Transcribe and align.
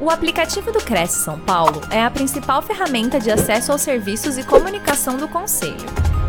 O 0.00 0.10
aplicativo 0.10 0.70
do 0.70 0.78
Cresce 0.78 1.24
São 1.24 1.40
Paulo 1.40 1.80
é 1.90 2.00
a 2.00 2.08
principal 2.08 2.62
ferramenta 2.62 3.18
de 3.18 3.32
acesso 3.32 3.72
aos 3.72 3.82
serviços 3.82 4.38
e 4.38 4.46
comunicação 4.46 5.16
do 5.16 5.26
Conselho. 5.26 5.74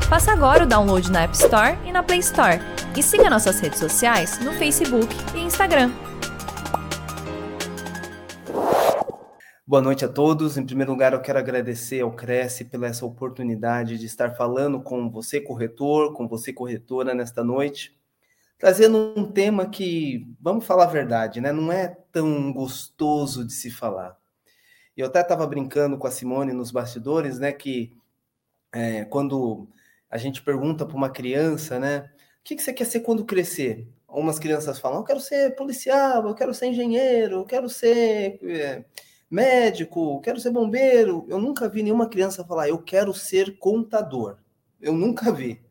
Faça 0.09 0.31
agora 0.31 0.63
o 0.63 0.67
download 0.67 1.11
na 1.11 1.21
App 1.21 1.35
Store 1.35 1.78
e 1.86 1.92
na 1.92 2.02
Play 2.02 2.18
Store. 2.18 2.60
E 2.97 3.04
siga 3.04 3.29
nossas 3.29 3.60
redes 3.60 3.78
sociais 3.78 4.40
no 4.40 4.54
Facebook 4.54 5.16
e 5.36 5.42
Instagram. 5.42 5.92
Boa 9.67 9.83
noite 9.83 10.04
a 10.04 10.08
todos. 10.08 10.58
Em 10.58 10.65
primeiro 10.65 10.92
lugar, 10.92 11.13
eu 11.13 11.22
quero 11.22 11.38
agradecer 11.38 12.01
ao 12.01 12.12
Cresce 12.12 12.65
pela 12.65 12.88
essa 12.88 13.06
oportunidade 13.06 13.99
de 13.99 14.08
estar 14.08 14.31
falando 14.31 14.81
com 14.81 15.12
você, 15.12 15.40
corretor, 15.40 16.12
com 16.13 16.27
você, 16.27 16.52
corretora, 16.52 17.13
nesta 17.13 17.44
noite 17.44 17.98
trazendo 18.59 19.13
um 19.16 19.31
tema 19.31 19.70
que, 19.70 20.27
vamos 20.39 20.66
falar 20.66 20.84
a 20.84 20.91
verdade, 20.91 21.39
né, 21.39 21.52
não 21.52 21.71
é 21.71 21.88
tão 22.12 22.52
gostoso 22.52 23.45
de 23.45 23.53
se 23.53 23.71
falar. 23.71 24.17
Eu 24.95 25.07
até 25.07 25.21
estava 25.21 25.47
brincando 25.47 25.97
com 25.97 26.05
a 26.05 26.11
Simone 26.11 26.51
nos 26.51 26.70
bastidores, 26.70 27.39
né, 27.39 27.53
que 27.53 27.91
é, 28.73 29.05
quando 29.05 29.67
a 30.09 30.17
gente 30.17 30.41
pergunta 30.43 30.85
para 30.85 30.98
uma 30.98 31.09
criança, 31.09 31.79
né, 31.79 32.11
o 32.41 32.43
que, 32.43 32.55
que 32.55 32.61
você 32.61 32.73
quer 32.73 32.85
ser 32.85 32.99
quando 32.99 33.25
crescer? 33.25 33.87
Algumas 34.07 34.39
crianças 34.39 34.77
falam, 34.77 34.99
eu 34.99 35.05
quero 35.05 35.20
ser 35.21 35.55
policial, 35.55 36.27
eu 36.27 36.35
quero 36.35 36.53
ser 36.53 36.67
engenheiro, 36.67 37.37
eu 37.37 37.45
quero 37.45 37.70
ser 37.70 38.39
é, 38.43 38.84
médico, 39.29 40.15
eu 40.15 40.20
quero 40.20 40.39
ser 40.39 40.49
bombeiro. 40.51 41.26
Eu 41.29 41.39
nunca 41.39 41.70
vi 41.70 41.84
nenhuma 41.84 42.09
criança 42.09 42.43
falar, 42.43 42.67
eu 42.67 42.79
quero 42.79 43.13
ser 43.13 43.57
contador. 43.59 44.37
Eu 44.81 44.93
nunca 44.93 45.31
vi. 45.31 45.62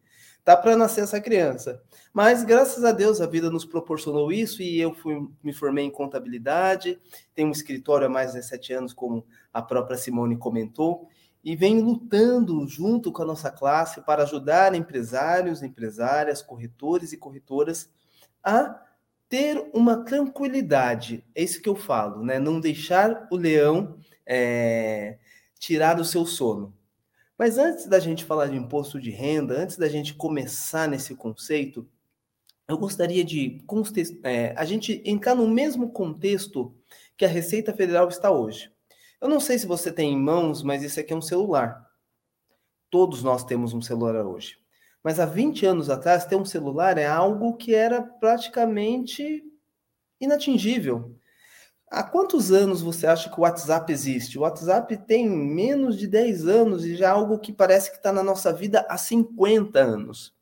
Tá 0.49 0.57
para 0.57 0.79
nascer 0.79 1.03
essa 1.03 1.21
criança. 1.21 1.83
Mas 2.11 2.43
graças 2.43 2.83
a 2.83 2.91
Deus 2.91 3.21
a 3.21 3.27
vida 3.27 3.51
nos 3.51 3.67
proporcionou 3.67 4.33
isso 4.33 4.63
e 4.63 4.81
eu 4.81 4.95
fui, 4.95 5.29
me 5.45 5.53
formei 5.53 5.85
em 5.85 5.91
contabilidade, 5.91 6.99
tenho 7.35 7.49
um 7.49 7.53
escritório 7.53 8.07
há 8.07 8.09
mais 8.09 8.33
de 8.33 8.43
sete 8.43 8.73
anos, 8.73 8.95
como 8.95 9.27
a 9.53 9.61
própria 9.61 9.99
Simone 9.99 10.39
comentou, 10.39 11.07
e 11.45 11.55
venho 11.55 11.85
lutando 11.85 12.67
junto 12.67 13.13
com 13.13 13.21
a 13.21 13.27
nossa 13.27 13.51
classe 13.51 14.01
para 14.01 14.23
ajudar 14.23 14.75
empresários, 14.75 15.63
empresárias, 15.63 16.41
corretores 16.41 17.13
e 17.13 17.19
corretoras 17.19 17.91
a 18.43 18.83
ter 19.29 19.69
uma 19.75 20.03
tranquilidade. 20.03 21.27
É 21.35 21.43
isso 21.43 21.61
que 21.61 21.69
eu 21.69 21.77
falo, 21.77 22.25
né? 22.25 22.39
Não 22.39 22.59
deixar 22.59 23.29
o 23.31 23.37
leão 23.37 23.99
é, 24.25 25.19
tirar 25.59 26.01
o 26.01 26.07
seu 26.07 26.25
sono. 26.25 26.78
Mas 27.39 27.57
antes 27.57 27.87
da 27.87 28.01
gente 28.01 28.25
falar 28.25 28.49
de 28.49 28.57
imposto 28.57 29.01
de 29.01 29.11
renda, 29.11 29.63
antes 29.63 29.77
da 29.77 29.89
gente 29.89 30.13
começar 30.13 30.89
nesse 30.89 31.15
conceito, 31.15 31.89
eu 32.67 32.77
gostaria 32.77 33.25
de 33.25 33.65
é, 34.25 34.53
a 34.57 34.65
gente 34.65 35.01
entrar 35.07 35.37
no 35.37 35.47
mesmo 35.47 35.91
contexto 35.91 36.75
que 37.17 37.25
a 37.25 37.29
Receita 37.29 37.73
Federal 37.73 38.09
está 38.09 38.31
hoje. 38.31 38.73
Eu 39.21 39.29
não 39.29 39.39
sei 39.39 39.59
se 39.59 39.67
você 39.67 39.93
tem 39.93 40.13
em 40.13 40.21
mãos, 40.21 40.65
mas 40.65 40.83
isso 40.83 40.99
aqui 40.99 41.13
é 41.13 41.17
um 41.17 41.23
celular. 41.23 41.89
Todos 42.91 43.23
nós 43.23 43.45
temos 43.45 43.73
um 43.73 43.81
celular 43.81 44.27
hoje. 44.27 44.59
Mas 45.03 45.21
há 45.21 45.25
20 45.25 45.65
anos 45.65 45.89
atrás, 45.89 46.27
ter 46.27 46.37
um 46.37 46.45
celular 46.45 46.99
é 46.99 47.07
algo 47.07 47.57
que 47.57 47.73
era 47.73 48.03
praticamente 48.03 49.45
inatingível. 50.21 51.17
Há 51.91 52.03
quantos 52.03 52.53
anos 52.53 52.83
você 52.83 53.07
acha 53.07 53.31
que 53.31 53.39
o 53.39 53.43
WhatsApp 53.43 53.91
existe? 53.91 54.39
O 54.39 54.43
WhatsApp 54.43 54.95
tem 55.07 55.29
menos 55.29 55.99
de 55.99 56.07
10 56.07 56.47
anos 56.47 56.85
e 56.85 56.95
já 56.95 57.07
é 57.07 57.11
algo 57.11 57.39
que 57.39 57.53
parece 57.53 57.91
que 57.91 57.97
está 57.97 58.13
na 58.13 58.23
nossa 58.23 58.53
vida 58.53 58.85
há 58.91 58.99
50 58.99 59.79
anos. 59.79 60.35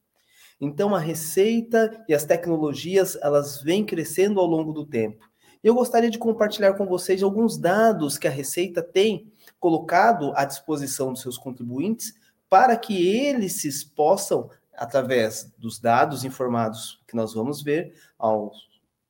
Então 0.60 0.94
a 0.94 0.98
receita 0.98 2.04
e 2.08 2.14
as 2.14 2.24
tecnologias 2.24 3.16
elas 3.22 3.62
vêm 3.62 3.84
crescendo 3.84 4.40
ao 4.40 4.46
longo 4.46 4.72
do 4.72 4.84
tempo. 4.84 5.24
Eu 5.62 5.74
gostaria 5.74 6.10
de 6.10 6.18
compartilhar 6.18 6.74
com 6.74 6.86
vocês 6.86 7.22
alguns 7.22 7.56
dados 7.56 8.18
que 8.18 8.28
a 8.28 8.30
Receita 8.30 8.82
tem 8.82 9.32
colocado 9.58 10.32
à 10.36 10.44
disposição 10.44 11.12
dos 11.12 11.22
seus 11.22 11.36
contribuintes 11.36 12.14
para 12.48 12.76
que 12.76 13.06
eles 13.06 13.82
possam, 13.82 14.48
através 14.74 15.52
dos 15.58 15.80
dados 15.80 16.24
informados 16.24 17.02
que 17.06 17.16
nós 17.16 17.34
vamos 17.34 17.62
ver, 17.62 17.94
ao 18.18 18.52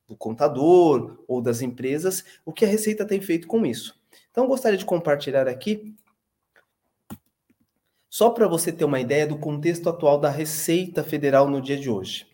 do 0.08 0.16
contador 0.16 1.22
ou 1.26 1.42
das 1.42 1.62
empresas, 1.62 2.24
o 2.44 2.52
que 2.52 2.64
a 2.64 2.68
Receita 2.68 3.04
tem 3.04 3.20
feito 3.20 3.46
com 3.46 3.64
isso. 3.66 4.00
Então, 4.30 4.46
gostaria 4.46 4.78
de 4.78 4.84
compartilhar 4.84 5.48
aqui 5.48 5.94
só 8.08 8.30
para 8.30 8.48
você 8.48 8.72
ter 8.72 8.84
uma 8.84 8.98
ideia 8.98 9.26
do 9.26 9.38
contexto 9.38 9.90
atual 9.90 10.18
da 10.18 10.30
Receita 10.30 11.04
Federal 11.04 11.50
no 11.50 11.60
dia 11.60 11.76
de 11.76 11.90
hoje. 11.90 12.26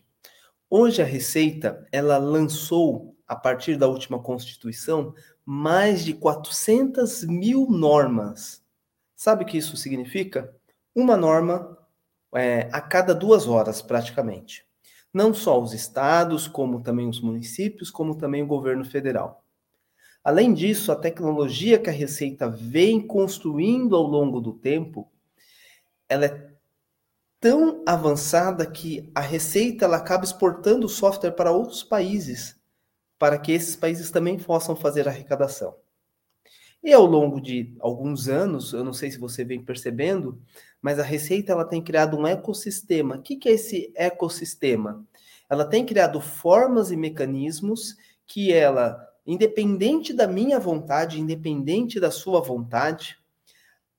Hoje 0.69 1.01
a 1.01 1.05
Receita, 1.05 1.85
ela 1.91 2.17
lançou, 2.17 3.17
a 3.27 3.35
partir 3.35 3.75
da 3.75 3.87
última 3.87 4.17
Constituição, 4.17 5.13
mais 5.45 6.03
de 6.05 6.13
400 6.13 7.25
mil 7.25 7.67
normas. 7.69 8.63
Sabe 9.15 9.43
o 9.43 9.45
que 9.45 9.57
isso 9.57 9.75
significa? 9.75 10.55
Uma 10.95 11.17
norma 11.17 11.77
é, 12.33 12.69
a 12.71 12.79
cada 12.79 13.13
duas 13.13 13.47
horas, 13.47 13.81
praticamente. 13.81 14.65
Não 15.13 15.33
só 15.33 15.61
os 15.61 15.73
estados, 15.73 16.47
como 16.47 16.81
também 16.81 17.07
os 17.07 17.21
municípios, 17.21 17.91
como 17.91 18.15
também 18.15 18.41
o 18.41 18.47
governo 18.47 18.83
federal. 18.83 19.43
Além 20.23 20.53
disso, 20.53 20.91
a 20.91 20.95
tecnologia 20.95 21.77
que 21.77 21.89
a 21.89 21.93
Receita 21.93 22.49
vem 22.49 23.05
construindo 23.05 23.95
ao 23.95 24.03
longo 24.03 24.41
do 24.41 24.53
tempo 24.53 25.09
ela 26.07 26.25
é 26.25 26.53
tão 27.39 27.83
avançada 27.85 28.65
que 28.65 29.11
a 29.13 29.19
Receita 29.19 29.85
ela 29.85 29.97
acaba 29.97 30.23
exportando 30.23 30.85
o 30.85 30.89
software 30.89 31.31
para 31.31 31.51
outros 31.51 31.83
países, 31.83 32.55
para 33.17 33.37
que 33.37 33.51
esses 33.51 33.75
países 33.75 34.11
também 34.11 34.37
possam 34.37 34.75
fazer 34.75 35.07
arrecadação. 35.07 35.75
E 36.83 36.93
ao 36.93 37.05
longo 37.05 37.41
de 37.41 37.75
alguns 37.79 38.27
anos, 38.27 38.73
eu 38.73 38.83
não 38.83 38.93
sei 38.93 39.09
se 39.09 39.17
você 39.17 39.43
vem 39.43 39.63
percebendo, 39.63 40.41
mas 40.83 40.99
a 40.99 41.03
Receita 41.03 41.53
ela 41.53 41.63
tem 41.63 41.81
criado 41.81 42.17
um 42.17 42.27
ecossistema. 42.27 43.15
O 43.15 43.21
que, 43.21 43.37
que 43.37 43.47
é 43.47 43.53
esse 43.53 43.93
ecossistema? 43.95 45.01
Ela 45.49 45.63
tem 45.63 45.85
criado 45.85 46.19
formas 46.19 46.91
e 46.91 46.97
mecanismos 46.97 47.95
que 48.27 48.51
ela, 48.51 49.01
independente 49.25 50.11
da 50.11 50.27
minha 50.27 50.59
vontade, 50.59 51.21
independente 51.21 52.01
da 52.01 52.11
sua 52.11 52.41
vontade, 52.41 53.17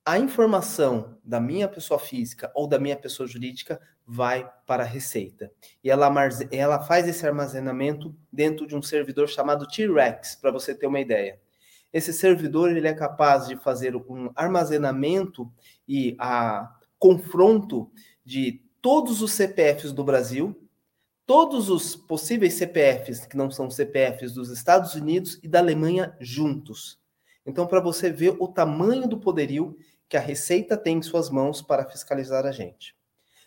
a 0.04 0.18
informação 0.18 1.16
da 1.24 1.40
minha 1.40 1.66
pessoa 1.66 1.98
física 1.98 2.52
ou 2.54 2.68
da 2.68 2.78
minha 2.78 2.96
pessoa 2.96 3.26
jurídica 3.26 3.80
vai 4.06 4.46
para 4.66 4.82
a 4.82 4.86
Receita. 4.86 5.50
E 5.82 5.88
ela, 5.88 6.12
ela 6.50 6.82
faz 6.82 7.08
esse 7.08 7.26
armazenamento 7.26 8.14
dentro 8.30 8.66
de 8.66 8.76
um 8.76 8.82
servidor 8.82 9.26
chamado 9.26 9.66
T-Rex, 9.66 10.34
para 10.34 10.50
você 10.50 10.74
ter 10.74 10.86
uma 10.86 11.00
ideia. 11.00 11.40
Esse 11.94 12.12
servidor 12.12 12.76
ele 12.76 12.88
é 12.88 12.92
capaz 12.92 13.46
de 13.46 13.54
fazer 13.54 13.94
um 13.94 14.28
armazenamento 14.34 15.48
e 15.86 16.16
a 16.18 16.76
confronto 16.98 17.88
de 18.24 18.60
todos 18.82 19.22
os 19.22 19.30
CPFs 19.30 19.92
do 19.92 20.02
Brasil, 20.02 20.60
todos 21.24 21.70
os 21.70 21.94
possíveis 21.94 22.54
CPFs 22.54 23.26
que 23.26 23.36
não 23.36 23.48
são 23.48 23.70
CPFs 23.70 24.32
dos 24.32 24.50
Estados 24.50 24.96
Unidos 24.96 25.38
e 25.40 25.46
da 25.46 25.60
Alemanha 25.60 26.16
juntos. 26.18 26.98
Então, 27.46 27.64
para 27.64 27.78
você 27.78 28.10
ver 28.10 28.34
o 28.40 28.48
tamanho 28.48 29.06
do 29.06 29.20
poderio 29.20 29.76
que 30.08 30.16
a 30.16 30.20
Receita 30.20 30.76
tem 30.76 30.98
em 30.98 31.02
suas 31.02 31.30
mãos 31.30 31.62
para 31.62 31.88
fiscalizar 31.88 32.44
a 32.44 32.50
gente. 32.50 32.96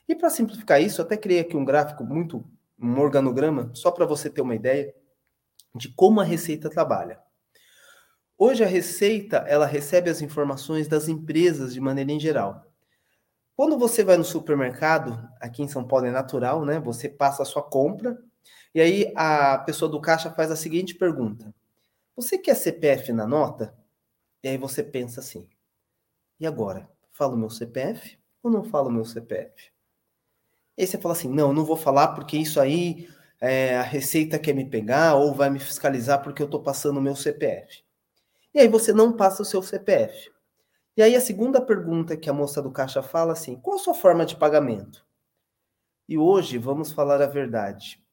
E 0.07 0.15
para 0.15 0.29
simplificar 0.29 0.81
isso, 0.81 1.01
até 1.01 1.17
criei 1.17 1.41
aqui 1.41 1.57
um 1.57 1.65
gráfico 1.65 2.01
muito, 2.01 2.45
um 2.79 2.97
organograma, 2.97 3.71
só 3.73 3.91
para 3.91 4.05
você 4.05 4.29
ter 4.29 4.39
uma 4.39 4.55
ideia 4.55 4.95
de 5.75 5.89
como 5.89 6.21
a 6.21 6.23
Receita 6.23 6.69
trabalha. 6.69 7.26
Hoje 8.39 8.63
a 8.63 8.67
Receita, 8.67 9.37
ela 9.47 9.65
recebe 9.65 10.11
as 10.11 10.21
informações 10.21 10.87
das 10.87 11.07
empresas 11.07 11.73
de 11.73 11.81
maneira 11.81 12.11
em 12.11 12.19
geral. 12.19 12.71
Quando 13.55 13.79
você 13.79 14.03
vai 14.03 14.15
no 14.15 14.23
supermercado, 14.23 15.27
aqui 15.41 15.63
em 15.63 15.67
São 15.67 15.83
Paulo 15.83 16.05
é 16.05 16.11
natural, 16.11 16.63
né? 16.63 16.79
Você 16.79 17.09
passa 17.09 17.41
a 17.41 17.45
sua 17.45 17.63
compra 17.63 18.15
e 18.75 18.79
aí 18.79 19.11
a 19.15 19.57
pessoa 19.57 19.89
do 19.89 19.99
caixa 19.99 20.29
faz 20.29 20.51
a 20.51 20.55
seguinte 20.55 20.93
pergunta: 20.93 21.51
Você 22.15 22.37
quer 22.37 22.55
CPF 22.55 23.11
na 23.11 23.25
nota? 23.25 23.75
E 24.43 24.49
aí 24.49 24.57
você 24.57 24.83
pensa 24.83 25.19
assim: 25.19 25.49
e 26.39 26.45
agora? 26.45 26.87
Falo 27.11 27.35
meu 27.35 27.49
CPF 27.49 28.19
ou 28.43 28.51
não 28.51 28.63
falo 28.63 28.91
meu 28.91 29.03
CPF? 29.03 29.71
E 30.77 30.81
aí 30.83 30.87
você 30.87 30.99
fala 30.99 31.15
assim: 31.15 31.27
não, 31.29 31.51
não 31.51 31.65
vou 31.65 31.75
falar 31.75 32.09
porque 32.09 32.37
isso 32.37 32.59
aí 32.59 33.09
é, 33.41 33.77
a 33.77 33.81
Receita 33.81 34.37
quer 34.37 34.53
me 34.53 34.69
pegar 34.69 35.15
ou 35.15 35.33
vai 35.33 35.49
me 35.49 35.59
fiscalizar 35.59 36.21
porque 36.21 36.43
eu 36.43 36.45
estou 36.45 36.61
passando 36.61 36.97
o 36.97 37.01
meu 37.01 37.15
CPF. 37.15 37.86
E 38.53 38.59
aí 38.59 38.67
você 38.67 38.91
não 38.91 39.15
passa 39.15 39.41
o 39.41 39.45
seu 39.45 39.61
CPF. 39.61 40.29
E 40.97 41.01
aí 41.03 41.15
a 41.15 41.21
segunda 41.21 41.61
pergunta 41.61 42.17
que 42.17 42.29
a 42.29 42.33
moça 42.33 42.61
do 42.61 42.71
caixa 42.71 43.01
fala 43.01 43.33
assim: 43.33 43.55
qual 43.55 43.77
a 43.77 43.79
sua 43.79 43.93
forma 43.93 44.25
de 44.25 44.35
pagamento? 44.35 45.05
E 46.09 46.17
hoje 46.17 46.57
vamos 46.57 46.91
falar 46.91 47.21
a 47.21 47.27
verdade. 47.27 48.03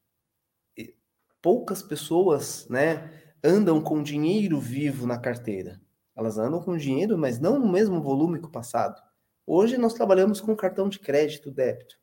Poucas 1.40 1.80
pessoas, 1.82 2.66
né, 2.68 3.10
andam 3.44 3.80
com 3.80 4.02
dinheiro 4.02 4.58
vivo 4.58 5.06
na 5.06 5.16
carteira. 5.18 5.80
Elas 6.16 6.38
andam 6.38 6.60
com 6.60 6.76
dinheiro, 6.76 7.16
mas 7.18 7.38
não 7.38 7.58
no 7.58 7.70
mesmo 7.70 8.00
volume 8.02 8.40
que 8.40 8.46
o 8.46 8.50
passado. 8.50 9.00
Hoje 9.46 9.76
nós 9.76 9.92
trabalhamos 9.94 10.40
com 10.40 10.56
cartão 10.56 10.88
de 10.88 10.98
crédito, 10.98 11.50
débito. 11.50 11.96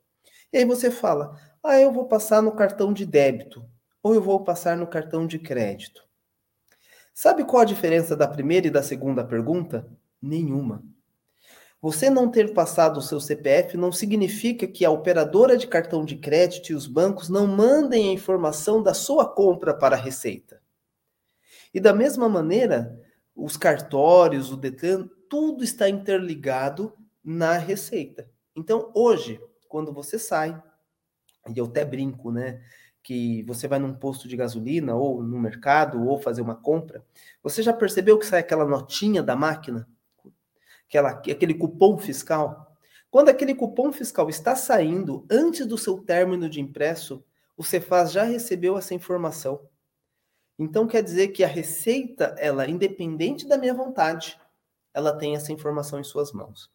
E 0.53 0.59
aí 0.59 0.65
você 0.65 0.91
fala: 0.91 1.35
"Ah, 1.63 1.79
eu 1.79 1.91
vou 1.93 2.07
passar 2.07 2.41
no 2.41 2.53
cartão 2.55 2.93
de 2.93 3.05
débito 3.05 3.65
ou 4.03 4.15
eu 4.15 4.21
vou 4.21 4.43
passar 4.43 4.77
no 4.77 4.87
cartão 4.87 5.27
de 5.27 5.39
crédito". 5.39 6.03
Sabe 7.13 7.43
qual 7.43 7.61
a 7.61 7.65
diferença 7.65 8.15
da 8.15 8.27
primeira 8.27 8.67
e 8.67 8.71
da 8.71 8.81
segunda 8.81 9.23
pergunta? 9.23 9.87
Nenhuma. 10.21 10.83
Você 11.81 12.11
não 12.11 12.29
ter 12.29 12.53
passado 12.53 12.97
o 12.97 13.01
seu 13.01 13.19
CPF 13.19 13.75
não 13.75 13.91
significa 13.91 14.67
que 14.67 14.85
a 14.85 14.91
operadora 14.91 15.57
de 15.57 15.67
cartão 15.67 16.05
de 16.05 16.15
crédito 16.15 16.69
e 16.69 16.75
os 16.75 16.85
bancos 16.85 17.27
não 17.27 17.47
mandem 17.47 18.09
a 18.09 18.13
informação 18.13 18.83
da 18.83 18.93
sua 18.93 19.27
compra 19.27 19.73
para 19.73 19.95
a 19.95 19.99
Receita. 19.99 20.61
E 21.73 21.79
da 21.79 21.91
mesma 21.91 22.29
maneira, 22.29 22.99
os 23.35 23.57
cartórios, 23.57 24.51
o 24.51 24.57
Detran, 24.57 25.09
tudo 25.27 25.63
está 25.63 25.89
interligado 25.89 26.93
na 27.23 27.57
Receita. 27.57 28.29
Então, 28.55 28.91
hoje, 28.93 29.41
quando 29.67 29.91
você 29.91 30.19
sai, 30.19 30.61
e 31.49 31.57
eu 31.57 31.65
até 31.65 31.83
brinco, 31.83 32.31
né? 32.31 32.61
Que 33.03 33.43
você 33.43 33.67
vai 33.67 33.79
num 33.79 33.93
posto 33.93 34.27
de 34.27 34.37
gasolina 34.37 34.95
ou 34.95 35.23
no 35.23 35.39
mercado 35.39 36.05
ou 36.05 36.19
fazer 36.19 36.41
uma 36.41 36.55
compra, 36.55 37.03
você 37.41 37.63
já 37.63 37.73
percebeu 37.73 38.19
que 38.19 38.25
sai 38.25 38.41
aquela 38.41 38.65
notinha 38.65 39.23
da 39.23 39.35
máquina? 39.35 39.87
Aquela, 40.87 41.09
aquele 41.09 41.53
cupom 41.53 41.97
fiscal? 41.97 42.75
Quando 43.09 43.29
aquele 43.29 43.53
cupom 43.53 43.91
fiscal 43.91 44.29
está 44.29 44.55
saindo 44.55 45.25
antes 45.29 45.65
do 45.65 45.77
seu 45.77 45.97
término 45.97 46.49
de 46.49 46.61
impresso, 46.61 47.23
o 47.57 47.63
Cefaz 47.63 48.11
já 48.11 48.23
recebeu 48.23 48.77
essa 48.77 48.93
informação. 48.93 49.67
Então 50.57 50.87
quer 50.87 51.03
dizer 51.03 51.29
que 51.29 51.43
a 51.43 51.47
receita, 51.47 52.35
ela 52.37 52.69
independente 52.69 53.47
da 53.47 53.57
minha 53.57 53.73
vontade, 53.73 54.39
ela 54.93 55.17
tem 55.17 55.35
essa 55.35 55.51
informação 55.51 55.99
em 55.99 56.03
suas 56.03 56.31
mãos. 56.31 56.69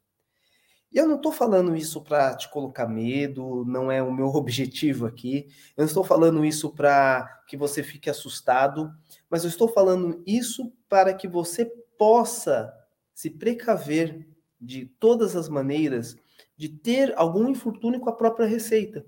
E 0.93 0.99
eu 0.99 1.07
não 1.07 1.17
estou 1.17 1.33
falando 1.33 1.77
isso 1.77 2.01
para 2.03 2.35
te 2.35 2.49
colocar 2.51 2.87
medo, 2.87 3.65
não 3.67 3.91
é 3.91 4.03
o 4.03 4.13
meu 4.13 4.29
objetivo 4.37 5.07
aqui. 5.07 5.47
Eu 5.77 5.83
não 5.83 5.87
estou 5.87 6.05
falando 6.05 6.45
isso 6.45 6.71
para 6.71 7.43
que 7.47 7.57
você 7.57 7.83
fique 7.83 8.09
assustado, 8.09 8.91
mas 9.29 9.45
eu 9.45 9.49
estou 9.49 9.69
falando 9.69 10.23
isso 10.27 10.73
para 10.89 11.13
que 11.13 11.29
você 11.29 11.65
possa 11.99 12.73
se 13.15 13.31
precaver 13.31 14.27
de 14.61 14.87
todas 14.87 15.37
as 15.37 15.49
maneiras 15.49 16.17
de 16.57 16.69
ter 16.69 17.13
algum 17.17 17.49
infortúnio 17.49 18.01
com 18.01 18.09
a 18.09 18.17
própria 18.17 18.47
receita. 18.47 19.05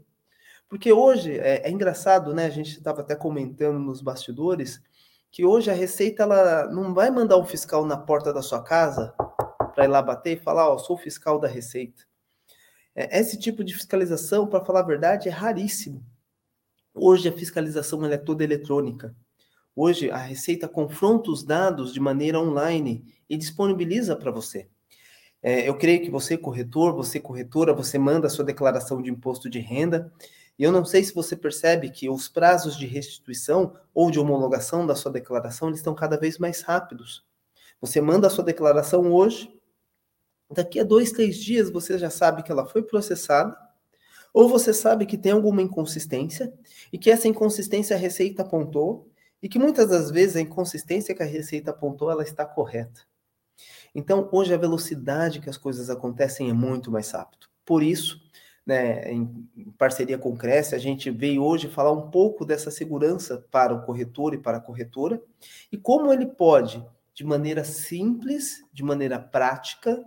Porque 0.69 0.93
hoje 0.93 1.39
é, 1.39 1.67
é 1.67 1.71
engraçado, 1.71 2.35
né? 2.35 2.45
A 2.45 2.51
gente 2.51 2.73
estava 2.73 3.01
até 3.01 3.17
comentando 3.17 3.79
nos 3.79 4.03
bastidores 4.03 4.83
que 5.31 5.45
hoje 5.45 5.71
a 5.71 5.75
receita 5.75 6.23
ela 6.23 6.69
não 6.69 6.93
vai 6.93 7.11
mandar 7.11 7.39
um 7.39 7.47
fiscal 7.47 7.87
na 7.87 7.97
porta 7.97 8.33
da 8.33 8.43
sua 8.43 8.63
casa 8.63 9.15
para 9.79 9.85
ir 9.85 9.89
lá 9.89 10.03
bater 10.03 10.37
e 10.37 10.41
falar, 10.41 10.69
ó, 10.69 10.77
sou 10.77 10.97
fiscal 10.97 11.39
da 11.39 11.47
Receita. 11.47 12.03
É, 12.97 13.21
esse 13.21 13.39
tipo 13.39 13.63
de 13.63 13.73
fiscalização, 13.73 14.45
para 14.45 14.65
falar 14.65 14.81
a 14.81 14.87
verdade, 14.87 15.29
é 15.29 15.31
raríssimo. 15.31 16.05
Hoje 16.93 17.29
a 17.29 17.33
fiscalização 17.33 18.05
é 18.05 18.19
toda 18.19 18.43
eletrônica. 18.43 19.15
Hoje 19.77 20.11
a 20.11 20.17
Receita 20.17 20.67
confronta 20.67 21.31
os 21.31 21.45
dados 21.45 21.93
de 21.93 22.01
maneira 22.01 22.41
online 22.41 23.05
e 23.31 23.37
disponibiliza 23.37 24.17
para 24.17 24.33
você. 24.33 24.67
É, 25.41 25.69
eu 25.69 25.79
creio 25.79 26.03
que 26.03 26.11
você, 26.11 26.37
corretor, 26.37 26.93
você, 26.93 27.21
corretora, 27.21 27.73
você 27.73 28.01
manda 28.01 28.27
a 28.27 28.31
sua 28.31 28.45
declaração 28.45 29.01
de 29.01 29.11
imposto 29.11 29.49
de 29.49 29.61
renda. 29.61 30.13
E 30.59 30.65
eu 30.65 30.73
não 30.73 30.85
sei 30.85 31.05
se 31.05 31.15
você 31.15 31.37
percebe 31.37 31.89
que 31.91 32.11
os 32.11 32.29
prazos 32.29 32.77
de 32.77 32.85
restituição 32.85 33.77
ou 33.95 34.11
de 34.11 34.19
homologação 34.19 34.85
da 34.85 34.97
sua 34.97 35.13
declaração 35.13 35.69
eles 35.69 35.79
estão 35.79 35.95
cada 35.95 36.17
vez 36.17 36.37
mais 36.37 36.63
rápidos. 36.63 37.25
Você 37.81 38.01
manda 38.01 38.27
a 38.27 38.31
sua 38.31 38.43
declaração 38.43 39.13
hoje, 39.13 39.57
Daqui 40.51 40.81
a 40.81 40.85
dois, 40.85 41.13
três 41.13 41.37
dias 41.37 41.71
você 41.71 41.99
já 41.99 42.11
sabe 42.11 42.43
que 42.43 42.51
ela 42.51 42.67
foi 42.67 42.83
processada, 42.83 43.57
ou 44.33 44.49
você 44.49 44.73
sabe 44.73 45.07
que 45.07 45.19
tem 45.19 45.33
alguma 45.33 45.63
inconsistência 45.63 46.53
e 46.93 46.99
que 46.99 47.11
essa 47.11 47.29
inconsistência 47.29 47.97
a 47.97 47.99
Receita 47.99 48.43
apontou 48.43 49.11
e 49.43 49.49
que 49.49 49.59
muitas 49.59 49.89
das 49.89 50.11
vezes 50.11 50.37
a 50.37 50.41
inconsistência 50.41 51.15
que 51.15 51.23
a 51.23 51.27
Receita 51.27 51.71
apontou 51.71 52.11
ela 52.11 52.23
está 52.23 52.45
correta. 52.45 53.03
Então, 53.95 54.29
hoje 54.33 54.53
a 54.53 54.59
velocidade 54.59 55.41
que 55.41 55.51
as 55.51 55.57
coisas 55.57 55.91
acontecem 55.91 56.51
é 56.51 56.53
muito 56.53 56.91
mais 56.91 57.11
rápido. 57.11 57.49
Por 57.65 57.83
isso, 57.83 58.21
né, 58.65 59.11
em 59.11 59.73
parceria 59.79 60.19
com 60.19 60.31
o 60.31 60.37
Cresce, 60.37 60.75
a 60.75 60.79
gente 60.79 61.11
veio 61.11 61.43
hoje 61.43 61.69
falar 61.69 61.93
um 61.93 62.11
pouco 62.11 62.45
dessa 62.45 62.71
segurança 62.71 63.45
para 63.51 63.75
o 63.75 63.83
corretor 63.83 64.35
e 64.35 64.39
para 64.39 64.59
a 64.59 64.61
corretora 64.61 65.21
e 65.73 65.79
como 65.79 66.13
ele 66.13 66.27
pode, 66.27 66.85
de 67.15 67.25
maneira 67.25 67.65
simples, 67.65 68.63
de 68.73 68.85
maneira 68.85 69.19
prática, 69.19 70.05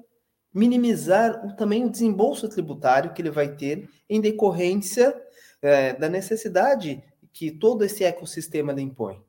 minimizar 0.53 1.55
também 1.55 1.85
o 1.85 1.89
desembolso 1.89 2.47
tributário 2.49 3.13
que 3.13 3.21
ele 3.21 3.31
vai 3.31 3.49
ter 3.49 3.89
em 4.09 4.19
decorrência 4.19 5.15
é, 5.61 5.93
da 5.93 6.09
necessidade 6.09 7.03
que 7.31 7.51
todo 7.51 7.83
esse 7.83 8.03
ecossistema 8.03 8.73
lhe 8.73 8.81
impõe. 8.81 9.23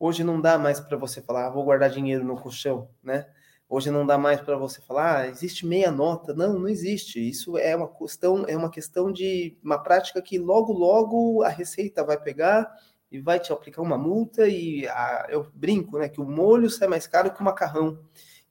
Hoje 0.00 0.22
não 0.22 0.40
dá 0.40 0.56
mais 0.56 0.80
para 0.80 0.96
você 0.96 1.20
falar, 1.20 1.46
ah, 1.46 1.50
vou 1.50 1.64
guardar 1.64 1.90
dinheiro 1.90 2.24
no 2.24 2.36
colchão, 2.36 2.88
né? 3.02 3.26
Hoje 3.68 3.90
não 3.90 4.06
dá 4.06 4.16
mais 4.16 4.40
para 4.40 4.56
você 4.56 4.80
falar, 4.80 5.18
ah, 5.18 5.28
existe 5.28 5.66
meia 5.66 5.90
nota. 5.90 6.32
Não, 6.32 6.58
não 6.58 6.68
existe. 6.68 7.28
Isso 7.28 7.58
é 7.58 7.76
uma 7.76 7.88
questão, 7.88 8.44
é 8.46 8.56
uma 8.56 8.70
questão 8.70 9.12
de 9.12 9.58
uma 9.62 9.78
prática 9.78 10.22
que 10.22 10.38
logo, 10.38 10.72
logo 10.72 11.42
a 11.42 11.48
Receita 11.48 12.02
vai 12.02 12.18
pegar 12.18 12.72
e 13.10 13.18
vai 13.18 13.38
te 13.38 13.52
aplicar 13.52 13.82
uma 13.82 13.98
multa 13.98 14.48
e 14.48 14.86
a, 14.88 15.26
eu 15.28 15.46
brinco, 15.52 15.98
né, 15.98 16.08
que 16.08 16.20
o 16.20 16.24
molho 16.24 16.70
sai 16.70 16.88
mais 16.88 17.06
caro 17.06 17.32
que 17.32 17.40
o 17.40 17.44
macarrão. 17.44 17.98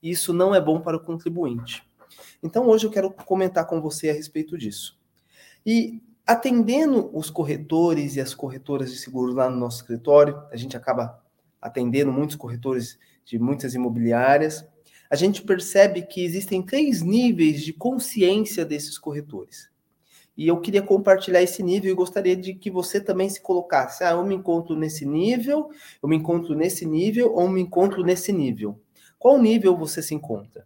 Isso 0.00 0.32
não 0.32 0.54
é 0.54 0.60
bom 0.60 0.80
para 0.80 0.96
o 0.96 1.02
contribuinte. 1.02 1.87
Então 2.42 2.68
hoje 2.68 2.86
eu 2.86 2.90
quero 2.90 3.10
comentar 3.10 3.66
com 3.66 3.80
você 3.80 4.10
a 4.10 4.12
respeito 4.12 4.56
disso. 4.56 4.98
E 5.66 6.02
atendendo 6.26 7.10
os 7.12 7.30
corretores 7.30 8.16
e 8.16 8.20
as 8.20 8.34
corretoras 8.34 8.92
de 8.92 8.98
seguros 8.98 9.34
lá 9.34 9.48
no 9.48 9.56
nosso 9.56 9.78
escritório, 9.78 10.42
a 10.50 10.56
gente 10.56 10.76
acaba 10.76 11.22
atendendo 11.60 12.12
muitos 12.12 12.36
corretores 12.36 12.98
de 13.24 13.38
muitas 13.38 13.74
imobiliárias. 13.74 14.66
A 15.10 15.16
gente 15.16 15.42
percebe 15.42 16.02
que 16.02 16.22
existem 16.22 16.62
três 16.62 17.02
níveis 17.02 17.62
de 17.62 17.72
consciência 17.72 18.64
desses 18.64 18.98
corretores. 18.98 19.70
E 20.36 20.46
eu 20.46 20.60
queria 20.60 20.82
compartilhar 20.82 21.42
esse 21.42 21.64
nível 21.64 21.90
e 21.90 21.94
gostaria 21.94 22.36
de 22.36 22.54
que 22.54 22.70
você 22.70 23.00
também 23.00 23.28
se 23.28 23.40
colocasse. 23.40 24.04
Ah, 24.04 24.12
eu 24.12 24.24
me 24.24 24.36
encontro 24.36 24.76
nesse 24.76 25.04
nível, 25.04 25.70
eu 26.00 26.08
me 26.08 26.14
encontro 26.14 26.54
nesse 26.54 26.86
nível 26.86 27.34
ou 27.34 27.48
me 27.48 27.60
encontro 27.60 28.04
nesse 28.04 28.32
nível. 28.32 28.80
Qual 29.18 29.36
nível 29.36 29.76
você 29.76 30.00
se 30.00 30.14
encontra? 30.14 30.64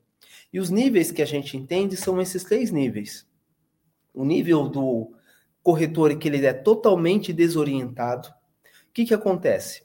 E 0.52 0.60
os 0.60 0.70
níveis 0.70 1.10
que 1.10 1.22
a 1.22 1.26
gente 1.26 1.56
entende 1.56 1.96
são 1.96 2.20
esses 2.20 2.44
três 2.44 2.70
níveis. 2.70 3.26
O 4.12 4.24
nível 4.24 4.68
do 4.68 5.12
corretor 5.62 6.16
que 6.18 6.28
ele 6.28 6.44
é 6.44 6.52
totalmente 6.52 7.32
desorientado. 7.32 8.28
O 8.28 8.92
que, 8.92 9.06
que 9.06 9.14
acontece? 9.14 9.82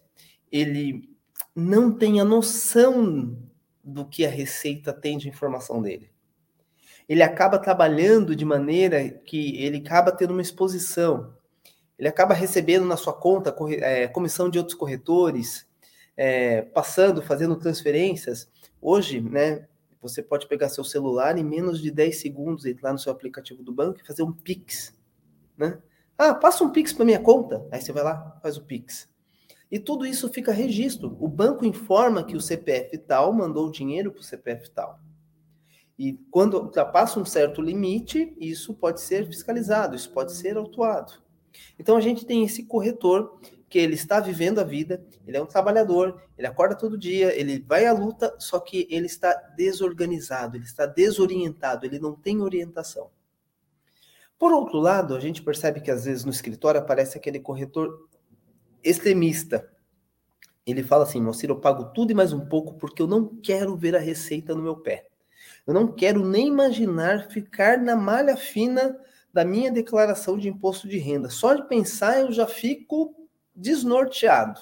Ele 0.51 1.09
não 1.55 1.91
tem 1.91 2.19
a 2.19 2.25
noção 2.25 3.37
do 3.83 4.05
que 4.05 4.25
a 4.25 4.29
receita 4.29 4.91
tem 4.91 5.17
de 5.17 5.29
informação 5.29 5.81
dele. 5.81 6.11
Ele 7.07 7.23
acaba 7.23 7.57
trabalhando 7.57 8.35
de 8.35 8.43
maneira 8.43 9.09
que 9.09 9.55
ele 9.63 9.77
acaba 9.77 10.11
tendo 10.11 10.31
uma 10.31 10.41
exposição. 10.41 11.33
Ele 11.97 12.07
acaba 12.09 12.33
recebendo 12.33 12.85
na 12.85 12.97
sua 12.97 13.13
conta 13.13 13.55
é, 13.81 14.07
comissão 14.07 14.49
de 14.49 14.57
outros 14.57 14.77
corretores, 14.77 15.65
é, 16.17 16.63
passando, 16.63 17.21
fazendo 17.21 17.55
transferências. 17.55 18.49
Hoje, 18.81 19.21
né, 19.21 19.65
você 20.07 20.21
pode 20.21 20.47
pegar 20.47 20.69
seu 20.69 20.83
celular 20.83 21.37
em 21.37 21.43
menos 21.43 21.81
de 21.81 21.91
10 21.91 22.19
segundos, 22.19 22.63
lá 22.81 22.91
no 22.91 22.99
seu 22.99 23.11
aplicativo 23.11 23.63
do 23.63 23.71
banco 23.71 23.99
e 24.01 24.05
fazer 24.05 24.23
um 24.23 24.31
Pix, 24.31 24.93
né? 25.57 25.79
Ah, 26.17 26.33
passa 26.33 26.63
um 26.63 26.71
Pix 26.71 26.91
para 26.93 27.05
minha 27.05 27.19
conta. 27.19 27.67
Aí 27.71 27.81
você 27.81 27.91
vai 27.91 28.03
lá, 28.03 28.39
faz 28.41 28.57
o 28.57 28.63
Pix. 28.63 29.07
E 29.69 29.77
tudo 29.77 30.05
isso 30.05 30.29
fica 30.29 30.51
registro. 30.51 31.15
O 31.19 31.27
banco 31.27 31.65
informa 31.65 32.23
que 32.23 32.35
o 32.35 32.41
CPF 32.41 32.97
tal 32.99 33.33
mandou 33.33 33.67
o 33.67 33.71
dinheiro 33.71 34.11
para 34.11 34.21
o 34.21 34.23
CPF 34.23 34.69
tal. 34.71 34.99
E 35.99 36.13
quando 36.31 36.57
ultrapassa 36.57 37.19
um 37.19 37.25
certo 37.25 37.61
limite, 37.61 38.35
isso 38.39 38.73
pode 38.73 39.01
ser 39.01 39.25
fiscalizado, 39.25 39.95
isso 39.95 40.11
pode 40.11 40.33
ser 40.33 40.55
autuado. 40.57 41.13
Então 41.77 41.97
a 41.97 42.01
gente 42.01 42.25
tem 42.25 42.43
esse 42.43 42.63
corretor 42.63 43.39
que 43.69 43.77
ele 43.77 43.95
está 43.95 44.19
vivendo 44.19 44.59
a 44.59 44.63
vida, 44.63 45.05
ele 45.25 45.35
é 45.35 45.41
um 45.41 45.45
trabalhador, 45.45 46.21
ele 46.37 46.47
acorda 46.47 46.75
todo 46.75 46.97
dia, 46.97 47.37
ele 47.37 47.59
vai 47.59 47.85
à 47.85 47.91
luta, 47.91 48.33
só 48.39 48.59
que 48.59 48.87
ele 48.89 49.07
está 49.07 49.33
desorganizado, 49.57 50.55
ele 50.55 50.63
está 50.63 50.85
desorientado, 50.85 51.85
ele 51.85 51.99
não 51.99 52.15
tem 52.15 52.41
orientação. 52.41 53.09
Por 54.39 54.53
outro 54.53 54.79
lado, 54.79 55.15
a 55.15 55.19
gente 55.19 55.41
percebe 55.41 55.81
que 55.81 55.91
às 55.91 56.05
vezes 56.05 56.23
no 56.23 56.31
escritório 56.31 56.79
aparece 56.79 57.17
aquele 57.17 57.39
corretor 57.39 58.07
extremista. 58.83 59.67
Ele 60.65 60.83
fala 60.83 61.03
assim: 61.03 61.19
Moacir, 61.19 61.49
eu 61.49 61.59
pago 61.59 61.85
tudo 61.85 62.11
e 62.11 62.15
mais 62.15 62.31
um 62.31 62.45
pouco 62.45 62.75
porque 62.75 63.01
eu 63.01 63.07
não 63.07 63.35
quero 63.41 63.75
ver 63.75 63.95
a 63.95 63.99
receita 63.99 64.53
no 64.53 64.61
meu 64.61 64.77
pé. 64.77 65.07
Eu 65.65 65.73
não 65.73 65.91
quero 65.91 66.25
nem 66.25 66.47
imaginar 66.47 67.29
ficar 67.29 67.79
na 67.79 67.95
malha 67.95 68.37
fina 68.37 68.97
da 69.33 69.43
minha 69.43 69.71
declaração 69.71 70.37
de 70.37 70.47
imposto 70.47 70.87
de 70.87 70.97
renda. 70.97 71.29
Só 71.29 71.53
de 71.53 71.67
pensar 71.67 72.19
eu 72.19 72.31
já 72.31 72.47
fico 72.47 73.26
desnorteado. 73.57 74.59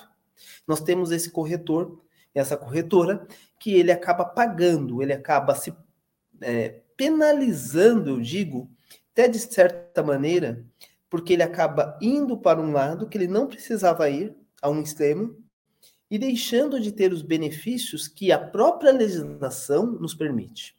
Nós 0.67 0.79
temos 0.79 1.11
esse 1.11 1.29
corretor, 1.29 2.01
essa 2.33 2.57
corretora, 2.57 3.27
que 3.59 3.73
ele 3.73 3.91
acaba 3.91 4.25
pagando, 4.25 5.01
ele 5.01 5.13
acaba 5.13 5.53
se 5.53 5.73
é, 6.41 6.81
penalizando, 6.97 8.11
eu 8.11 8.21
digo, 8.21 8.69
até 9.11 9.27
de 9.27 9.39
certa 9.39 10.01
maneira, 10.01 10.65
porque 11.09 11.33
ele 11.33 11.43
acaba 11.43 11.97
indo 12.01 12.37
para 12.37 12.59
um 12.59 12.71
lado 12.71 13.07
que 13.07 13.17
ele 13.17 13.27
não 13.27 13.47
precisava 13.47 14.09
ir, 14.09 14.35
a 14.61 14.69
um 14.69 14.81
extremo, 14.81 15.35
e 16.09 16.17
deixando 16.17 16.79
de 16.79 16.91
ter 16.91 17.11
os 17.11 17.21
benefícios 17.21 18.07
que 18.07 18.31
a 18.31 18.39
própria 18.39 18.91
legislação 18.91 19.85
nos 19.85 20.13
permite. 20.13 20.75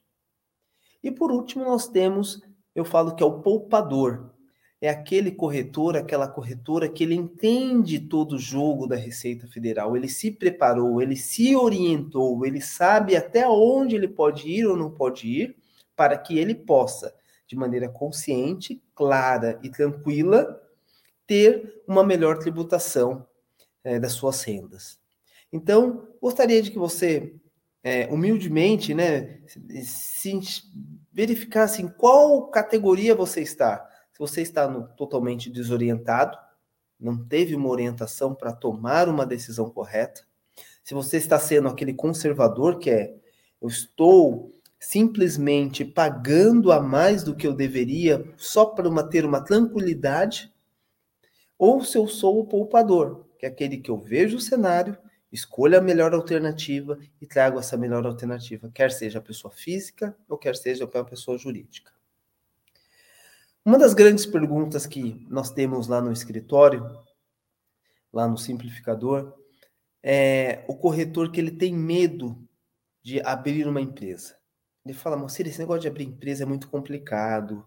E 1.02 1.11
por 1.11 1.30
último, 1.30 1.64
nós 1.64 1.88
temos, 1.88 2.42
eu 2.75 2.85
falo 2.85 3.14
que 3.14 3.23
é 3.23 3.26
o 3.26 3.40
poupador. 3.40 4.30
É 4.80 4.88
aquele 4.90 5.30
corretor, 5.30 5.97
aquela 5.97 6.28
corretora 6.28 6.88
que 6.88 7.02
ele 7.02 7.14
entende 7.14 7.99
todo 7.99 8.33
o 8.33 8.38
jogo 8.38 8.87
da 8.87 8.97
Receita 8.97 9.47
Federal, 9.49 9.97
ele 9.97 10.09
se 10.09 10.30
preparou, 10.30 11.00
ele 11.00 11.16
se 11.16 11.56
orientou, 11.56 12.45
ele 12.45 12.61
sabe 12.61 13.16
até 13.16 13.49
onde 13.49 13.97
ele 13.97 14.09
pode 14.09 14.49
ir 14.49 14.66
ou 14.66 14.76
não 14.76 14.90
pode 14.90 15.26
ir, 15.26 15.56
para 15.97 16.18
que 16.18 16.38
ele 16.38 16.54
possa, 16.54 17.14
de 17.47 17.56
maneira 17.56 17.88
consciente, 17.88 18.83
clara 18.95 19.59
e 19.62 19.71
tranquila, 19.71 20.61
ter 21.26 21.83
uma 21.88 22.04
melhor 22.04 22.38
tributação 22.38 23.26
é, 23.83 23.99
das 23.99 24.12
suas 24.12 24.42
rendas. 24.42 24.99
Então, 25.52 26.06
gostaria 26.21 26.61
de 26.61 26.71
que 26.71 26.78
você, 26.78 27.35
é, 27.83 28.06
humildemente, 28.12 28.92
né, 28.92 29.40
se 29.83 30.38
verificasse 31.12 31.80
em 31.80 31.88
qual 31.88 32.49
categoria 32.49 33.14
você 33.14 33.40
está. 33.40 33.88
Se 34.16 34.18
você 34.18 34.40
está 34.40 34.66
no, 34.66 34.88
totalmente 34.96 35.50
desorientado, 35.50 36.38
não 36.99 37.23
teve 37.23 37.54
uma 37.54 37.68
orientação 37.68 38.35
para 38.35 38.50
tomar 38.50 39.11
uma 39.11 39.26
decisão 39.26 39.68
correta, 39.68 40.25
se 40.82 40.94
você 40.94 41.18
está 41.18 41.38
sendo 41.38 41.68
aquele 41.68 41.92
conservador 41.92 42.78
que 42.78 42.88
é 42.88 43.14
eu 43.61 43.68
estou 43.68 44.54
simplesmente 44.80 45.85
pagando 45.85 46.73
a 46.73 46.80
mais 46.80 47.23
do 47.23 47.37
que 47.37 47.46
eu 47.46 47.52
deveria 47.52 48.26
só 48.38 48.64
para 48.64 48.88
uma, 48.88 49.06
ter 49.06 49.23
uma 49.23 49.44
tranquilidade, 49.44 50.50
ou 51.58 51.85
se 51.85 51.99
eu 51.99 52.08
sou 52.08 52.40
o 52.40 52.46
poupador, 52.46 53.26
que 53.38 53.44
é 53.44 53.50
aquele 53.50 53.76
que 53.76 53.90
eu 53.90 53.99
vejo 53.99 54.38
o 54.38 54.40
cenário, 54.40 54.96
escolho 55.30 55.76
a 55.76 55.82
melhor 55.82 56.14
alternativa 56.14 56.99
e 57.20 57.26
trago 57.26 57.58
essa 57.58 57.76
melhor 57.76 58.06
alternativa, 58.06 58.70
quer 58.73 58.90
seja 58.90 59.18
a 59.18 59.23
pessoa 59.23 59.52
física 59.52 60.16
ou 60.26 60.38
quer 60.38 60.56
seja 60.56 60.85
a 60.85 61.04
pessoa 61.04 61.37
jurídica. 61.37 61.96
Uma 63.66 63.78
das 63.78 63.94
grandes 63.94 64.25
perguntas 64.25 64.87
que 64.87 65.26
nós 65.28 65.50
temos 65.50 65.88
lá 65.88 66.00
no 66.00 66.12
escritório, 66.12 66.88
lá 68.12 68.28
no 68.28 68.38
simplificador, 68.38 69.35
é 70.00 70.64
o 70.68 70.76
corretor 70.76 71.32
que 71.32 71.40
ele 71.40 71.50
tem 71.50 71.75
medo 71.75 72.49
de 73.02 73.20
abrir 73.23 73.66
uma 73.66 73.80
empresa. 73.80 74.37
Ele 74.85 74.94
fala, 74.94 75.16
moceira, 75.16 75.49
esse 75.49 75.58
negócio 75.58 75.80
de 75.80 75.88
abrir 75.88 76.04
empresa 76.04 76.44
é 76.44 76.46
muito 76.46 76.68
complicado, 76.68 77.66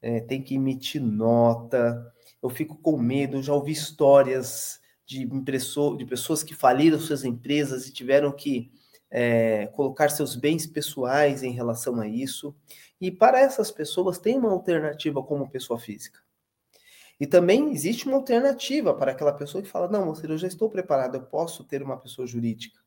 é, 0.00 0.18
tem 0.18 0.42
que 0.42 0.54
emitir 0.54 1.02
nota, 1.02 2.10
eu 2.42 2.48
fico 2.48 2.78
com 2.78 2.96
medo, 2.96 3.36
eu 3.36 3.42
já 3.42 3.52
ouvi 3.52 3.72
histórias 3.72 4.80
de, 5.04 5.24
impressor, 5.24 5.98
de 5.98 6.06
pessoas 6.06 6.42
que 6.42 6.54
faliram 6.54 6.98
suas 6.98 7.22
empresas 7.22 7.86
e 7.86 7.92
tiveram 7.92 8.32
que 8.32 8.72
é, 9.16 9.68
colocar 9.68 10.08
seus 10.08 10.34
bens 10.34 10.66
pessoais 10.66 11.44
em 11.44 11.52
relação 11.52 12.00
a 12.00 12.08
isso. 12.08 12.52
E 13.00 13.12
para 13.12 13.38
essas 13.38 13.70
pessoas 13.70 14.18
tem 14.18 14.36
uma 14.36 14.50
alternativa 14.50 15.22
como 15.22 15.48
pessoa 15.48 15.78
física. 15.78 16.18
E 17.20 17.24
também 17.24 17.70
existe 17.70 18.06
uma 18.08 18.16
alternativa 18.16 18.92
para 18.92 19.12
aquela 19.12 19.32
pessoa 19.32 19.62
que 19.62 19.70
fala: 19.70 19.86
não, 19.86 20.06
moça, 20.06 20.26
eu 20.26 20.36
já 20.36 20.48
estou 20.48 20.68
preparado, 20.68 21.14
eu 21.14 21.22
posso 21.22 21.62
ter 21.62 21.80
uma 21.80 21.96
pessoa 21.96 22.26
jurídica. 22.26 22.80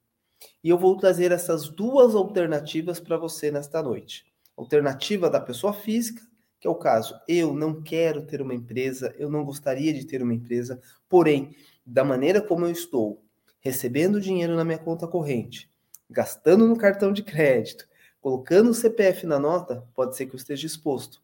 E 0.61 0.67
eu 0.67 0.77
vou 0.77 0.97
trazer 0.97 1.31
essas 1.31 1.69
duas 1.69 2.13
alternativas 2.13 2.99
para 2.99 3.15
você 3.15 3.49
nesta 3.49 3.81
noite. 3.81 4.25
Alternativa 4.57 5.29
da 5.29 5.39
pessoa 5.39 5.71
física, 5.71 6.21
que 6.59 6.67
é 6.67 6.69
o 6.69 6.75
caso, 6.75 7.17
eu 7.25 7.53
não 7.53 7.81
quero 7.81 8.25
ter 8.25 8.41
uma 8.41 8.53
empresa, 8.53 9.15
eu 9.17 9.29
não 9.29 9.45
gostaria 9.45 9.93
de 9.93 10.05
ter 10.05 10.21
uma 10.21 10.33
empresa, 10.33 10.81
porém, 11.07 11.55
da 11.85 12.03
maneira 12.03 12.41
como 12.41 12.65
eu 12.65 12.71
estou, 12.71 13.23
recebendo 13.61 14.19
dinheiro 14.19 14.55
na 14.55 14.65
minha 14.65 14.77
conta 14.77 15.07
corrente, 15.07 15.71
gastando 16.09 16.67
no 16.67 16.77
cartão 16.77 17.11
de 17.11 17.23
crédito, 17.23 17.87
colocando 18.19 18.69
o 18.69 18.73
CPF 18.73 19.25
na 19.25 19.39
nota, 19.39 19.87
pode 19.93 20.15
ser 20.15 20.25
que 20.25 20.33
eu 20.33 20.37
esteja 20.37 20.65
exposto. 20.65 21.21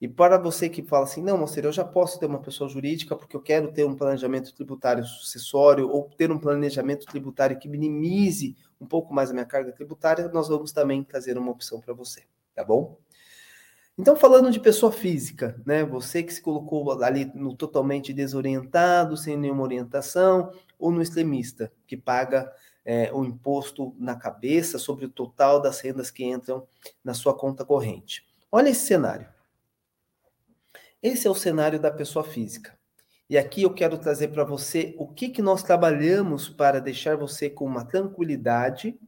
E 0.00 0.06
para 0.06 0.38
você 0.38 0.68
que 0.68 0.82
fala 0.82 1.04
assim, 1.04 1.22
não, 1.22 1.36
Moceiro, 1.36 1.68
eu 1.68 1.72
já 1.72 1.84
posso 1.84 2.20
ter 2.20 2.26
uma 2.26 2.38
pessoa 2.38 2.70
jurídica 2.70 3.16
porque 3.16 3.34
eu 3.34 3.42
quero 3.42 3.72
ter 3.72 3.84
um 3.84 3.96
planejamento 3.96 4.54
tributário 4.54 5.04
sucessório 5.04 5.88
ou 5.88 6.08
ter 6.16 6.30
um 6.30 6.38
planejamento 6.38 7.04
tributário 7.06 7.58
que 7.58 7.68
minimize 7.68 8.56
um 8.80 8.86
pouco 8.86 9.12
mais 9.12 9.30
a 9.30 9.32
minha 9.32 9.44
carga 9.44 9.72
tributária, 9.72 10.28
nós 10.28 10.48
vamos 10.48 10.70
também 10.70 11.02
trazer 11.02 11.36
uma 11.36 11.50
opção 11.50 11.80
para 11.80 11.92
você, 11.92 12.22
tá 12.54 12.62
bom? 12.62 12.96
Então, 13.98 14.14
falando 14.14 14.52
de 14.52 14.60
pessoa 14.60 14.92
física, 14.92 15.60
né? 15.66 15.84
Você 15.84 16.22
que 16.22 16.32
se 16.32 16.40
colocou 16.40 17.02
ali 17.02 17.24
no 17.34 17.56
totalmente 17.56 18.12
desorientado, 18.12 19.16
sem 19.16 19.36
nenhuma 19.36 19.64
orientação, 19.64 20.52
ou 20.78 20.92
no 20.92 21.02
extremista, 21.02 21.72
que 21.84 21.96
paga 21.96 22.52
é, 22.88 23.12
o 23.12 23.22
imposto 23.22 23.94
na 23.98 24.16
cabeça 24.16 24.78
sobre 24.78 25.04
o 25.04 25.10
total 25.10 25.60
das 25.60 25.78
rendas 25.78 26.10
que 26.10 26.24
entram 26.24 26.66
na 27.04 27.12
sua 27.12 27.34
conta 27.36 27.62
corrente. 27.62 28.26
Olha 28.50 28.70
esse 28.70 28.86
cenário. 28.86 29.28
Esse 31.02 31.26
é 31.26 31.30
o 31.30 31.34
cenário 31.34 31.78
da 31.78 31.90
pessoa 31.90 32.24
física. 32.24 32.78
E 33.28 33.36
aqui 33.36 33.60
eu 33.60 33.74
quero 33.74 33.98
trazer 33.98 34.28
para 34.28 34.42
você 34.42 34.94
o 34.96 35.06
que, 35.06 35.28
que 35.28 35.42
nós 35.42 35.62
trabalhamos 35.62 36.48
para 36.48 36.80
deixar 36.80 37.14
você 37.14 37.50
com 37.50 37.66
uma 37.66 37.84
tranquilidade 37.84 38.98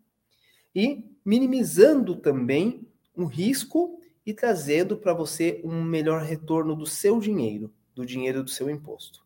e 0.74 1.16
minimizando 1.24 2.14
também 2.16 2.86
um 3.16 3.24
risco 3.24 3.98
e 4.26 4.34
trazendo 4.34 4.94
para 4.94 5.14
você 5.14 5.62
um 5.64 5.82
melhor 5.82 6.20
retorno 6.22 6.76
do 6.76 6.84
seu 6.84 7.18
dinheiro, 7.18 7.72
do 7.94 8.04
dinheiro 8.04 8.44
do 8.44 8.50
seu 8.50 8.68
imposto. 8.68 9.24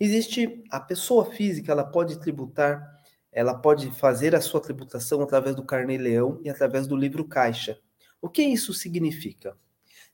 Existe 0.00 0.64
a 0.70 0.80
pessoa 0.80 1.26
física, 1.26 1.72
ela 1.72 1.84
pode 1.84 2.18
tributar, 2.18 2.95
ela 3.36 3.54
pode 3.54 3.90
fazer 3.90 4.34
a 4.34 4.40
sua 4.40 4.62
tributação 4.62 5.20
através 5.20 5.54
do 5.54 5.62
carnê 5.62 5.98
leão 5.98 6.40
e 6.42 6.48
através 6.48 6.86
do 6.86 6.96
livro 6.96 7.22
caixa. 7.22 7.78
O 8.18 8.30
que 8.30 8.42
isso 8.42 8.72
significa? 8.72 9.54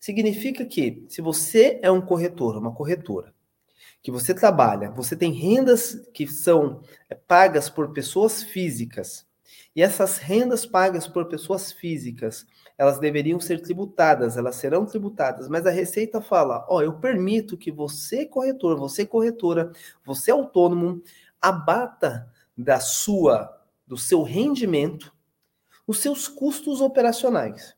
Significa 0.01 0.65
que 0.65 1.07
se 1.09 1.23
você 1.23 1.79
é 1.83 1.89
um 1.89 2.01
corretor, 2.01 2.57
uma 2.57 2.75
corretora, 2.75 3.33
que 4.03 4.11
você 4.11 4.35
trabalha, 4.35 4.91
você 4.91 5.15
tem 5.15 5.31
rendas 5.31 5.95
que 6.13 6.27
são 6.27 6.83
é, 7.09 7.15
pagas 7.15 7.71
por 7.71 7.93
pessoas 7.93 8.43
físicas, 8.43 9.25
e 9.77 9.83
essas 9.83 10.19
rendas 10.19 10.67
pagas 10.67 11.07
por 11.07 11.27
pessoas 11.27 11.71
físicas, 11.71 12.45
elas 12.77 12.99
deveriam 12.99 13.39
ser 13.39 13.63
tributadas, 13.63 14.37
elas 14.37 14.57
serão 14.57 14.85
tributadas, 14.85 15.49
mas 15.49 15.65
a 15.65 15.71
Receita 15.71 16.21
fala: 16.21 16.67
ó, 16.69 16.83
eu 16.83 16.95
permito 16.95 17.57
que 17.57 17.71
você, 17.71 18.27
corretor, 18.27 18.77
você, 18.77 19.07
corretora, 19.07 19.71
você, 20.05 20.33
autônomo, 20.33 21.01
abata 21.41 22.32
da 22.57 22.81
sua, 22.81 23.51
do 23.87 23.97
seu 23.97 24.23
rendimento, 24.23 25.15
os 25.87 25.99
seus 25.99 26.29
custos 26.29 26.81
operacionais. 26.81 27.75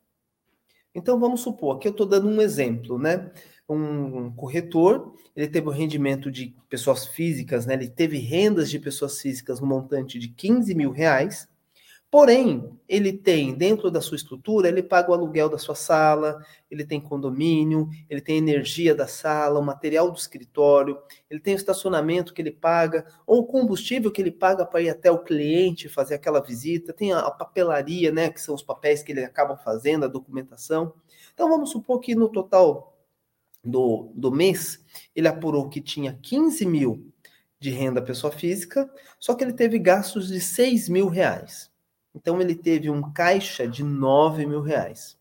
Então 0.94 1.18
vamos 1.18 1.40
supor, 1.40 1.76
aqui 1.76 1.88
eu 1.88 1.92
estou 1.92 2.06
dando 2.06 2.28
um 2.28 2.40
exemplo, 2.40 2.98
né? 2.98 3.32
Um 3.68 4.30
corretor, 4.32 5.14
ele 5.34 5.48
teve 5.48 5.66
o 5.66 5.70
um 5.70 5.74
rendimento 5.74 6.30
de 6.30 6.54
pessoas 6.68 7.06
físicas, 7.06 7.66
né? 7.66 7.74
Ele 7.74 7.88
teve 7.88 8.18
rendas 8.18 8.70
de 8.70 8.78
pessoas 8.78 9.20
físicas 9.20 9.60
no 9.60 9.66
montante 9.66 10.18
de 10.18 10.28
15 10.28 10.74
mil 10.74 10.90
reais 10.90 11.48
Porém, 12.14 12.78
ele 12.88 13.12
tem 13.12 13.52
dentro 13.52 13.90
da 13.90 14.00
sua 14.00 14.14
estrutura, 14.14 14.68
ele 14.68 14.84
paga 14.84 15.10
o 15.10 15.14
aluguel 15.14 15.48
da 15.48 15.58
sua 15.58 15.74
sala, 15.74 16.40
ele 16.70 16.84
tem 16.84 17.00
condomínio, 17.00 17.88
ele 18.08 18.20
tem 18.20 18.36
energia 18.36 18.94
da 18.94 19.08
sala, 19.08 19.58
o 19.58 19.64
material 19.64 20.12
do 20.12 20.16
escritório, 20.16 20.96
ele 21.28 21.40
tem 21.40 21.54
o 21.54 21.56
estacionamento 21.56 22.32
que 22.32 22.40
ele 22.40 22.52
paga, 22.52 23.04
ou 23.26 23.40
o 23.40 23.44
combustível 23.44 24.12
que 24.12 24.22
ele 24.22 24.30
paga 24.30 24.64
para 24.64 24.80
ir 24.80 24.90
até 24.90 25.10
o 25.10 25.24
cliente 25.24 25.88
fazer 25.88 26.14
aquela 26.14 26.40
visita, 26.40 26.92
tem 26.92 27.12
a, 27.12 27.28
papelaria, 27.32 28.12
né, 28.12 28.30
que 28.30 28.40
são 28.40 28.54
os 28.54 28.62
papéis 28.62 29.02
que 29.02 29.10
ele 29.10 29.24
acaba 29.24 29.56
fazendo, 29.56 30.04
a 30.04 30.08
documentação. 30.08 30.94
Então 31.32 31.48
vamos 31.48 31.72
supor 31.72 31.98
que 31.98 32.14
no 32.14 32.28
total 32.28 32.96
do, 33.64 34.12
do 34.14 34.30
mês, 34.30 34.84
ele 35.16 35.26
apurou 35.26 35.68
que 35.68 35.80
tinha 35.80 36.16
15 36.22 36.64
mil 36.64 37.12
de 37.58 37.70
renda 37.70 38.00
pessoa 38.00 38.32
física, 38.32 38.88
só 39.18 39.34
que 39.34 39.42
ele 39.42 39.52
teve 39.52 39.80
gastos 39.80 40.28
de 40.28 40.40
6 40.40 40.88
mil 40.88 41.08
reais. 41.08 41.73
Então 42.14 42.40
ele 42.40 42.54
teve 42.54 42.88
um 42.88 43.12
caixa 43.12 43.66
de 43.66 43.82
9 43.82 44.46
mil 44.46 44.60
reais. 44.60 45.18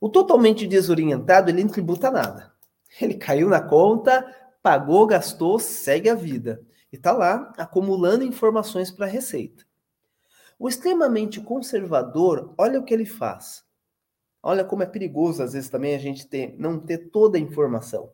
O 0.00 0.08
totalmente 0.08 0.66
desorientado, 0.66 1.50
ele 1.50 1.64
não 1.64 1.70
tributa 1.70 2.10
nada. 2.10 2.52
Ele 3.00 3.14
caiu 3.14 3.48
na 3.48 3.60
conta, 3.60 4.24
pagou, 4.62 5.06
gastou, 5.06 5.58
segue 5.58 6.08
a 6.08 6.14
vida. 6.14 6.62
E 6.92 6.96
está 6.96 7.12
lá 7.12 7.52
acumulando 7.56 8.24
informações 8.24 8.90
para 8.90 9.06
a 9.06 9.08
Receita. 9.08 9.64
O 10.58 10.68
extremamente 10.68 11.40
conservador, 11.40 12.54
olha 12.56 12.78
o 12.78 12.84
que 12.84 12.92
ele 12.92 13.06
faz. 13.06 13.64
Olha 14.42 14.64
como 14.64 14.82
é 14.82 14.86
perigoso, 14.86 15.42
às 15.42 15.52
vezes, 15.52 15.70
também 15.70 15.94
a 15.94 15.98
gente 15.98 16.26
ter, 16.26 16.54
não 16.58 16.78
ter 16.78 17.10
toda 17.10 17.38
a 17.38 17.40
informação. 17.40 18.10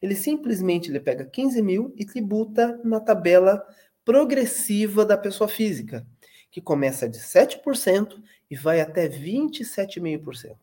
Ele 0.00 0.14
simplesmente 0.14 0.90
ele 0.90 1.00
pega 1.00 1.24
15 1.24 1.60
mil 1.60 1.92
e 1.96 2.04
tributa 2.04 2.80
na 2.84 3.00
tabela 3.00 3.62
progressiva 4.04 5.04
da 5.04 5.16
pessoa 5.16 5.48
física 5.48 6.06
que 6.50 6.60
começa 6.60 7.08
de 7.08 7.18
7% 7.18 8.20
e 8.50 8.56
vai 8.56 8.80
até 8.80 9.08
27,5%. 9.08 10.56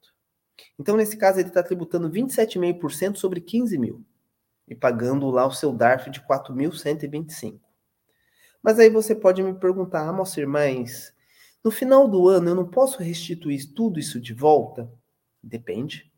Então, 0.79 0.97
nesse 0.97 1.17
caso, 1.17 1.39
ele 1.39 1.49
está 1.49 1.63
tributando 1.63 2.09
27,5% 2.09 3.15
sobre 3.15 3.41
15 3.41 3.77
mil 3.77 4.03
e 4.67 4.75
pagando 4.75 5.29
lá 5.29 5.45
o 5.47 5.51
seu 5.51 5.71
DARF 5.71 6.09
de 6.09 6.21
4.125. 6.21 7.59
Mas 8.61 8.79
aí 8.79 8.89
você 8.89 9.15
pode 9.15 9.41
me 9.41 9.53
perguntar, 9.53 10.07
ah, 10.07 10.11
Moacir, 10.11 10.47
mas 10.47 11.13
no 11.63 11.71
final 11.71 12.07
do 12.07 12.27
ano 12.27 12.49
eu 12.49 12.55
não 12.55 12.67
posso 12.67 13.01
restituir 13.01 13.73
tudo 13.73 13.99
isso 13.99 14.19
de 14.19 14.33
volta? 14.33 14.91
Depende. 15.41 16.11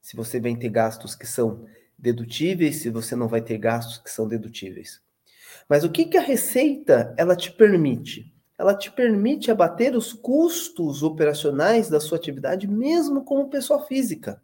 Se 0.00 0.16
você 0.16 0.40
vai 0.40 0.56
ter 0.56 0.70
gastos 0.70 1.14
que 1.14 1.26
são 1.26 1.66
dedutíveis, 1.98 2.76
se 2.76 2.88
você 2.88 3.14
não 3.14 3.28
vai 3.28 3.42
ter 3.42 3.58
gastos 3.58 3.98
que 3.98 4.10
são 4.10 4.26
dedutíveis. 4.26 5.02
Mas 5.68 5.84
o 5.84 5.90
que, 5.90 6.06
que 6.06 6.16
a 6.16 6.22
receita 6.22 7.14
ela 7.18 7.36
te 7.36 7.52
permite? 7.52 8.32
Ela 8.58 8.74
te 8.74 8.90
permite 8.90 9.52
abater 9.52 9.96
os 9.96 10.12
custos 10.12 11.04
operacionais 11.04 11.88
da 11.88 12.00
sua 12.00 12.18
atividade, 12.18 12.66
mesmo 12.66 13.24
como 13.24 13.48
pessoa 13.48 13.86
física, 13.86 14.42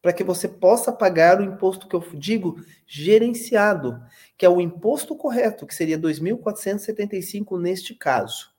para 0.00 0.12
que 0.12 0.22
você 0.22 0.46
possa 0.46 0.92
pagar 0.92 1.40
o 1.40 1.44
imposto 1.44 1.88
que 1.88 1.96
eu 1.96 2.04
digo 2.14 2.64
gerenciado, 2.86 4.00
que 4.38 4.46
é 4.46 4.48
o 4.48 4.60
imposto 4.60 5.16
correto, 5.16 5.66
que 5.66 5.74
seria 5.74 5.98
2.475 5.98 7.60
neste 7.60 7.92
caso. 7.92 8.54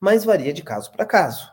Mas 0.00 0.24
varia 0.24 0.52
de 0.52 0.64
caso 0.64 0.90
para 0.90 1.06
caso. 1.06 1.48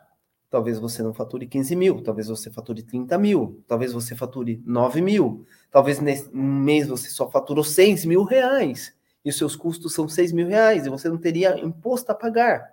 Talvez 0.49 0.79
você 0.79 1.03
não 1.03 1.13
fature 1.13 1.45
15 1.45 1.75
mil, 1.75 2.01
talvez 2.01 2.27
você 2.27 2.49
fature 2.49 2.81
30 2.81 3.19
mil, 3.19 3.63
talvez 3.67 3.93
você 3.93 4.15
fature 4.15 4.63
9 4.65 5.01
mil, 5.01 5.45
talvez 5.69 5.99
nesse 5.99 6.35
mês 6.35 6.87
você 6.87 7.09
só 7.09 7.29
faturou 7.29 7.63
6 7.63 8.05
mil 8.05 8.23
reais 8.23 8.96
e 9.27 9.29
os 9.29 9.38
seus 9.38 9.57
custos 9.57 9.93
são 9.93 10.07
6 10.07 10.31
mil 10.31 10.48
reais 10.48 10.86
e 10.86 10.89
você 10.89 11.10
não 11.10 11.17
teria 11.17 11.60
imposto 11.60 12.10
a 12.10 12.15
pagar. 12.15 12.65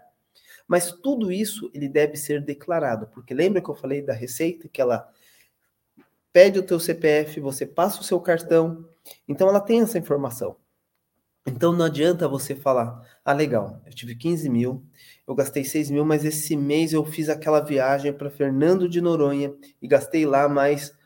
Mas 0.69 0.93
tudo 0.93 1.33
isso 1.33 1.69
ele 1.75 1.89
deve 1.89 2.17
ser 2.17 2.41
declarado, 2.41 3.09
porque 3.09 3.35
lembra 3.35 3.61
que 3.61 3.69
eu 3.69 3.75
falei 3.75 4.01
da 4.01 4.13
receita 4.13 4.69
que 4.69 4.81
ela 4.81 5.11
pede 6.33 6.61
o 6.61 6.63
teu 6.63 6.79
CPF, 6.79 7.41
você 7.41 7.67
passa 7.67 8.01
o 8.01 8.05
seu 8.05 8.21
cartão, 8.21 8.89
então 9.27 9.49
ela 9.49 9.59
tem 9.59 9.81
essa 9.81 9.99
informação. 9.99 10.57
Então 11.45 11.73
não 11.73 11.87
adianta 11.87 12.29
você 12.29 12.55
falar, 12.55 13.05
ah, 13.25 13.33
legal, 13.33 13.83
eu 13.85 13.93
tive 13.93 14.15
15 14.15 14.49
mil, 14.49 14.87
eu 15.27 15.35
gastei 15.35 15.65
6 15.65 15.91
mil, 15.91 16.05
mas 16.05 16.25
esse 16.25 16.57
mês 16.57 16.93
eu 16.93 17.05
fiz 17.05 17.29
aquela 17.29 17.59
viagem 17.59 18.13
para 18.13 18.31
Fernando 18.31 18.89
de 18.89 19.01
Noronha 19.01 19.53
e 19.83 19.89
gastei 19.89 20.25
lá 20.25 20.49
mais 20.49 20.97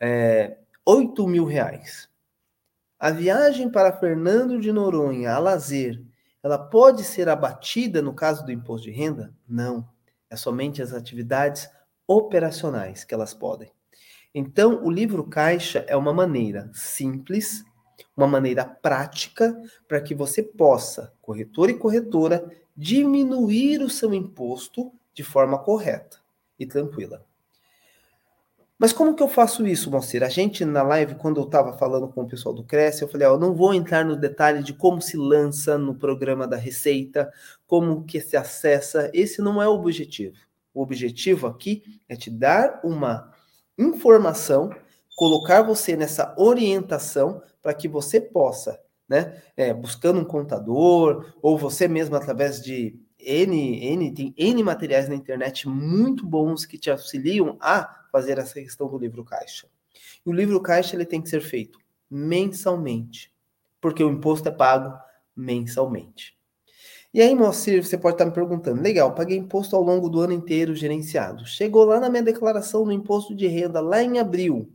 é, 0.00 0.56
8 0.86 1.28
mil 1.28 1.44
reais. 1.44 2.09
A 3.00 3.10
viagem 3.10 3.70
para 3.70 3.96
Fernando 3.98 4.60
de 4.60 4.70
Noronha 4.70 5.32
a 5.32 5.38
lazer, 5.38 6.00
ela 6.42 6.58
pode 6.58 7.02
ser 7.02 7.28
abatida 7.28 8.02
no 8.02 8.14
caso 8.14 8.44
do 8.44 8.52
imposto 8.52 8.86
de 8.86 8.92
renda? 8.92 9.34
Não. 9.48 9.88
É 10.28 10.36
somente 10.36 10.82
as 10.82 10.92
atividades 10.92 11.68
operacionais 12.06 13.02
que 13.02 13.14
elas 13.14 13.32
podem. 13.32 13.72
Então, 14.34 14.84
o 14.84 14.90
livro 14.90 15.24
caixa 15.24 15.84
é 15.88 15.96
uma 15.96 16.12
maneira 16.12 16.70
simples 16.74 17.64
uma 18.16 18.26
maneira 18.26 18.64
prática 18.64 19.58
para 19.88 20.00
que 20.00 20.14
você 20.14 20.42
possa, 20.42 21.12
corretor 21.22 21.70
e 21.70 21.74
corretora, 21.74 22.50
diminuir 22.76 23.82
o 23.82 23.90
seu 23.90 24.12
imposto 24.12 24.92
de 25.14 25.24
forma 25.24 25.58
correta 25.58 26.18
e 26.58 26.66
tranquila. 26.66 27.24
Mas 28.80 28.94
como 28.94 29.14
que 29.14 29.22
eu 29.22 29.28
faço 29.28 29.66
isso, 29.66 29.90
Moacir? 29.90 30.22
A 30.22 30.30
gente 30.30 30.64
na 30.64 30.82
live, 30.82 31.14
quando 31.16 31.38
eu 31.38 31.44
estava 31.44 31.76
falando 31.76 32.08
com 32.08 32.22
o 32.22 32.26
pessoal 32.26 32.54
do 32.54 32.64
Cresce, 32.64 33.02
eu 33.02 33.08
falei, 33.08 33.28
ó, 33.28 33.34
eu 33.34 33.38
não 33.38 33.54
vou 33.54 33.74
entrar 33.74 34.06
no 34.06 34.16
detalhe 34.16 34.62
de 34.62 34.72
como 34.72 35.02
se 35.02 35.18
lança 35.18 35.76
no 35.76 35.94
programa 35.94 36.48
da 36.48 36.56
Receita, 36.56 37.30
como 37.66 38.04
que 38.04 38.22
se 38.22 38.38
acessa, 38.38 39.10
esse 39.12 39.42
não 39.42 39.60
é 39.60 39.68
o 39.68 39.72
objetivo. 39.72 40.34
O 40.72 40.80
objetivo 40.80 41.46
aqui 41.46 41.82
é 42.08 42.16
te 42.16 42.30
dar 42.30 42.80
uma 42.82 43.30
informação, 43.76 44.70
colocar 45.14 45.60
você 45.60 45.94
nessa 45.94 46.34
orientação 46.38 47.42
para 47.60 47.74
que 47.74 47.86
você 47.86 48.18
possa, 48.18 48.80
né, 49.06 49.42
é, 49.58 49.74
buscando 49.74 50.20
um 50.20 50.24
contador, 50.24 51.34
ou 51.42 51.58
você 51.58 51.86
mesmo 51.86 52.16
através 52.16 52.62
de 52.62 52.98
N, 53.18 53.92
N, 53.92 54.14
tem 54.14 54.34
N 54.38 54.62
materiais 54.62 55.06
na 55.06 55.14
internet 55.14 55.68
muito 55.68 56.24
bons 56.24 56.64
que 56.64 56.78
te 56.78 56.90
auxiliam 56.90 57.58
a 57.60 57.99
fazer 58.10 58.38
essa 58.38 58.54
questão 58.54 58.88
do 58.88 58.98
livro 58.98 59.24
caixa. 59.24 59.68
E 60.24 60.28
o 60.28 60.32
livro 60.32 60.60
caixa 60.60 60.96
ele 60.96 61.04
tem 61.04 61.20
que 61.20 61.28
ser 61.28 61.40
feito 61.40 61.78
mensalmente, 62.10 63.32
porque 63.80 64.02
o 64.02 64.10
imposto 64.10 64.48
é 64.48 64.52
pago 64.52 64.98
mensalmente. 65.36 66.38
E 67.12 67.20
aí, 67.20 67.34
Moacir, 67.34 67.84
você 67.84 67.98
pode 67.98 68.14
estar 68.14 68.24
me 68.24 68.32
perguntando, 68.32 68.80
legal, 68.80 69.14
paguei 69.14 69.36
imposto 69.36 69.74
ao 69.74 69.82
longo 69.82 70.08
do 70.08 70.20
ano 70.20 70.32
inteiro 70.32 70.76
gerenciado. 70.76 71.44
Chegou 71.44 71.84
lá 71.84 71.98
na 71.98 72.08
minha 72.08 72.22
declaração 72.22 72.84
do 72.84 72.92
imposto 72.92 73.34
de 73.34 73.48
renda, 73.48 73.80
lá 73.80 74.00
em 74.00 74.20
abril. 74.20 74.72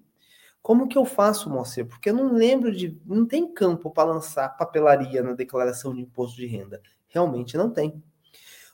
Como 0.62 0.88
que 0.88 0.98
eu 0.98 1.06
faço, 1.06 1.50
Moacir? 1.50 1.86
Porque 1.86 2.10
eu 2.10 2.14
não 2.14 2.34
lembro 2.34 2.76
de. 2.76 3.00
Não 3.06 3.26
tem 3.26 3.54
campo 3.54 3.90
para 3.92 4.10
lançar 4.10 4.50
papelaria 4.58 5.22
na 5.24 5.34
declaração 5.34 5.94
de 5.94 6.02
imposto 6.02 6.36
de 6.36 6.46
renda. 6.48 6.82
Realmente 7.08 7.56
não 7.56 7.70
tem. 7.70 8.04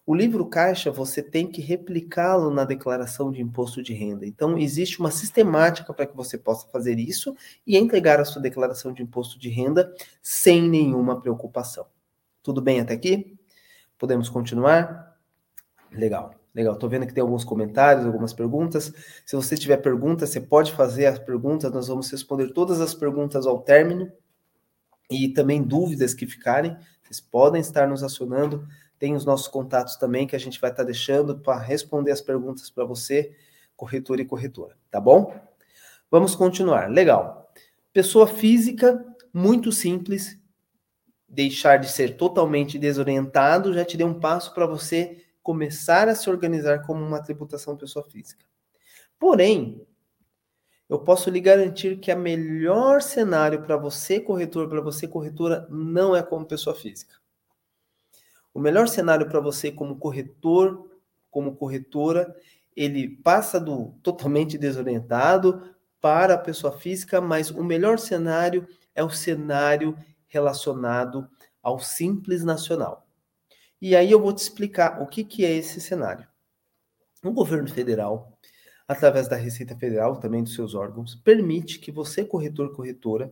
O 0.05 0.15
livro 0.15 0.45
caixa 0.47 0.91
você 0.91 1.21
tem 1.21 1.47
que 1.47 1.61
replicá-lo 1.61 2.49
na 2.49 2.65
declaração 2.65 3.31
de 3.31 3.41
imposto 3.41 3.83
de 3.83 3.93
renda. 3.93 4.25
Então, 4.25 4.57
existe 4.57 4.99
uma 4.99 5.11
sistemática 5.11 5.93
para 5.93 6.07
que 6.07 6.15
você 6.15 6.37
possa 6.37 6.67
fazer 6.67 6.97
isso 6.99 7.35
e 7.65 7.77
entregar 7.77 8.19
a 8.19 8.25
sua 8.25 8.41
declaração 8.41 8.93
de 8.93 9.03
imposto 9.03 9.37
de 9.39 9.49
renda 9.49 9.93
sem 10.21 10.67
nenhuma 10.67 11.21
preocupação. 11.21 11.85
Tudo 12.41 12.61
bem 12.61 12.79
até 12.81 12.95
aqui? 12.95 13.37
Podemos 13.97 14.27
continuar? 14.27 15.15
Legal. 15.91 16.33
Legal, 16.53 16.75
tô 16.75 16.89
vendo 16.89 17.07
que 17.07 17.13
tem 17.13 17.21
alguns 17.21 17.45
comentários, 17.45 18.05
algumas 18.05 18.33
perguntas. 18.33 18.91
Se 19.25 19.35
você 19.37 19.55
tiver 19.55 19.77
perguntas, 19.77 20.29
você 20.29 20.41
pode 20.41 20.73
fazer 20.73 21.05
as 21.05 21.17
perguntas, 21.17 21.71
nós 21.71 21.87
vamos 21.87 22.11
responder 22.11 22.51
todas 22.51 22.81
as 22.81 22.93
perguntas 22.93 23.47
ao 23.47 23.61
término. 23.61 24.11
E 25.09 25.29
também 25.29 25.63
dúvidas 25.63 26.13
que 26.13 26.25
ficarem, 26.25 26.75
vocês 27.03 27.21
podem 27.21 27.61
estar 27.61 27.87
nos 27.87 28.03
acionando. 28.03 28.67
Tem 29.01 29.15
os 29.15 29.25
nossos 29.25 29.47
contatos 29.47 29.95
também 29.95 30.27
que 30.27 30.35
a 30.35 30.39
gente 30.39 30.61
vai 30.61 30.69
estar 30.69 30.83
deixando 30.83 31.39
para 31.39 31.57
responder 31.57 32.11
as 32.11 32.21
perguntas 32.21 32.69
para 32.69 32.85
você, 32.85 33.35
corretor 33.75 34.19
e 34.19 34.25
corretora, 34.25 34.77
tá 34.91 35.01
bom? 35.01 35.35
Vamos 36.11 36.35
continuar. 36.35 36.87
Legal. 36.87 37.51
Pessoa 37.91 38.27
física, 38.27 39.03
muito 39.33 39.71
simples. 39.71 40.39
Deixar 41.27 41.77
de 41.77 41.89
ser 41.89 42.15
totalmente 42.15 42.77
desorientado, 42.77 43.73
já 43.73 43.83
te 43.83 43.97
dei 43.97 44.05
um 44.05 44.19
passo 44.19 44.53
para 44.53 44.67
você 44.67 45.25
começar 45.41 46.07
a 46.07 46.13
se 46.13 46.29
organizar 46.29 46.85
como 46.85 47.03
uma 47.03 47.23
tributação 47.23 47.75
pessoa 47.75 48.05
física. 48.07 48.45
Porém, 49.17 49.83
eu 50.87 50.99
posso 50.99 51.27
lhe 51.31 51.41
garantir 51.41 51.97
que 51.97 52.11
a 52.11 52.15
melhor 52.15 53.01
cenário 53.01 53.63
para 53.63 53.77
você, 53.77 54.19
corretor, 54.19 54.69
para 54.69 54.79
você, 54.79 55.07
corretora, 55.07 55.67
não 55.71 56.15
é 56.15 56.21
como 56.21 56.45
pessoa 56.45 56.75
física. 56.75 57.20
O 58.53 58.59
melhor 58.59 58.87
cenário 58.87 59.27
para 59.27 59.39
você, 59.39 59.71
como 59.71 59.97
corretor, 59.97 60.89
como 61.29 61.55
corretora, 61.55 62.35
ele 62.75 63.07
passa 63.07 63.59
do 63.59 63.93
totalmente 64.03 64.57
desorientado 64.57 65.75
para 65.99 66.33
a 66.33 66.37
pessoa 66.37 66.77
física, 66.77 67.21
mas 67.21 67.49
o 67.51 67.63
melhor 67.63 67.99
cenário 67.99 68.67
é 68.95 69.03
o 69.03 69.09
cenário 69.09 69.97
relacionado 70.27 71.29
ao 71.61 71.79
simples 71.79 72.43
nacional. 72.43 73.07
E 73.81 73.95
aí 73.95 74.11
eu 74.11 74.21
vou 74.21 74.33
te 74.33 74.39
explicar 74.39 75.01
o 75.01 75.07
que, 75.07 75.23
que 75.23 75.45
é 75.45 75.51
esse 75.51 75.79
cenário. 75.79 76.27
O 77.23 77.31
governo 77.31 77.69
federal, 77.69 78.37
através 78.87 79.27
da 79.27 79.35
Receita 79.35 79.75
Federal, 79.75 80.17
também 80.17 80.43
dos 80.43 80.55
seus 80.55 80.73
órgãos, 80.73 81.15
permite 81.15 81.79
que 81.79 81.91
você, 81.91 82.25
corretor, 82.25 82.75
corretora, 82.75 83.31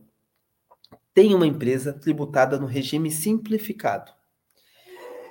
tenha 1.12 1.36
uma 1.36 1.46
empresa 1.46 1.92
tributada 1.92 2.58
no 2.58 2.66
regime 2.66 3.10
simplificado. 3.10 4.12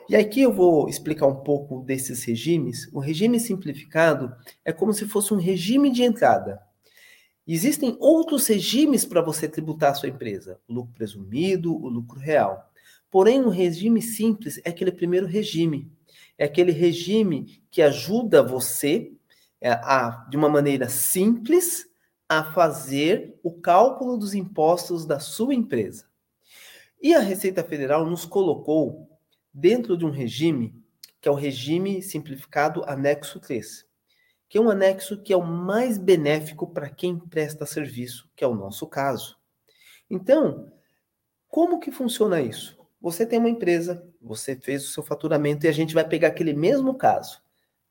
E 0.10 0.16
aqui 0.16 0.42
eu 0.42 0.52
vou 0.52 0.90
explicar 0.90 1.28
um 1.28 1.36
pouco 1.36 1.84
desses 1.84 2.24
regimes. 2.24 2.90
O 2.92 3.00
regime 3.00 3.40
simplificado 3.40 4.36
é 4.66 4.74
como 4.74 4.92
se 4.92 5.08
fosse 5.08 5.36
um 5.36 5.38
regime 5.38 5.92
de 5.92 6.02
entrada. 6.02 6.60
Existem 7.46 7.96
outros 8.00 8.48
regimes 8.48 9.06
para 9.06 9.22
você 9.22 9.48
tributar 9.48 9.92
a 9.92 9.94
sua 9.94 10.10
empresa: 10.10 10.60
o 10.68 10.74
lucro 10.74 10.94
presumido, 10.96 11.72
o 11.72 11.88
lucro 11.88 12.20
real. 12.20 12.72
Porém, 13.12 13.40
um 13.40 13.50
regime 13.50 14.02
simples 14.02 14.60
é 14.66 14.70
aquele 14.70 14.92
primeiro 14.92 15.28
regime. 15.28 15.92
É 16.40 16.46
aquele 16.46 16.72
regime 16.72 17.62
que 17.70 17.80
ajuda 17.80 18.42
você 18.42 19.12
é, 19.62 19.70
a, 19.74 20.26
de 20.28 20.36
uma 20.36 20.50
maneira 20.50 20.90
simples 20.90 21.86
a 22.28 22.44
fazer 22.44 23.40
o 23.44 23.52
cálculo 23.52 24.18
dos 24.18 24.34
impostos 24.34 25.06
da 25.06 25.20
sua 25.20 25.54
empresa. 25.54 26.08
E 27.00 27.14
a 27.14 27.20
Receita 27.20 27.64
Federal 27.64 28.08
nos 28.08 28.26
colocou 28.26 29.09
dentro 29.54 29.98
de 29.98 30.06
um 30.06 30.12
regime 30.12 30.76
que 31.22 31.28
é 31.28 31.32
o 31.32 31.36
regime 31.36 32.02
simplificado 32.02 32.84
anexo 32.88 33.40
3, 33.40 33.86
que 34.48 34.58
é 34.58 34.62
um 34.62 34.70
anexo 34.70 35.22
que 35.22 35.34
é 35.34 35.38
o 35.38 35.46
mais 35.46 35.98
benéfico 35.98 36.68
para 36.68 36.90
quem 36.90 37.20
presta 37.20 37.66
serviço, 37.66 38.30
que 38.36 38.44
é 38.44 38.48
o 38.48 38.56
nosso 38.56 38.88
caso. 38.88 39.38
Então, 40.10 40.72
como 41.48 41.80
que 41.80 41.92
funciona 41.92 42.42
isso? 42.42 42.78
Você 43.02 43.26
tem 43.26 43.40
uma 43.40 43.50
empresa, 43.50 44.04
você 44.22 44.56
fez 44.56 44.86
o 44.86 44.92
seu 44.92 45.04
faturamento 45.04 45.66
e 45.66 45.70
a 45.70 45.72
gente 45.72 45.94
vai 45.94 46.08
pegar 46.08 46.30
aquele 46.30 46.54
mesmo 46.54 46.96
caso. 46.96 47.42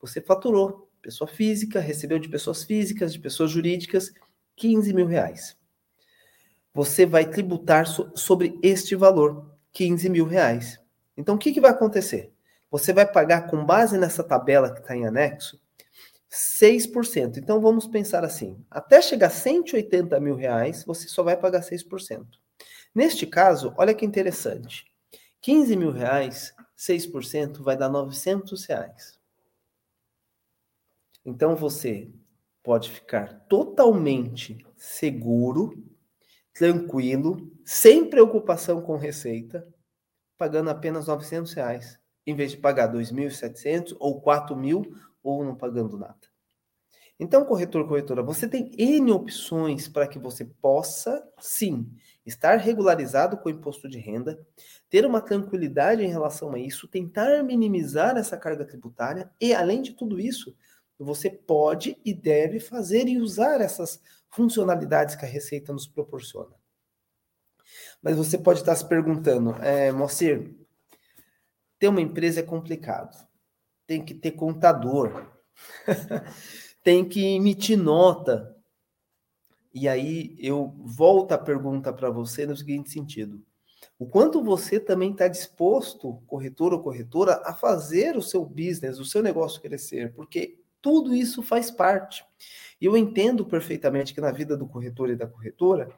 Você 0.00 0.20
faturou, 0.20 0.90
pessoa 1.00 1.28
física, 1.28 1.80
recebeu 1.80 2.18
de 2.18 2.28
pessoas 2.28 2.64
físicas, 2.64 3.12
de 3.12 3.18
pessoas 3.18 3.50
jurídicas, 3.50 4.12
15 4.56 4.92
mil 4.92 5.06
reais. 5.06 5.56
Você 6.74 7.06
vai 7.06 7.28
tributar 7.28 7.86
so 7.86 8.12
sobre 8.14 8.58
este 8.62 8.94
valor, 8.94 9.50
15 9.72 10.08
mil 10.08 10.26
reais. 10.26 10.78
Então, 11.18 11.34
o 11.34 11.38
que, 11.38 11.52
que 11.52 11.60
vai 11.60 11.72
acontecer? 11.72 12.32
Você 12.70 12.92
vai 12.92 13.04
pagar, 13.04 13.50
com 13.50 13.66
base 13.66 13.98
nessa 13.98 14.22
tabela 14.22 14.72
que 14.72 14.80
está 14.80 14.96
em 14.96 15.04
anexo, 15.04 15.60
6%. 16.30 17.38
Então, 17.38 17.60
vamos 17.60 17.88
pensar 17.88 18.24
assim: 18.24 18.64
até 18.70 19.02
chegar 19.02 19.26
a 19.26 19.30
180 19.30 20.20
mil 20.20 20.36
reais, 20.36 20.84
você 20.84 21.08
só 21.08 21.24
vai 21.24 21.36
pagar 21.36 21.62
6%. 21.62 22.24
Neste 22.94 23.26
caso, 23.26 23.74
olha 23.76 23.92
que 23.92 24.06
interessante: 24.06 24.84
15 25.40 25.74
mil 25.74 25.90
reais, 25.90 26.54
6% 26.76 27.64
vai 27.64 27.76
dar 27.76 27.88
900 27.88 28.64
reais. 28.66 29.18
Então, 31.26 31.56
você 31.56 32.08
pode 32.62 32.90
ficar 32.90 33.44
totalmente 33.48 34.64
seguro, 34.76 35.84
tranquilo, 36.54 37.50
sem 37.64 38.08
preocupação 38.08 38.80
com 38.80 38.96
receita, 38.96 39.66
pagando 40.38 40.70
apenas 40.70 41.08
900 41.08 41.52
reais, 41.52 41.98
em 42.26 42.34
vez 42.34 42.52
de 42.52 42.56
pagar 42.56 42.92
2.700 42.92 43.96
ou 43.98 44.22
4.000 44.22 44.86
ou 45.22 45.44
não 45.44 45.56
pagando 45.56 45.98
nada. 45.98 46.16
Então, 47.20 47.44
corretor, 47.44 47.86
corretora, 47.88 48.22
você 48.22 48.46
tem 48.46 48.70
N 48.78 49.10
opções 49.10 49.88
para 49.88 50.06
que 50.06 50.20
você 50.20 50.44
possa, 50.44 51.20
sim, 51.40 51.90
estar 52.24 52.56
regularizado 52.58 53.36
com 53.36 53.48
o 53.48 53.52
imposto 53.52 53.88
de 53.88 53.98
renda, 53.98 54.38
ter 54.88 55.04
uma 55.04 55.20
tranquilidade 55.20 56.04
em 56.04 56.08
relação 56.08 56.54
a 56.54 56.60
isso, 56.60 56.86
tentar 56.86 57.42
minimizar 57.42 58.16
essa 58.16 58.36
carga 58.36 58.64
tributária 58.64 59.28
e, 59.40 59.52
além 59.52 59.82
de 59.82 59.94
tudo 59.94 60.20
isso, 60.20 60.54
você 60.96 61.28
pode 61.28 61.96
e 62.04 62.14
deve 62.14 62.60
fazer 62.60 63.08
e 63.08 63.20
usar 63.20 63.60
essas 63.60 64.00
funcionalidades 64.30 65.16
que 65.16 65.24
a 65.24 65.28
Receita 65.28 65.72
nos 65.72 65.88
proporciona. 65.88 66.57
Mas 68.02 68.16
você 68.16 68.38
pode 68.38 68.60
estar 68.60 68.74
se 68.74 68.86
perguntando, 68.86 69.52
é, 69.62 69.90
Moacir, 69.90 70.54
ter 71.78 71.88
uma 71.88 72.00
empresa 72.00 72.40
é 72.40 72.42
complicado. 72.42 73.26
Tem 73.86 74.04
que 74.04 74.14
ter 74.14 74.32
contador. 74.32 75.26
tem 76.82 77.08
que 77.08 77.24
emitir 77.24 77.78
nota. 77.78 78.54
E 79.72 79.88
aí 79.88 80.36
eu 80.38 80.74
volto 80.78 81.32
a 81.32 81.38
pergunta 81.38 81.92
para 81.92 82.10
você 82.10 82.46
no 82.46 82.56
seguinte 82.56 82.90
sentido: 82.90 83.42
o 83.98 84.06
quanto 84.06 84.42
você 84.42 84.78
também 84.80 85.12
está 85.12 85.28
disposto, 85.28 86.22
corretor 86.26 86.72
ou 86.72 86.82
corretora, 86.82 87.42
a 87.44 87.52
fazer 87.52 88.16
o 88.16 88.22
seu 88.22 88.44
business, 88.44 88.98
o 88.98 89.04
seu 89.04 89.22
negócio 89.22 89.60
crescer? 89.60 90.12
Porque 90.14 90.58
tudo 90.80 91.14
isso 91.14 91.42
faz 91.42 91.70
parte. 91.70 92.24
E 92.80 92.86
eu 92.86 92.96
entendo 92.96 93.44
perfeitamente 93.44 94.14
que 94.14 94.20
na 94.20 94.30
vida 94.30 94.56
do 94.56 94.66
corretor 94.66 95.10
e 95.10 95.16
da 95.16 95.26
corretora, 95.26 95.90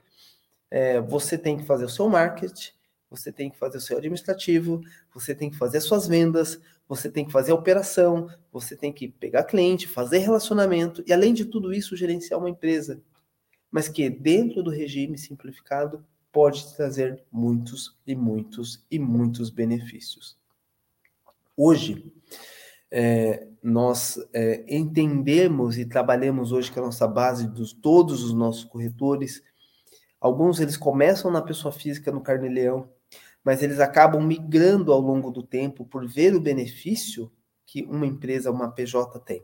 é, 0.71 1.01
você 1.01 1.37
tem 1.37 1.57
que 1.57 1.65
fazer 1.65 1.85
o 1.85 1.89
seu 1.89 2.09
marketing, 2.09 2.73
você 3.11 3.33
tem 3.33 3.51
que 3.51 3.59
fazer 3.59 3.79
o 3.79 3.81
seu 3.81 3.99
administrativo, 3.99 4.81
você 5.13 5.35
tem 5.35 5.51
que 5.51 5.57
fazer 5.57 5.79
as 5.79 5.85
suas 5.85 6.07
vendas, 6.07 6.61
você 6.89 7.11
tem 7.11 7.25
que 7.25 7.33
fazer 7.33 7.53
a 7.53 7.57
operação, 7.57 8.29
você 8.53 8.77
tem 8.77 8.93
que 8.93 9.09
pegar 9.09 9.45
cliente, 9.45 9.89
fazer 9.89 10.19
relacionamento 10.19 11.03
e, 11.07 11.13
além 11.13 11.35
de 11.35 11.45
tudo 11.45 11.73
isso, 11.73 11.97
gerenciar 11.97 12.39
uma 12.39 12.51
empresa. 12.51 13.03
Mas 13.71 13.89
que, 13.89 14.09
dentro 14.09 14.63
do 14.63 14.71
regime 14.71 15.19
simplificado, 15.19 16.05
pode 16.33 16.75
trazer 16.77 17.23
muitos 17.31 17.97
e 18.07 18.15
muitos 18.15 18.85
e 18.91 18.99
muitos 18.99 19.51
benefícios. 19.51 20.39
Hoje, 21.57 22.13
é, 22.91 23.47
nós 23.63 24.19
é, 24.33 24.65
entendemos 24.69 25.79
e 25.79 25.85
trabalhamos 25.85 26.53
hoje 26.53 26.73
com 26.73 26.81
a 26.81 26.87
nossa 26.87 27.07
base 27.07 27.47
dos 27.47 27.73
todos 27.73 28.25
os 28.25 28.33
nossos 28.33 28.65
corretores. 28.65 29.43
Alguns 30.21 30.61
eles 30.61 30.77
começam 30.77 31.31
na 31.31 31.41
pessoa 31.41 31.73
física 31.73 32.13
no 32.13 32.21
carnê-leão, 32.21 32.89
mas 33.43 33.63
eles 33.63 33.81
acabam 33.81 34.23
migrando 34.23 34.93
ao 34.93 35.01
longo 35.01 35.31
do 35.31 35.43
tempo 35.43 35.85
por 35.87 36.07
ver 36.07 36.35
o 36.35 36.41
benefício 36.41 37.33
que 37.65 37.83
uma 37.85 38.07
empresa, 38.07 38.51
uma 38.51 38.71
PJ 38.71 39.19
tem. 39.21 39.43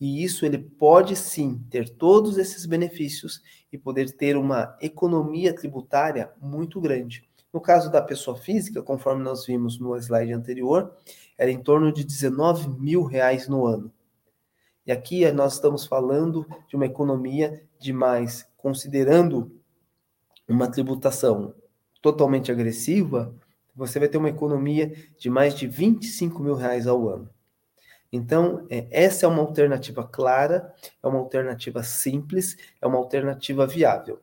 E 0.00 0.24
isso 0.24 0.44
ele 0.46 0.58
pode 0.58 1.14
sim 1.14 1.62
ter 1.70 1.88
todos 1.88 2.38
esses 2.38 2.66
benefícios 2.66 3.42
e 3.70 3.78
poder 3.78 4.10
ter 4.16 4.36
uma 4.36 4.76
economia 4.80 5.54
tributária 5.54 6.32
muito 6.40 6.80
grande. 6.80 7.28
No 7.52 7.60
caso 7.60 7.90
da 7.90 8.00
pessoa 8.00 8.36
física, 8.36 8.82
conforme 8.82 9.22
nós 9.22 9.44
vimos 9.44 9.78
no 9.78 9.96
slide 9.96 10.32
anterior, 10.32 10.96
era 11.36 11.50
em 11.50 11.62
torno 11.62 11.92
de 11.92 12.02
19 12.02 12.68
mil 12.80 13.04
reais 13.04 13.46
no 13.46 13.66
ano. 13.66 13.92
E 14.86 14.92
aqui 14.92 15.30
nós 15.32 15.54
estamos 15.54 15.84
falando 15.84 16.46
de 16.66 16.76
uma 16.76 16.86
economia 16.86 17.62
de 17.78 17.92
mais, 17.92 18.48
considerando 18.56 19.59
uma 20.52 20.70
tributação 20.70 21.54
totalmente 22.02 22.50
agressiva, 22.50 23.34
você 23.74 23.98
vai 23.98 24.08
ter 24.08 24.18
uma 24.18 24.28
economia 24.28 24.92
de 25.18 25.30
mais 25.30 25.54
de 25.54 25.66
25 25.66 26.42
mil 26.42 26.54
reais 26.54 26.86
ao 26.86 27.08
ano. 27.08 27.28
Então, 28.12 28.66
é, 28.68 28.86
essa 28.90 29.24
é 29.24 29.28
uma 29.28 29.42
alternativa 29.42 30.02
clara, 30.02 30.74
é 31.02 31.06
uma 31.06 31.18
alternativa 31.18 31.82
simples, 31.82 32.56
é 32.80 32.86
uma 32.86 32.98
alternativa 32.98 33.66
viável. 33.66 34.20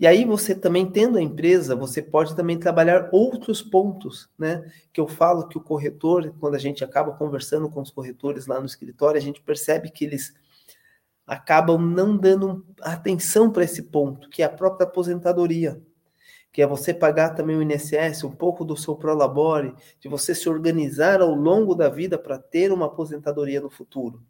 E 0.00 0.06
aí 0.06 0.24
você 0.24 0.54
também 0.54 0.88
tendo 0.88 1.18
a 1.18 1.22
empresa, 1.22 1.74
você 1.74 2.00
pode 2.00 2.36
também 2.36 2.56
trabalhar 2.56 3.08
outros 3.12 3.60
pontos, 3.60 4.30
né? 4.38 4.64
Que 4.92 5.00
eu 5.00 5.08
falo 5.08 5.48
que 5.48 5.58
o 5.58 5.60
corretor, 5.60 6.32
quando 6.38 6.54
a 6.54 6.58
gente 6.58 6.84
acaba 6.84 7.12
conversando 7.12 7.68
com 7.68 7.82
os 7.82 7.90
corretores 7.90 8.46
lá 8.46 8.60
no 8.60 8.66
escritório, 8.66 9.18
a 9.18 9.22
gente 9.22 9.42
percebe 9.42 9.90
que 9.90 10.04
eles 10.04 10.32
acabam 11.28 11.78
não 11.78 12.16
dando 12.16 12.66
atenção 12.80 13.50
para 13.50 13.62
esse 13.62 13.84
ponto, 13.84 14.28
que 14.30 14.42
é 14.42 14.46
a 14.46 14.50
própria 14.50 14.86
aposentadoria 14.86 15.80
que 16.58 16.62
é 16.62 16.66
você 16.66 16.92
pagar 16.92 17.36
também 17.36 17.56
o 17.56 17.62
INSS, 17.62 18.24
um 18.24 18.32
pouco 18.32 18.64
do 18.64 18.76
seu 18.76 18.96
prolabore, 18.96 19.74
de 20.00 20.08
você 20.08 20.34
se 20.34 20.48
organizar 20.48 21.20
ao 21.20 21.32
longo 21.32 21.74
da 21.74 21.88
vida 21.88 22.18
para 22.18 22.38
ter 22.38 22.72
uma 22.72 22.86
aposentadoria 22.86 23.60
no 23.60 23.70
futuro. 23.70 24.22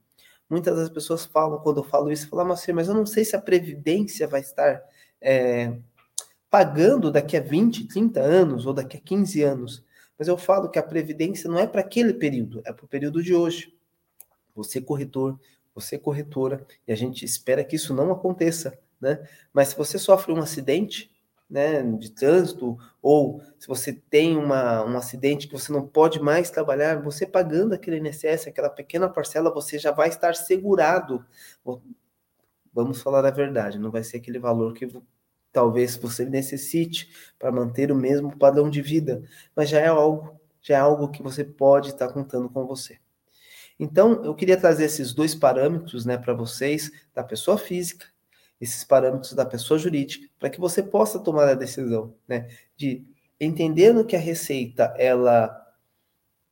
Muitas 0.51 0.77
das 0.77 0.89
pessoas 0.89 1.25
falam, 1.25 1.59
quando 1.61 1.79
eu 1.79 1.85
falo 1.85 2.11
isso, 2.11 2.29
falam, 2.29 2.49
mas, 2.49 2.67
mas 2.69 2.89
eu 2.89 2.95
não 2.95 3.07
sei 3.07 3.25
se 3.25 3.37
a 3.37 3.41
Previdência 3.41 4.27
vai 4.27 4.41
estar 4.41 4.83
é, 5.21 5.75
pagando 6.51 7.11
daqui 7.11 7.37
a 7.37 7.41
20, 7.41 7.87
30 7.87 8.21
anos 8.21 8.67
ou 8.67 8.73
daqui 8.73 8.97
a 8.97 9.01
15 9.01 9.43
anos. 9.43 9.85
Mas 10.19 10.27
eu 10.27 10.37
falo 10.37 10.69
que 10.69 10.79
a 10.79 10.83
Previdência 10.83 11.49
não 11.49 11.59
é 11.59 11.67
para 11.67 11.81
aquele 11.81 12.13
período, 12.13 12.63
é 12.65 12.73
para 12.73 12.85
o 12.85 12.89
período 12.89 13.23
de 13.23 13.35
hoje. 13.35 13.75
Você 14.55 14.81
corretor, 14.81 15.39
você 15.81 15.99
corretora, 15.99 16.67
e 16.87 16.93
a 16.93 16.97
gente 16.97 17.25
espera 17.25 17.65
que 17.65 17.77
isso 17.77 17.95
não 17.95 18.11
aconteça, 18.11 18.79
né? 19.01 19.27
Mas 19.53 19.69
se 19.69 19.77
você 19.77 19.99
sofre 19.99 20.33
um 20.33 20.39
acidente, 20.39 21.11
né, 21.49 21.83
de 21.83 22.11
trânsito, 22.11 22.77
ou 23.01 23.41
se 23.59 23.67
você 23.67 23.93
tem 23.93 24.37
uma, 24.37 24.85
um 24.85 24.97
acidente 24.99 25.47
que 25.47 25.55
você 25.55 25.73
não 25.73 25.87
pode 25.87 26.21
mais 26.21 26.51
trabalhar, 26.51 27.01
você 27.03 27.27
pagando 27.27 27.75
aquele 27.75 27.97
INSS, 27.99 28.49
aquela 28.49 28.69
pequena 28.69 29.09
parcela, 29.09 29.53
você 29.53 29.79
já 29.79 29.91
vai 29.91 30.09
estar 30.09 30.35
segurado. 30.35 31.25
Vamos 32.73 33.01
falar 33.01 33.25
a 33.25 33.31
verdade, 33.31 33.79
não 33.79 33.91
vai 33.91 34.05
ser 34.05 34.19
aquele 34.19 34.39
valor 34.39 34.75
que 34.75 34.87
talvez 35.53 35.97
você 35.97 36.25
necessite 36.25 37.11
para 37.39 37.51
manter 37.51 37.91
o 37.91 37.97
mesmo 37.97 38.37
padrão 38.37 38.69
de 38.69 38.83
vida, 38.83 39.23
mas 39.57 39.71
já 39.71 39.81
é 39.81 39.89
algo, 39.89 40.39
já 40.61 40.77
é 40.77 40.81
algo 40.81 41.09
que 41.11 41.23
você 41.23 41.45
pode 41.45 41.91
estar 41.91 42.13
contando 42.13 42.49
com 42.51 42.67
você. 42.67 42.99
Então, 43.79 44.25
eu 44.25 44.35
queria 44.35 44.57
trazer 44.57 44.85
esses 44.85 45.15
dois 45.15 45.35
parâmetros, 45.35 46.05
né, 46.05 46.19
para 46.19 46.35
vocês, 46.35 46.91
da 47.15 47.23
pessoa 47.23 47.57
física 47.57 48.07
esses 48.61 48.83
parâmetros 48.85 49.33
da 49.35 49.47
pessoa 49.47 49.79
jurídica, 49.79 50.29
para 50.39 50.51
que 50.51 50.61
você 50.61 50.83
possa 50.83 51.19
tomar 51.19 51.49
a 51.49 51.55
decisão, 51.55 52.15
né? 52.27 52.49
De 52.77 53.05
entendendo 53.41 54.05
que 54.05 54.17
a 54.17 54.21
receita 54.21 54.95
ela 54.99 55.65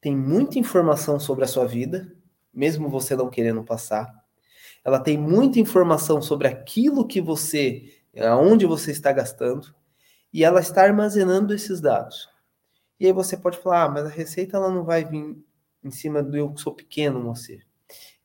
tem 0.01 0.17
muita 0.17 0.59
informação 0.59 1.19
sobre 1.19 1.45
a 1.45 1.49
sua 1.49 1.67
vida, 1.67 2.13
mesmo 2.55 2.89
você 2.89 3.17
não 3.17 3.29
querendo 3.29 3.65
passar. 3.65 4.15
Ela 4.85 5.01
tem 5.01 5.19
muita 5.19 5.59
informação 5.59 6.23
sobre 6.23 6.47
aquilo 6.47 7.07
que 7.07 7.21
você, 7.21 7.93
aonde 8.17 8.67
você 8.67 8.93
está 8.93 9.11
gastando, 9.11 9.75
e 10.33 10.45
ela 10.45 10.61
está 10.61 10.83
armazenando 10.83 11.53
esses 11.53 11.81
dados. 11.81 12.29
E 13.01 13.07
aí 13.07 13.13
você 13.13 13.37
pode 13.37 13.59
falar, 13.59 13.85
ah, 13.85 13.89
mas 13.89 14.07
a 14.07 14.11
receita 14.11 14.57
ela 14.57 14.71
não 14.71 14.85
vai 14.85 15.05
vir 15.05 15.37
em 15.87 15.91
cima 15.91 16.23
do 16.23 16.37
eu 16.37 16.53
que 16.53 16.61
sou 16.61 16.75
pequeno, 16.75 17.23
você 17.23 17.61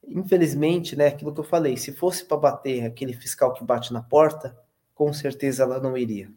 infelizmente, 0.07 0.95
né, 0.95 1.07
aquilo 1.07 1.33
que 1.33 1.39
eu 1.39 1.43
falei, 1.43 1.77
se 1.77 1.93
fosse 1.93 2.25
para 2.25 2.37
bater 2.37 2.85
aquele 2.85 3.13
fiscal 3.13 3.53
que 3.53 3.63
bate 3.63 3.93
na 3.93 4.01
porta, 4.01 4.57
com 4.93 5.11
certeza 5.13 5.63
ela 5.63 5.79
não 5.79 5.97
iria. 5.97 6.31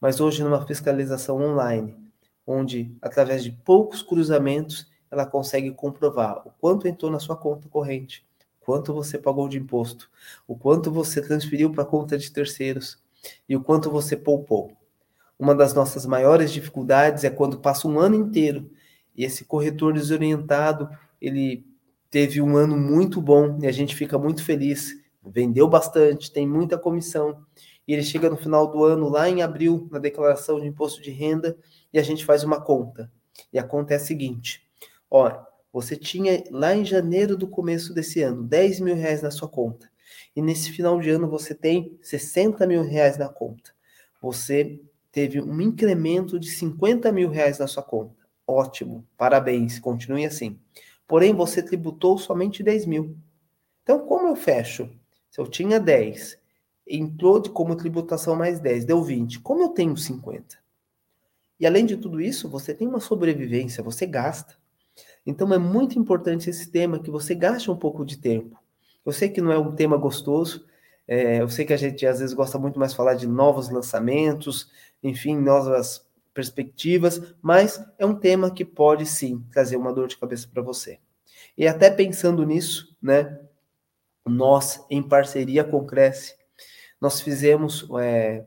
Mas 0.00 0.20
hoje, 0.20 0.42
numa 0.42 0.64
fiscalização 0.66 1.40
online, 1.40 1.96
onde 2.46 2.94
através 3.02 3.42
de 3.42 3.52
poucos 3.52 4.02
cruzamentos 4.02 4.86
ela 5.10 5.26
consegue 5.26 5.70
comprovar 5.72 6.46
o 6.46 6.52
quanto 6.60 6.86
entrou 6.86 7.10
na 7.10 7.18
sua 7.18 7.36
conta 7.36 7.68
corrente, 7.68 8.26
quanto 8.60 8.92
você 8.92 9.18
pagou 9.18 9.48
de 9.48 9.58
imposto, 9.58 10.10
o 10.46 10.54
quanto 10.54 10.90
você 10.90 11.22
transferiu 11.22 11.72
para 11.72 11.82
a 11.82 11.86
conta 11.86 12.18
de 12.18 12.30
terceiros 12.30 13.02
e 13.48 13.56
o 13.56 13.62
quanto 13.62 13.90
você 13.90 14.16
poupou. 14.16 14.76
Uma 15.38 15.54
das 15.54 15.72
nossas 15.72 16.04
maiores 16.04 16.52
dificuldades 16.52 17.24
é 17.24 17.30
quando 17.30 17.58
passa 17.58 17.88
um 17.88 17.98
ano 17.98 18.14
inteiro 18.14 18.70
e 19.18 19.24
esse 19.24 19.44
corretor 19.44 19.92
desorientado, 19.92 20.88
ele 21.20 21.66
teve 22.08 22.40
um 22.40 22.56
ano 22.56 22.76
muito 22.76 23.20
bom 23.20 23.58
e 23.60 23.66
a 23.66 23.72
gente 23.72 23.96
fica 23.96 24.16
muito 24.16 24.44
feliz. 24.44 24.94
Vendeu 25.26 25.68
bastante, 25.68 26.32
tem 26.32 26.46
muita 26.46 26.78
comissão. 26.78 27.44
E 27.86 27.92
ele 27.92 28.04
chega 28.04 28.30
no 28.30 28.36
final 28.36 28.68
do 28.68 28.84
ano, 28.84 29.08
lá 29.08 29.28
em 29.28 29.42
abril, 29.42 29.88
na 29.90 29.98
declaração 29.98 30.60
de 30.60 30.68
imposto 30.68 31.02
de 31.02 31.10
renda, 31.10 31.58
e 31.92 31.98
a 31.98 32.02
gente 32.02 32.24
faz 32.24 32.44
uma 32.44 32.60
conta. 32.60 33.10
E 33.52 33.58
a 33.58 33.64
conta 33.64 33.92
é 33.92 33.96
a 33.96 34.00
seguinte: 34.00 34.62
ó, 35.10 35.36
você 35.72 35.96
tinha 35.96 36.44
lá 36.52 36.76
em 36.76 36.84
janeiro 36.84 37.36
do 37.36 37.48
começo 37.48 37.92
desse 37.92 38.22
ano 38.22 38.44
10 38.44 38.78
mil 38.80 38.94
reais 38.94 39.20
na 39.20 39.32
sua 39.32 39.48
conta. 39.48 39.90
E 40.36 40.40
nesse 40.40 40.70
final 40.70 41.00
de 41.00 41.10
ano 41.10 41.28
você 41.28 41.56
tem 41.56 41.98
60 42.02 42.64
mil 42.68 42.82
reais 42.82 43.18
na 43.18 43.28
conta. 43.28 43.72
Você 44.22 44.80
teve 45.10 45.40
um 45.40 45.60
incremento 45.60 46.38
de 46.38 46.50
50 46.50 47.10
mil 47.10 47.30
reais 47.30 47.58
na 47.58 47.66
sua 47.66 47.82
conta. 47.82 48.17
Ótimo, 48.50 49.06
parabéns, 49.14 49.78
continue 49.78 50.24
assim. 50.24 50.58
Porém, 51.06 51.34
você 51.34 51.62
tributou 51.62 52.16
somente 52.16 52.62
10 52.62 52.86
mil. 52.86 53.14
Então, 53.82 54.06
como 54.06 54.26
eu 54.26 54.34
fecho? 54.34 54.90
Se 55.30 55.38
eu 55.38 55.46
tinha 55.46 55.78
10, 55.78 56.38
entrou 56.86 57.40
de 57.40 57.50
como 57.50 57.76
tributação 57.76 58.34
mais 58.34 58.58
10, 58.58 58.86
deu 58.86 59.04
20. 59.04 59.40
Como 59.40 59.62
eu 59.62 59.68
tenho 59.68 59.94
50? 59.94 60.58
E 61.60 61.66
além 61.66 61.84
de 61.84 61.98
tudo 61.98 62.22
isso, 62.22 62.48
você 62.48 62.72
tem 62.72 62.88
uma 62.88 63.00
sobrevivência, 63.00 63.82
você 63.82 64.06
gasta. 64.06 64.56
Então 65.26 65.52
é 65.52 65.58
muito 65.58 65.98
importante 65.98 66.48
esse 66.48 66.70
tema 66.70 66.98
que 66.98 67.10
você 67.10 67.34
gaste 67.34 67.70
um 67.70 67.76
pouco 67.76 68.02
de 68.02 68.16
tempo. 68.16 68.58
Eu 69.04 69.12
sei 69.12 69.28
que 69.28 69.42
não 69.42 69.52
é 69.52 69.58
um 69.58 69.74
tema 69.74 69.98
gostoso, 69.98 70.64
é, 71.06 71.42
eu 71.42 71.50
sei 71.50 71.66
que 71.66 71.74
a 71.74 71.76
gente 71.76 72.06
às 72.06 72.20
vezes 72.20 72.34
gosta 72.34 72.58
muito 72.58 72.78
mais 72.78 72.94
falar 72.94 73.12
de 73.12 73.26
novos 73.26 73.68
lançamentos, 73.68 74.70
enfim, 75.02 75.36
novas 75.36 76.07
perspectivas, 76.38 77.34
mas 77.42 77.84
é 77.98 78.06
um 78.06 78.14
tema 78.14 78.48
que 78.48 78.64
pode 78.64 79.04
sim 79.04 79.44
trazer 79.50 79.76
uma 79.76 79.92
dor 79.92 80.06
de 80.06 80.16
cabeça 80.16 80.46
para 80.46 80.62
você. 80.62 81.00
E 81.56 81.66
até 81.66 81.90
pensando 81.90 82.46
nisso, 82.46 82.96
né, 83.02 83.40
nós, 84.24 84.86
em 84.88 85.02
parceria 85.02 85.64
com 85.64 85.78
o 85.78 85.84
Cresce, 85.84 86.36
nós 87.00 87.20
fizemos 87.20 87.88
é, 88.00 88.44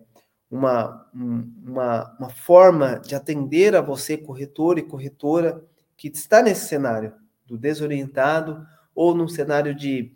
uma, 0.49 1.05
uma, 1.13 2.15
uma 2.17 2.29
forma 2.29 2.97
de 2.97 3.13
atender 3.13 3.75
a 3.75 3.81
você, 3.81 4.15
corretor 4.15 4.79
e 4.79 4.83
corretora, 4.83 5.61
que 5.97 6.07
está 6.07 6.41
nesse 6.41 6.69
cenário 6.69 7.13
do 7.45 7.57
desorientado 7.57 8.65
ou 8.95 9.13
num 9.13 9.27
cenário 9.27 9.75
de 9.75 10.15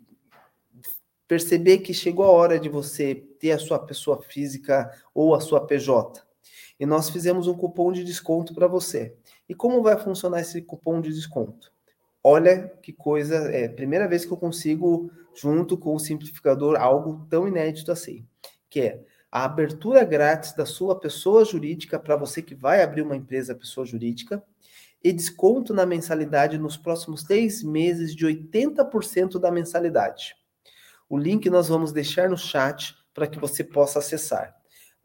perceber 1.28 1.78
que 1.80 1.92
chegou 1.92 2.24
a 2.24 2.30
hora 2.30 2.58
de 2.58 2.70
você 2.70 3.14
ter 3.38 3.50
a 3.50 3.58
sua 3.58 3.78
pessoa 3.78 4.22
física 4.22 4.90
ou 5.12 5.34
a 5.34 5.40
sua 5.40 5.66
PJ. 5.66 6.25
E 6.78 6.86
nós 6.86 7.10
fizemos 7.10 7.46
um 7.46 7.54
cupom 7.54 7.92
de 7.92 8.04
desconto 8.04 8.54
para 8.54 8.66
você. 8.66 9.14
E 9.48 9.54
como 9.54 9.82
vai 9.82 9.96
funcionar 9.96 10.40
esse 10.40 10.60
cupom 10.62 11.00
de 11.00 11.12
desconto? 11.12 11.72
Olha 12.22 12.68
que 12.82 12.92
coisa, 12.92 13.36
é 13.52 13.68
primeira 13.68 14.08
vez 14.08 14.24
que 14.24 14.32
eu 14.32 14.36
consigo, 14.36 15.10
junto 15.34 15.78
com 15.78 15.94
o 15.94 16.00
simplificador, 16.00 16.76
algo 16.76 17.26
tão 17.30 17.46
inédito 17.46 17.92
assim, 17.92 18.26
que 18.68 18.80
é 18.80 19.04
a 19.30 19.44
abertura 19.44 20.02
grátis 20.02 20.52
da 20.54 20.66
sua 20.66 20.98
pessoa 20.98 21.44
jurídica 21.44 21.98
para 21.98 22.16
você 22.16 22.42
que 22.42 22.54
vai 22.54 22.82
abrir 22.82 23.02
uma 23.02 23.14
empresa 23.14 23.54
pessoa 23.54 23.86
jurídica 23.86 24.42
e 25.04 25.12
desconto 25.12 25.72
na 25.72 25.86
mensalidade 25.86 26.58
nos 26.58 26.76
próximos 26.76 27.22
três 27.22 27.62
meses 27.62 28.14
de 28.14 28.26
80% 28.26 29.38
da 29.38 29.52
mensalidade. 29.52 30.34
O 31.08 31.16
link 31.16 31.48
nós 31.48 31.68
vamos 31.68 31.92
deixar 31.92 32.28
no 32.28 32.36
chat 32.36 32.92
para 33.14 33.28
que 33.28 33.38
você 33.38 33.62
possa 33.62 34.00
acessar. 34.00 34.55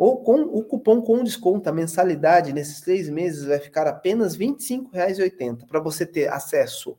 Ou 0.02 0.24
com 0.24 0.42
o 0.42 0.64
cupom 0.64 1.00
com 1.00 1.24
desconto, 1.24 1.70
a 1.70 1.72
mensalidade 1.72 2.52
nesses 2.52 2.82
três 2.82 3.08
meses 3.08 3.46
vai 3.46 3.60
ficar 3.60 3.86
apenas 3.86 4.34
R$ 4.34 4.48
25,80 4.48 5.68
para 5.68 5.80
você 5.80 6.08
ter 6.08 6.28
acesso 6.28 6.98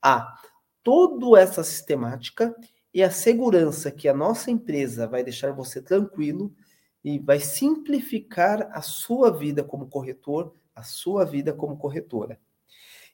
a 0.00 0.32
toda 0.80 1.36
essa 1.40 1.64
sistemática 1.64 2.54
e 2.94 3.02
a 3.02 3.10
segurança 3.10 3.90
que 3.90 4.06
a 4.06 4.14
nossa 4.14 4.52
empresa 4.52 5.08
vai 5.08 5.24
deixar 5.24 5.50
você 5.50 5.82
tranquilo 5.82 6.54
e 7.02 7.18
vai 7.18 7.40
simplificar 7.40 8.68
a 8.70 8.80
sua 8.80 9.32
vida 9.32 9.64
como 9.64 9.88
corretor, 9.88 10.54
a 10.76 10.84
sua 10.84 11.24
vida 11.24 11.52
como 11.52 11.76
corretora. 11.76 12.38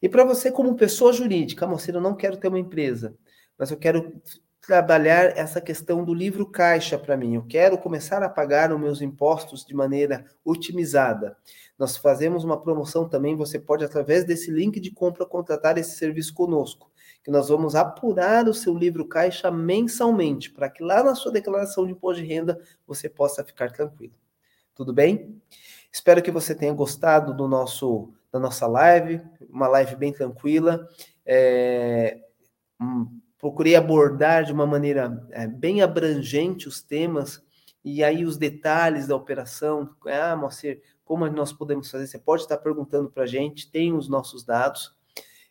E 0.03 0.09
para 0.11 0.23
você, 0.23 0.53
como 0.53 0.77
pessoa 0.77 1.15
jurídica, 1.15 1.67
moça, 1.67 1.91
eu 1.91 1.99
não 1.99 2.15
quero 2.15 2.37
ter 2.37 2.49
uma 2.49 2.59
empresa, 2.59 3.17
mas 3.59 3.71
eu 3.71 3.79
quero 3.79 4.21
trabalhar 4.61 5.37
essa 5.39 5.61
questão 5.61 6.05
do 6.05 6.13
livro 6.13 6.45
caixa 6.47 6.99
para 6.99 7.17
mim. 7.17 7.35
Eu 7.35 7.45
quero 7.47 7.79
começar 7.79 8.23
a 8.23 8.29
pagar 8.29 8.73
os 8.73 8.79
meus 8.79 9.01
impostos 9.01 9.65
de 9.65 9.75
maneira 9.75 10.25
otimizada. 10.45 11.37
Nós 11.79 11.97
fazemos 11.97 12.45
uma 12.45 12.61
promoção 12.61 13.09
também, 13.09 13.35
você 13.35 13.59
pode, 13.59 13.85
através 13.85 14.25
desse 14.25 14.51
link 14.51 14.79
de 14.79 14.91
compra, 14.91 15.25
contratar 15.25 15.79
esse 15.79 15.97
serviço 15.97 16.35
conosco, 16.35 16.93
que 17.25 17.31
nós 17.31 17.49
vamos 17.49 17.75
apurar 17.75 18.47
o 18.49 18.55
seu 18.55 18.75
livro 18.75 19.09
caixa 19.09 19.51
mensalmente, 19.51 20.51
para 20.51 20.69
que 20.69 20.83
lá 20.83 21.03
na 21.03 21.15
sua 21.15 21.33
declaração 21.33 21.87
de 21.87 21.93
imposto 21.93 22.23
de 22.23 22.29
renda 22.29 22.61
você 22.87 23.09
possa 23.09 23.43
ficar 23.43 23.73
tranquilo. 23.73 24.15
Tudo 24.75 24.93
bem? 24.93 25.41
Espero 25.91 26.23
que 26.23 26.31
você 26.31 26.55
tenha 26.55 26.73
gostado 26.73 27.35
do 27.35 27.49
nosso 27.49 28.13
da 28.31 28.39
nossa 28.39 28.67
live, 28.67 29.21
uma 29.49 29.67
live 29.67 29.97
bem 29.97 30.13
tranquila. 30.13 30.87
É, 31.27 32.17
hum, 32.81 33.21
procurei 33.41 33.75
abordar 33.75 34.45
de 34.45 34.53
uma 34.53 34.67
maneira 34.67 35.27
é, 35.31 35.47
bem 35.47 35.83
abrangente 35.83 36.69
os 36.69 36.83
temas 36.83 37.43
e 37.83 38.05
aí 38.05 38.25
os 38.25 38.37
detalhes 38.37 39.07
da 39.07 39.17
operação. 39.17 39.91
Ah, 40.07 40.37
Moacir, 40.37 40.83
como 41.05 41.27
nós 41.29 41.53
podemos 41.53 41.91
fazer? 41.91 42.07
Você 42.07 42.19
pode 42.19 42.43
estar 42.43 42.59
perguntando 42.59 43.11
para 43.11 43.25
a 43.25 43.27
gente, 43.27 43.71
tem 43.71 43.95
os 43.95 44.09
nossos 44.09 44.45
dados. 44.45 44.95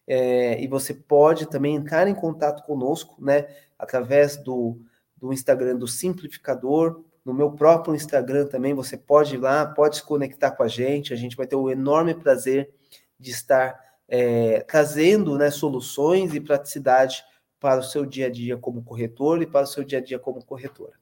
É, 0.07 0.61
e 0.61 0.67
você 0.67 0.93
pode 0.93 1.47
também 1.47 1.75
entrar 1.75 2.07
em 2.07 2.15
contato 2.15 2.63
conosco, 2.63 3.15
né, 3.23 3.47
através 3.77 4.37
do, 4.37 4.79
do 5.15 5.31
Instagram 5.31 5.75
do 5.75 5.87
Simplificador, 5.87 7.03
no 7.23 7.33
meu 7.33 7.51
próprio 7.51 7.93
Instagram 7.93 8.47
também, 8.47 8.73
você 8.73 8.97
pode 8.97 9.35
ir 9.35 9.37
lá, 9.37 9.65
pode 9.65 9.97
se 9.97 10.03
conectar 10.03 10.49
com 10.49 10.63
a 10.63 10.67
gente, 10.67 11.13
a 11.13 11.15
gente 11.15 11.37
vai 11.37 11.45
ter 11.45 11.55
o 11.55 11.69
enorme 11.69 12.15
prazer 12.15 12.73
de 13.19 13.29
estar 13.29 13.79
é, 14.07 14.61
trazendo 14.61 15.37
né, 15.37 15.51
soluções 15.51 16.33
e 16.33 16.39
praticidade 16.39 17.23
para 17.59 17.79
o 17.79 17.83
seu 17.83 18.05
dia 18.05 18.27
a 18.27 18.29
dia 18.29 18.57
como 18.57 18.83
corretor 18.83 19.41
e 19.41 19.45
para 19.45 19.63
o 19.63 19.67
seu 19.67 19.83
dia 19.83 19.99
a 19.99 20.01
dia 20.01 20.19
como 20.19 20.43
corretora. 20.43 20.93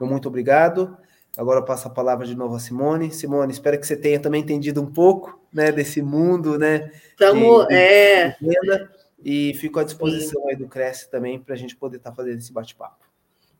Muito 0.00 0.28
obrigado. 0.28 0.96
Agora 1.36 1.60
eu 1.60 1.64
passo 1.64 1.88
a 1.88 1.90
palavra 1.90 2.26
de 2.26 2.34
novo 2.34 2.56
a 2.56 2.60
Simone. 2.60 3.10
Simone, 3.10 3.52
espero 3.52 3.78
que 3.78 3.86
você 3.86 3.96
tenha 3.96 4.20
também 4.20 4.42
entendido 4.42 4.82
um 4.82 4.90
pouco 4.90 5.40
né, 5.52 5.72
desse 5.72 6.02
mundo, 6.02 6.58
né? 6.58 6.90
Estamos, 7.10 7.66
é. 7.70 8.36
De 8.40 9.02
e 9.24 9.54
fico 9.54 9.78
à 9.78 9.84
disposição 9.84 10.42
Sim. 10.42 10.48
aí 10.48 10.56
do 10.56 10.66
Cresce 10.66 11.08
também 11.08 11.38
para 11.38 11.54
a 11.54 11.56
gente 11.56 11.76
poder 11.76 11.98
estar 11.98 12.10
tá 12.10 12.16
fazendo 12.16 12.38
esse 12.38 12.52
bate-papo. 12.52 13.06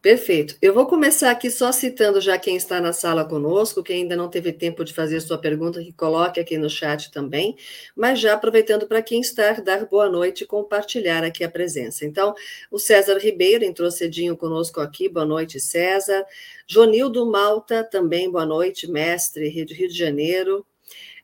Perfeito. 0.03 0.57
Eu 0.61 0.75
vou 0.75 0.85
começar 0.85 1.31
aqui 1.31 1.49
só 1.49 1.71
citando 1.71 2.21
já 2.21 2.37
quem 2.37 2.57
está 2.57 2.81
na 2.81 2.93
sala 2.93 3.25
conosco, 3.25 3.85
quem 3.85 4.03
ainda 4.03 4.17
não 4.17 4.29
teve 4.29 4.53
tempo 4.53 4.85
de 4.85 4.93
fazer 4.93 5.21
sua 5.21 5.39
pergunta, 5.39 5.81
que 5.81 5.93
coloque 5.93 6.41
aqui 6.41 6.59
no 6.59 6.69
chat 6.69 7.09
também, 7.13 7.57
mas 7.95 8.19
já 8.19 8.35
aproveitando 8.35 8.89
para 8.89 9.01
quem 9.01 9.21
está, 9.21 9.53
dar 9.53 9.87
boa 9.87 10.09
noite 10.09 10.43
e 10.43 10.47
compartilhar 10.47 11.23
aqui 11.23 11.45
a 11.45 11.49
presença. 11.49 12.05
Então, 12.05 12.35
o 12.69 12.81
César 12.81 13.17
Ribeiro 13.17 13.65
entrou 13.65 13.93
cedinho 13.93 14.37
conosco 14.37 14.81
aqui, 14.81 15.09
boa 15.09 15.25
noite, 15.25 15.61
César. 15.61 16.27
Jonildo 16.67 17.25
Malta, 17.25 17.85
também 17.85 18.29
boa 18.29 18.45
noite, 18.45 18.91
mestre, 18.91 19.49
Rio 19.49 19.65
de, 19.65 19.73
Rio 19.73 19.89
de 19.89 19.97
Janeiro. 19.97 20.67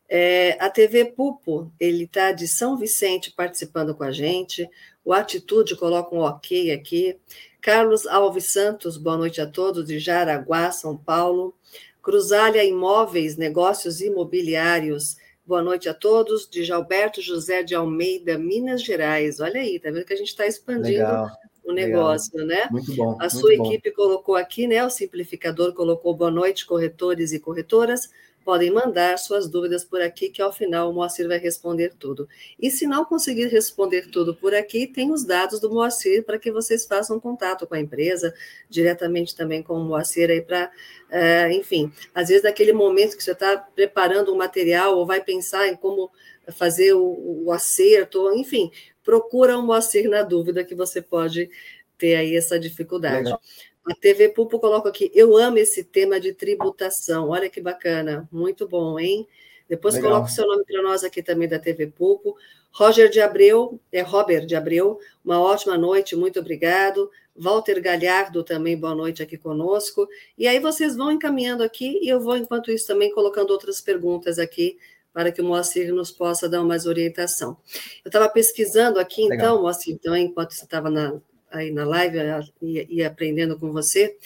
É, 0.08 0.56
a 0.60 0.70
TV 0.70 1.04
Pupo, 1.04 1.72
ele 1.80 2.04
está 2.04 2.30
de 2.30 2.46
São 2.46 2.78
Vicente 2.78 3.32
participando 3.32 3.92
com 3.92 4.04
a 4.04 4.12
gente. 4.12 4.70
O 5.04 5.12
Atitude 5.12 5.74
coloca 5.74 6.14
um 6.14 6.20
ok 6.20 6.70
aqui. 6.70 7.18
Carlos 7.60 8.06
Alves 8.06 8.46
Santos, 8.46 8.96
boa 8.96 9.16
noite 9.16 9.40
a 9.40 9.46
todos, 9.46 9.86
de 9.86 9.98
Jaraguá, 9.98 10.70
São 10.70 10.96
Paulo. 10.96 11.54
Cruzália 12.00 12.64
Imóveis, 12.64 13.36
Negócios 13.36 14.00
Imobiliários, 14.00 15.16
boa 15.44 15.62
noite 15.62 15.88
a 15.88 15.94
todos, 15.94 16.48
de 16.48 16.64
Gilberto 16.64 17.20
José 17.20 17.62
de 17.62 17.74
Almeida, 17.74 18.38
Minas 18.38 18.82
Gerais. 18.82 19.40
Olha 19.40 19.60
aí, 19.60 19.78
tá 19.78 19.90
vendo 19.90 20.04
que 20.04 20.14
a 20.14 20.16
gente 20.16 20.28
está 20.28 20.46
expandindo 20.46 20.98
legal, 20.98 21.28
o 21.64 21.72
negócio, 21.72 22.30
legal. 22.38 22.64
né? 22.64 22.68
Muito 22.70 22.94
bom. 22.94 23.18
A 23.20 23.28
sua 23.28 23.52
equipe 23.52 23.90
colocou 23.90 24.36
aqui, 24.36 24.66
né? 24.66 24.82
O 24.84 24.90
simplificador 24.90 25.74
colocou 25.74 26.14
boa 26.14 26.30
noite, 26.30 26.64
corretores 26.64 27.32
e 27.32 27.40
corretoras 27.40 28.08
podem 28.44 28.70
mandar 28.70 29.18
suas 29.18 29.48
dúvidas 29.48 29.84
por 29.84 30.00
aqui, 30.00 30.28
que 30.28 30.40
ao 30.40 30.52
final 30.52 30.90
o 30.90 30.92
Moacir 30.94 31.28
vai 31.28 31.38
responder 31.38 31.92
tudo. 31.98 32.28
E 32.58 32.70
se 32.70 32.86
não 32.86 33.04
conseguir 33.04 33.48
responder 33.48 34.10
tudo 34.10 34.34
por 34.34 34.54
aqui, 34.54 34.86
tem 34.86 35.12
os 35.12 35.24
dados 35.24 35.60
do 35.60 35.70
Moacir 35.70 36.24
para 36.24 36.38
que 36.38 36.50
vocês 36.50 36.86
façam 36.86 37.20
contato 37.20 37.66
com 37.66 37.74
a 37.74 37.80
empresa, 37.80 38.34
diretamente 38.68 39.36
também 39.36 39.62
com 39.62 39.74
o 39.74 39.84
Moacir 39.84 40.30
aí 40.30 40.40
para, 40.40 40.70
uh, 41.10 41.52
enfim, 41.52 41.92
às 42.14 42.28
vezes 42.28 42.42
naquele 42.42 42.72
momento 42.72 43.16
que 43.16 43.22
você 43.22 43.32
está 43.32 43.56
preparando 43.56 44.32
um 44.32 44.36
material 44.36 44.96
ou 44.96 45.06
vai 45.06 45.22
pensar 45.22 45.68
em 45.68 45.76
como 45.76 46.10
fazer 46.52 46.94
o, 46.94 47.44
o 47.44 47.52
acerto, 47.52 48.32
enfim, 48.34 48.70
procura 49.04 49.58
o 49.58 49.62
Moacir 49.62 50.08
na 50.08 50.22
dúvida 50.22 50.64
que 50.64 50.74
você 50.74 51.02
pode 51.02 51.50
ter 51.98 52.14
aí 52.14 52.36
essa 52.36 52.58
dificuldade. 52.58 53.24
Legal. 53.24 53.40
A 53.88 53.94
TV 53.94 54.28
Pulpo 54.28 54.60
coloca 54.60 54.88
aqui, 54.88 55.10
eu 55.14 55.36
amo 55.36 55.58
esse 55.58 55.82
tema 55.82 56.20
de 56.20 56.34
tributação. 56.34 57.30
Olha 57.30 57.48
que 57.48 57.60
bacana, 57.60 58.28
muito 58.30 58.68
bom, 58.68 58.98
hein? 58.98 59.26
Depois 59.68 59.94
Legal. 59.94 60.10
coloca 60.10 60.30
o 60.30 60.34
seu 60.34 60.46
nome 60.46 60.64
para 60.64 60.82
nós 60.82 61.04
aqui 61.04 61.22
também 61.22 61.48
da 61.48 61.58
TV 61.58 61.86
Pulpo. 61.86 62.36
Roger 62.70 63.08
de 63.08 63.20
Abreu, 63.20 63.80
é 63.90 64.02
Robert 64.02 64.44
de 64.44 64.54
Abreu, 64.54 64.98
uma 65.24 65.40
ótima 65.40 65.78
noite, 65.78 66.14
muito 66.14 66.38
obrigado. 66.38 67.10
Walter 67.34 67.80
Galhardo 67.80 68.42
também, 68.42 68.76
boa 68.76 68.94
noite 68.94 69.22
aqui 69.22 69.38
conosco. 69.38 70.08
E 70.36 70.46
aí 70.46 70.58
vocês 70.58 70.96
vão 70.96 71.10
encaminhando 71.10 71.62
aqui 71.62 71.98
e 72.02 72.08
eu 72.08 72.20
vou, 72.20 72.36
enquanto 72.36 72.70
isso, 72.70 72.86
também 72.86 73.12
colocando 73.12 73.50
outras 73.50 73.80
perguntas 73.80 74.38
aqui 74.38 74.76
para 75.12 75.32
que 75.32 75.40
o 75.40 75.44
Moacir 75.44 75.94
nos 75.94 76.10
possa 76.10 76.48
dar 76.48 76.62
mais 76.62 76.84
orientação. 76.84 77.56
Eu 78.04 78.08
estava 78.08 78.28
pesquisando 78.28 78.98
aqui, 78.98 79.22
Legal. 79.22 79.36
então, 79.36 79.62
Moacir, 79.62 79.94
então, 79.94 80.16
enquanto 80.16 80.52
você 80.52 80.64
estava 80.64 80.90
na, 80.90 81.20
aí 81.50 81.70
na 81.70 81.84
live 81.84 82.18
e, 82.62 83.02
aprendendo 83.04 83.58
com 83.58 83.72
você, 83.72 84.16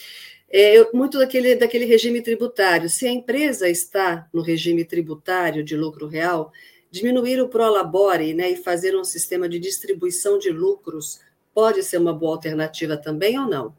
é, 0.51 0.93
muito 0.93 1.19
daquele, 1.19 1.57
daquele 1.57 1.85
regime 1.85 2.21
tributário. 2.21 2.89
Se 2.89 3.07
a 3.07 3.13
empresa 3.13 3.69
está 3.69 4.29
no 4.33 4.43
regime 4.43 4.85
tributário 4.85 5.65
de 5.65 5.77
lucro 5.77 6.07
real, 6.07 6.53
diminuir 6.91 7.41
o 7.41 7.49
prolabore 7.49 8.35
né, 8.35 8.51
e 8.51 8.57
fazer 8.57 8.97
um 8.97 9.05
sistema 9.05 9.49
de 9.49 9.59
distribuição 9.59 10.39
de 10.39 10.51
lucros 10.51 11.21
pode 11.55 11.83
ser 11.83 11.99
uma 11.99 12.13
boa 12.13 12.35
alternativa 12.35 12.97
também 12.97 13.39
ou 13.39 13.47
não? 13.47 13.75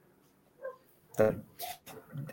Tá. 1.16 1.36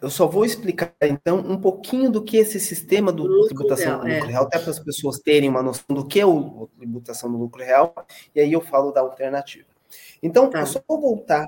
Eu 0.00 0.10
só 0.10 0.26
vou 0.26 0.44
explicar, 0.44 0.94
então, 1.02 1.38
um 1.38 1.58
pouquinho 1.58 2.10
do 2.10 2.22
que 2.22 2.36
esse 2.36 2.60
sistema 2.60 3.12
do 3.12 3.24
lucro 3.24 3.48
tributação 3.48 3.86
real, 3.86 4.00
do 4.00 4.06
lucro 4.06 4.28
é. 4.28 4.30
real, 4.30 4.44
até 4.44 4.58
para 4.58 4.70
as 4.70 4.78
pessoas 4.78 5.18
terem 5.18 5.48
uma 5.48 5.62
noção 5.62 5.84
do 5.88 6.06
que 6.06 6.20
é 6.20 6.26
o, 6.26 6.68
a 6.74 6.78
tributação 6.78 7.30
do 7.30 7.38
lucro 7.38 7.62
real, 7.62 7.94
e 8.34 8.40
aí 8.40 8.52
eu 8.52 8.60
falo 8.60 8.92
da 8.92 9.00
alternativa. 9.00 9.69
Então, 10.22 10.50
tá. 10.50 10.60
eu 10.60 10.66
só 10.66 10.82
vou 10.86 11.00
voltar 11.00 11.46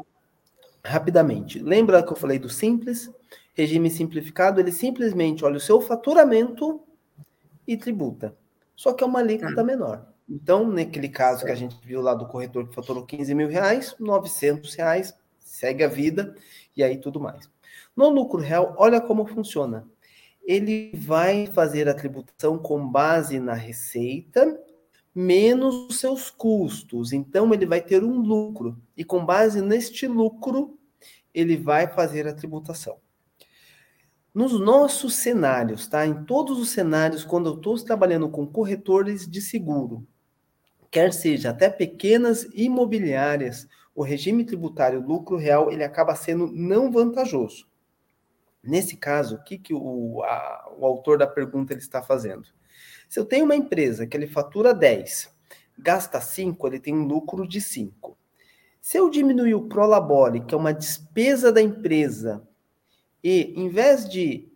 rapidamente. 0.85 1.59
Lembra 1.59 2.03
que 2.03 2.13
eu 2.13 2.17
falei 2.17 2.39
do 2.39 2.49
simples? 2.49 3.11
Regime 3.55 3.91
simplificado, 3.91 4.61
ele 4.61 4.73
simplesmente 4.73 5.45
olha 5.45 5.57
o 5.57 5.61
seu 5.61 5.81
faturamento 5.81 6.81
e 7.67 7.77
tributa. 7.77 8.35
Só 8.75 8.93
que 8.93 9.05
é 9.05 9.07
uma 9.07 9.19
alíquota 9.19 9.55
tá. 9.55 9.65
menor. 9.65 10.07
Então, 10.29 10.67
naquele 10.67 11.09
caso 11.09 11.45
que 11.45 11.51
a 11.51 11.55
gente 11.55 11.77
viu 11.85 12.01
lá 12.01 12.15
do 12.15 12.27
corretor 12.27 12.67
que 12.67 12.75
faturou 12.75 13.05
15 13.05 13.35
mil 13.35 13.49
reais, 13.49 13.95
900 13.99 14.75
reais, 14.75 15.15
segue 15.39 15.85
a 15.85 15.89
vida 15.89 16.35
e 16.77 16.83
aí 16.83 16.97
tudo 16.97 17.21
mais. 17.21 17.51
No 17.95 18.09
lucro 18.09 18.41
real, 18.41 18.75
olha 18.79 19.01
como 19.01 19.27
funciona. 19.27 19.87
Ele 20.43 20.91
vai 20.95 21.47
fazer 21.47 21.89
a 21.89 21.95
tributação 21.95 22.59
com 22.59 22.89
base 22.89 23.39
na 23.39 23.55
receita 23.55 24.59
menos 25.15 25.75
os 25.89 26.01
seus 26.01 26.31
custos. 26.31 27.13
Então, 27.13 27.53
ele 27.53 27.67
vai 27.67 27.81
ter 27.81 28.03
um 28.03 28.21
lucro. 28.21 28.77
E 28.97 29.05
com 29.05 29.25
base 29.25 29.61
neste 29.61 30.07
lucro, 30.07 30.79
ele 31.35 31.57
vai 31.57 31.87
fazer 31.87 32.27
a 32.27 32.35
tributação. 32.35 32.99
Nos 34.35 34.59
nossos 34.59 35.17
cenários, 35.17 35.87
tá? 35.87 36.07
Em 36.07 36.25
todos 36.25 36.59
os 36.59 36.71
cenários, 36.71 37.23
quando 37.25 37.51
eu 37.51 37.57
estou 37.57 37.77
trabalhando 37.85 38.31
com 38.31 38.47
corretores 38.47 39.29
de 39.29 39.43
seguro, 39.43 40.07
quer 40.91 41.13
seja 41.13 41.51
até 41.51 41.69
pequenas 41.69 42.45
imobiliárias, 42.55 43.69
o 43.95 44.03
regime 44.03 44.45
tributário 44.45 45.07
lucro 45.07 45.37
real 45.37 45.71
ele 45.71 45.85
acaba 45.85 46.15
sendo 46.15 46.47
não 46.47 46.91
vantajoso. 46.91 47.67
Nesse 48.63 48.97
caso, 48.97 49.37
o 49.37 49.43
que, 49.43 49.59
que 49.59 49.75
o, 49.75 50.23
a, 50.23 50.73
o 50.79 50.87
autor 50.87 51.19
da 51.19 51.27
pergunta 51.27 51.73
ele 51.73 51.81
está 51.81 52.01
fazendo? 52.03 52.47
Se 53.13 53.21
eu 53.21 53.27
tenho 53.27 53.45
uma 53.45 53.55
empresa 53.55 54.07
que 54.07 54.17
ele 54.17 54.27
fatura 54.27 54.73
10, 54.73 55.31
gasta 55.79 56.19
5, 56.19 56.67
ele 56.67 56.81
tem 56.81 56.95
um 56.95 57.05
lucro 57.05 57.47
de 57.47 57.61
5. 57.61 58.17
Se 58.81 58.97
eu 58.97 59.11
diminuir 59.11 59.53
o 59.53 59.69
Prolabore, 59.69 60.41
que 60.41 60.55
é 60.55 60.57
uma 60.57 60.73
despesa 60.73 61.53
da 61.53 61.61
empresa, 61.61 62.43
e 63.23 63.53
em 63.55 63.69
vez 63.69 64.09
de 64.09 64.51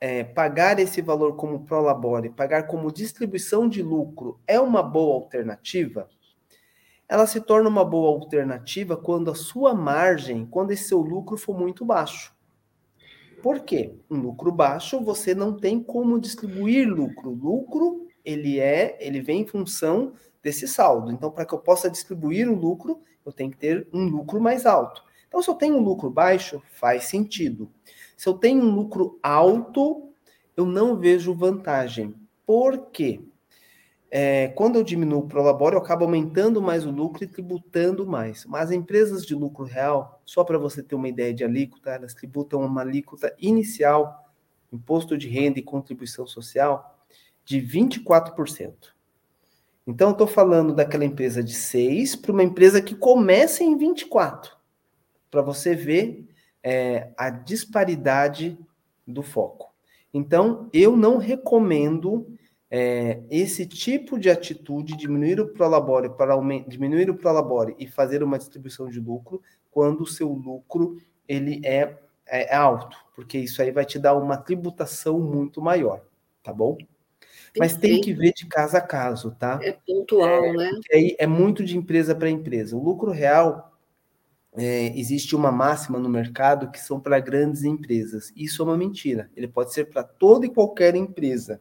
é, 0.00 0.24
pagar 0.24 0.80
esse 0.80 1.00
valor 1.00 1.36
como 1.36 1.64
Prolabore, 1.64 2.30
pagar 2.30 2.66
como 2.66 2.90
distribuição 2.90 3.68
de 3.68 3.80
lucro 3.80 4.40
é 4.44 4.58
uma 4.58 4.82
boa 4.82 5.14
alternativa, 5.14 6.10
ela 7.08 7.28
se 7.28 7.40
torna 7.40 7.68
uma 7.68 7.84
boa 7.84 8.10
alternativa 8.10 8.96
quando 8.96 9.30
a 9.30 9.36
sua 9.36 9.72
margem, 9.72 10.44
quando 10.46 10.72
esse 10.72 10.88
seu 10.88 10.98
lucro 10.98 11.36
for 11.36 11.56
muito 11.56 11.84
baixo. 11.84 12.33
Por 13.44 13.60
quê? 13.60 13.92
Um 14.10 14.16
lucro 14.16 14.50
baixo, 14.50 15.04
você 15.04 15.34
não 15.34 15.52
tem 15.54 15.78
como 15.78 16.18
distribuir 16.18 16.88
lucro. 16.88 17.28
Lucro, 17.28 18.08
ele 18.24 18.58
é, 18.58 18.96
ele 18.98 19.20
vem 19.20 19.42
em 19.42 19.46
função 19.46 20.14
desse 20.42 20.66
saldo. 20.66 21.12
Então, 21.12 21.30
para 21.30 21.44
que 21.44 21.52
eu 21.52 21.58
possa 21.58 21.90
distribuir 21.90 22.48
o 22.48 22.54
lucro, 22.54 23.02
eu 23.22 23.30
tenho 23.30 23.50
que 23.50 23.58
ter 23.58 23.86
um 23.92 24.08
lucro 24.08 24.40
mais 24.40 24.64
alto. 24.64 25.04
Então, 25.28 25.42
se 25.42 25.50
eu 25.50 25.54
tenho 25.56 25.76
um 25.76 25.82
lucro 25.82 26.08
baixo, 26.08 26.62
faz 26.72 27.04
sentido. 27.04 27.68
Se 28.16 28.26
eu 28.26 28.32
tenho 28.32 28.64
um 28.64 28.74
lucro 28.74 29.18
alto, 29.22 30.08
eu 30.56 30.64
não 30.64 30.96
vejo 30.96 31.34
vantagem. 31.34 32.14
Por 32.46 32.86
quê? 32.92 33.20
É, 34.16 34.46
quando 34.54 34.76
eu 34.76 34.84
diminuo 34.84 35.22
o 35.22 35.26
Prolabore, 35.26 35.74
eu 35.74 35.82
acabo 35.82 36.04
aumentando 36.04 36.62
mais 36.62 36.86
o 36.86 36.90
lucro 36.92 37.24
e 37.24 37.26
tributando 37.26 38.06
mais. 38.06 38.44
Mas 38.44 38.70
empresas 38.70 39.26
de 39.26 39.34
lucro 39.34 39.64
real, 39.64 40.22
só 40.24 40.44
para 40.44 40.56
você 40.56 40.84
ter 40.84 40.94
uma 40.94 41.08
ideia 41.08 41.34
de 41.34 41.42
alíquota, 41.42 41.90
elas 41.90 42.14
tributam 42.14 42.60
uma 42.60 42.82
alíquota 42.82 43.34
inicial, 43.40 44.32
imposto 44.72 45.18
de 45.18 45.26
renda 45.26 45.58
e 45.58 45.64
contribuição 45.64 46.28
social, 46.28 46.96
de 47.44 47.60
24%. 47.60 48.72
Então, 49.84 50.12
estou 50.12 50.28
falando 50.28 50.72
daquela 50.72 51.04
empresa 51.04 51.42
de 51.42 51.52
6 51.52 52.14
para 52.14 52.30
uma 52.30 52.44
empresa 52.44 52.80
que 52.80 52.94
começa 52.94 53.64
em 53.64 53.76
24, 53.76 54.56
para 55.28 55.42
você 55.42 55.74
ver 55.74 56.24
é, 56.62 57.10
a 57.16 57.30
disparidade 57.30 58.56
do 59.04 59.24
foco. 59.24 59.74
Então, 60.14 60.70
eu 60.72 60.96
não 60.96 61.16
recomendo 61.16 62.32
é, 62.76 63.20
esse 63.30 63.66
tipo 63.66 64.18
de 64.18 64.28
atitude, 64.28 64.96
diminuir 64.96 65.38
o 65.38 65.46
prolabore 65.46 66.10
para 66.10 66.34
diminuir 66.66 67.08
o 67.08 67.14
prolabore 67.14 67.76
e 67.78 67.86
fazer 67.86 68.20
uma 68.20 68.36
distribuição 68.36 68.88
de 68.88 68.98
lucro, 68.98 69.40
quando 69.70 70.00
o 70.00 70.06
seu 70.08 70.28
lucro 70.32 71.00
ele 71.28 71.60
é, 71.64 71.96
é, 72.26 72.52
é 72.52 72.56
alto, 72.56 72.96
porque 73.14 73.38
isso 73.38 73.62
aí 73.62 73.70
vai 73.70 73.84
te 73.84 73.96
dar 73.96 74.16
uma 74.16 74.36
tributação 74.36 75.20
muito 75.20 75.62
maior, 75.62 76.02
tá 76.42 76.52
bom? 76.52 76.76
Mas 77.56 77.76
tem 77.76 78.00
que 78.00 78.12
ver 78.12 78.32
de 78.32 78.44
caso 78.46 78.76
a 78.76 78.80
caso, 78.80 79.30
tá? 79.38 79.60
É 79.62 79.76
pontual, 79.86 80.44
é, 80.44 80.52
né? 80.54 80.70
Aí 80.92 81.14
é 81.16 81.28
muito 81.28 81.64
de 81.64 81.78
empresa 81.78 82.12
para 82.12 82.28
empresa. 82.28 82.76
O 82.76 82.82
lucro 82.82 83.12
real 83.12 83.72
é, 84.52 84.86
existe 84.98 85.36
uma 85.36 85.52
máxima 85.52 86.00
no 86.00 86.08
mercado 86.08 86.72
que 86.72 86.80
são 86.80 86.98
para 86.98 87.20
grandes 87.20 87.62
empresas. 87.62 88.32
Isso 88.34 88.62
é 88.62 88.64
uma 88.64 88.76
mentira. 88.76 89.30
Ele 89.36 89.46
pode 89.46 89.72
ser 89.72 89.84
para 89.84 90.02
toda 90.02 90.44
e 90.44 90.50
qualquer 90.50 90.96
empresa. 90.96 91.60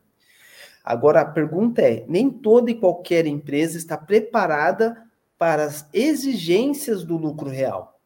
Agora, 0.83 1.21
a 1.21 1.25
pergunta 1.25 1.81
é: 1.81 2.05
nem 2.07 2.29
toda 2.29 2.69
e 2.69 2.75
qualquer 2.75 3.25
empresa 3.25 3.77
está 3.77 3.97
preparada 3.97 5.01
para 5.37 5.63
as 5.63 5.87
exigências 5.93 7.03
do 7.03 7.17
lucro 7.17 7.49
real. 7.49 7.99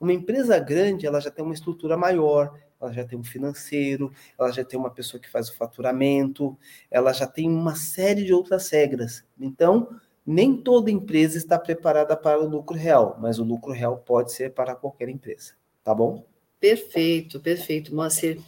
Uma 0.00 0.12
empresa 0.12 0.58
grande, 0.58 1.06
ela 1.06 1.20
já 1.20 1.30
tem 1.30 1.44
uma 1.44 1.54
estrutura 1.54 1.96
maior, 1.96 2.56
ela 2.80 2.92
já 2.92 3.04
tem 3.04 3.18
um 3.18 3.24
financeiro, 3.24 4.12
ela 4.38 4.52
já 4.52 4.64
tem 4.64 4.78
uma 4.78 4.90
pessoa 4.90 5.20
que 5.20 5.28
faz 5.28 5.48
o 5.48 5.56
faturamento, 5.56 6.56
ela 6.90 7.12
já 7.12 7.26
tem 7.26 7.48
uma 7.48 7.74
série 7.74 8.24
de 8.24 8.32
outras 8.32 8.70
regras. 8.70 9.24
Então, 9.38 9.88
nem 10.24 10.56
toda 10.56 10.90
empresa 10.90 11.36
está 11.36 11.58
preparada 11.58 12.16
para 12.16 12.40
o 12.40 12.46
lucro 12.46 12.76
real, 12.76 13.16
mas 13.20 13.38
o 13.38 13.44
lucro 13.44 13.72
real 13.72 13.98
pode 13.98 14.32
ser 14.32 14.52
para 14.52 14.76
qualquer 14.76 15.08
empresa, 15.08 15.54
tá 15.82 15.94
bom? 15.94 16.24
Perfeito, 16.60 17.40
perfeito, 17.40 17.94
Moacir. 17.94 18.38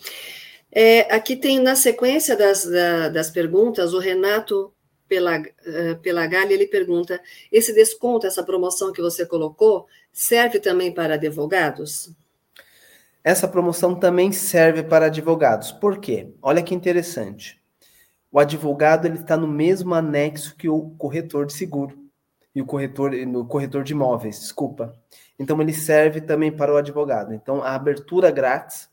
É, 0.72 1.12
aqui 1.14 1.36
tem, 1.36 1.58
na 1.58 1.74
sequência 1.74 2.36
das, 2.36 2.64
da, 2.64 3.08
das 3.08 3.30
perguntas, 3.30 3.92
o 3.92 3.98
Renato 3.98 4.72
eh, 5.10 5.94
Pelagalli, 6.00 6.54
ele 6.54 6.68
pergunta, 6.68 7.20
esse 7.50 7.74
desconto, 7.74 8.26
essa 8.26 8.44
promoção 8.44 8.92
que 8.92 9.02
você 9.02 9.26
colocou, 9.26 9.88
serve 10.12 10.60
também 10.60 10.92
para 10.92 11.14
advogados? 11.14 12.12
Essa 13.24 13.48
promoção 13.48 13.94
também 13.94 14.30
serve 14.30 14.84
para 14.84 15.06
advogados. 15.06 15.72
Por 15.72 15.98
quê? 15.98 16.28
Olha 16.40 16.62
que 16.62 16.74
interessante. 16.74 17.60
O 18.30 18.38
advogado 18.38 19.06
ele 19.06 19.16
está 19.16 19.36
no 19.36 19.48
mesmo 19.48 19.94
anexo 19.94 20.56
que 20.56 20.68
o 20.68 20.90
corretor 20.96 21.44
de 21.44 21.52
seguro 21.52 21.98
e 22.54 22.62
o 22.62 22.66
corretor 22.66 23.10
no 23.26 23.44
corretor 23.44 23.82
de 23.82 23.92
imóveis, 23.92 24.38
desculpa. 24.38 24.94
Então 25.38 25.60
ele 25.60 25.72
serve 25.72 26.20
também 26.20 26.52
para 26.52 26.72
o 26.72 26.76
advogado. 26.76 27.34
Então 27.34 27.62
a 27.62 27.74
abertura 27.74 28.30
grátis 28.30 28.88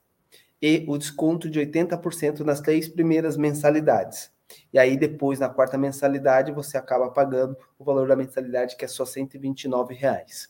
e 0.62 0.86
o 0.88 0.98
desconto 0.98 1.50
de 1.50 1.60
80% 1.60 2.40
nas 2.40 2.62
três 2.62 2.88
primeiras 2.88 3.38
mensalidades. 3.38 4.32
E 4.72 4.80
aí 4.80 4.98
depois, 4.98 5.40
na 5.40 5.50
quarta 5.50 5.78
mensalidade, 5.78 6.52
você 6.52 6.78
acaba 6.78 7.10
pagando 7.10 7.58
o 7.78 7.84
valor 7.84 8.08
da 8.08 8.16
mensalidade, 8.16 8.76
que 8.76 8.86
é 8.86 8.88
só 8.88 9.06
129 9.06 9.94
reais. 9.94 10.50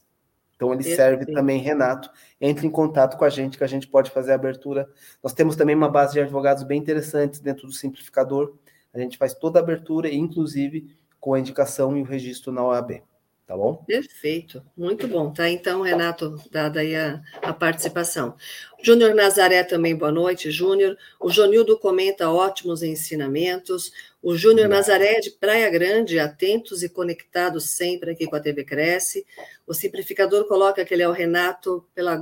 Então 0.56 0.74
ele 0.74 0.84
serve 0.84 1.26
também, 1.26 1.60
Renato, 1.60 2.10
entre 2.42 2.66
em 2.66 2.70
contato 2.70 3.18
com 3.18 3.26
a 3.26 3.30
gente, 3.30 3.58
que 3.58 3.64
a 3.64 3.68
gente 3.68 3.88
pode 3.88 4.10
fazer 4.10 4.32
a 4.32 4.36
abertura. 4.36 4.90
Nós 5.22 5.34
temos 5.34 5.56
também 5.56 5.76
uma 5.76 5.90
base 5.90 6.14
de 6.14 6.20
advogados 6.20 6.64
bem 6.64 6.80
interessantes 6.80 7.40
dentro 7.40 7.68
do 7.68 7.74
simplificador. 7.74 8.56
A 8.94 9.00
gente 9.00 9.18
faz 9.18 9.36
toda 9.36 9.60
a 9.60 9.62
abertura, 9.62 10.12
inclusive 10.12 10.98
com 11.20 11.34
a 11.34 11.40
indicação 11.40 11.96
e 11.96 12.02
o 12.02 12.06
registro 12.06 12.52
na 12.52 12.64
OAB 12.64 13.04
tá 13.48 13.56
bom? 13.56 13.76
Perfeito, 13.88 14.62
muito 14.76 15.08
bom, 15.08 15.32
tá? 15.32 15.50
Então, 15.50 15.82
Renato, 15.82 16.36
dada 16.52 16.82
aí 16.82 16.94
a, 16.94 17.22
a 17.42 17.54
participação. 17.54 18.36
Júnior 18.84 19.16
Nazaré 19.16 19.64
também, 19.64 19.96
boa 19.96 20.12
noite, 20.12 20.52
Júnior. 20.52 20.98
O 21.18 21.30
Jonildo 21.30 21.80
comenta 21.80 22.30
ótimos 22.30 22.84
ensinamentos. 22.84 23.90
O 24.22 24.36
Júnior 24.36 24.68
Nazaré 24.68 25.22
de 25.22 25.32
Praia 25.32 25.70
Grande, 25.70 26.20
atentos 26.20 26.84
e 26.84 26.90
conectados 26.90 27.70
sempre 27.70 28.12
aqui 28.12 28.28
com 28.28 28.36
a 28.36 28.40
TV 28.42 28.66
Cresce. 28.66 29.26
O 29.66 29.74
simplificador 29.74 30.46
coloca 30.46 30.84
que 30.84 30.94
ele 30.94 31.04
é 31.04 31.08
o 31.08 31.14
Renato 31.14 31.88
pela 31.96 32.18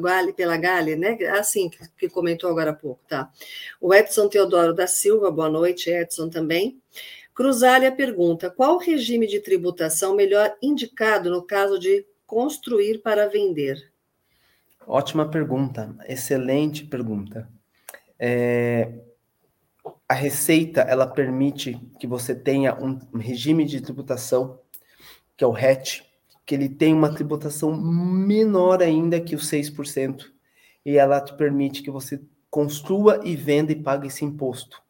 Gale, 0.57 0.95
né? 0.95 1.17
Assim, 1.39 1.69
que, 1.69 1.79
que 1.97 2.07
comentou 2.07 2.51
agora 2.51 2.69
há 2.69 2.75
pouco, 2.75 3.01
tá? 3.07 3.31
O 3.81 3.91
Edson 3.91 4.29
Teodoro 4.29 4.75
da 4.75 4.85
Silva, 4.85 5.31
boa 5.31 5.49
noite, 5.49 5.89
Edson 5.89 6.29
também. 6.29 6.79
Cruzália 7.35 7.91
pergunta: 7.91 8.49
qual 8.49 8.77
regime 8.77 9.27
de 9.27 9.41
tributação 9.41 10.15
melhor 10.15 10.55
indicado 10.61 11.29
no 11.29 11.43
caso 11.43 11.77
de 11.77 12.05
construir 12.25 12.99
para 13.03 13.27
vender? 13.27 13.91
Ótima 14.87 15.29
pergunta, 15.29 15.93
excelente 16.07 16.85
pergunta. 16.85 17.49
É, 18.17 18.93
a 20.07 20.13
Receita 20.13 20.81
ela 20.81 21.05
permite 21.05 21.79
que 21.99 22.07
você 22.07 22.33
tenha 22.33 22.73
um 22.81 22.97
regime 23.17 23.65
de 23.65 23.81
tributação 23.81 24.59
que 25.35 25.43
é 25.43 25.47
o 25.47 25.51
RET, 25.51 26.01
que 26.45 26.55
ele 26.55 26.69
tem 26.69 26.93
uma 26.93 27.13
tributação 27.13 27.75
menor 27.75 28.81
ainda 28.81 29.19
que 29.19 29.35
os 29.35 29.51
6%, 29.51 30.31
e 30.85 30.97
ela 30.97 31.19
te 31.19 31.35
permite 31.35 31.83
que 31.83 31.91
você 31.91 32.21
construa 32.49 33.19
e 33.25 33.35
venda 33.35 33.73
e 33.73 33.75
pague 33.75 34.07
esse 34.07 34.23
imposto. 34.23 34.84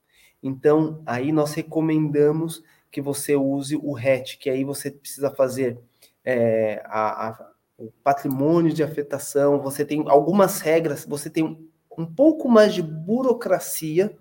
Então, 0.46 1.02
aí 1.08 1.32
nós 1.32 1.56
recomendamos 1.56 2.64
que 2.92 3.02
você 3.02 3.36
use 3.36 3.76
o 3.76 3.94
RET, 3.94 4.38
que 4.38 4.48
aí 4.48 4.64
você 4.64 4.92
precisa 4.92 5.32
fazer 5.32 5.80
é, 6.24 6.84
a, 6.86 7.30
a, 7.30 7.52
o 7.80 7.92
patrimônio 8.04 8.72
de 8.72 8.84
afetação, 8.84 9.60
você 9.60 9.84
tem 9.84 10.04
algumas 10.08 10.62
regras, 10.62 11.04
você 11.04 11.32
tem 11.32 11.68
um 11.98 12.06
pouco 12.06 12.48
mais 12.48 12.76
de 12.76 12.84
burocracia, 12.84 14.16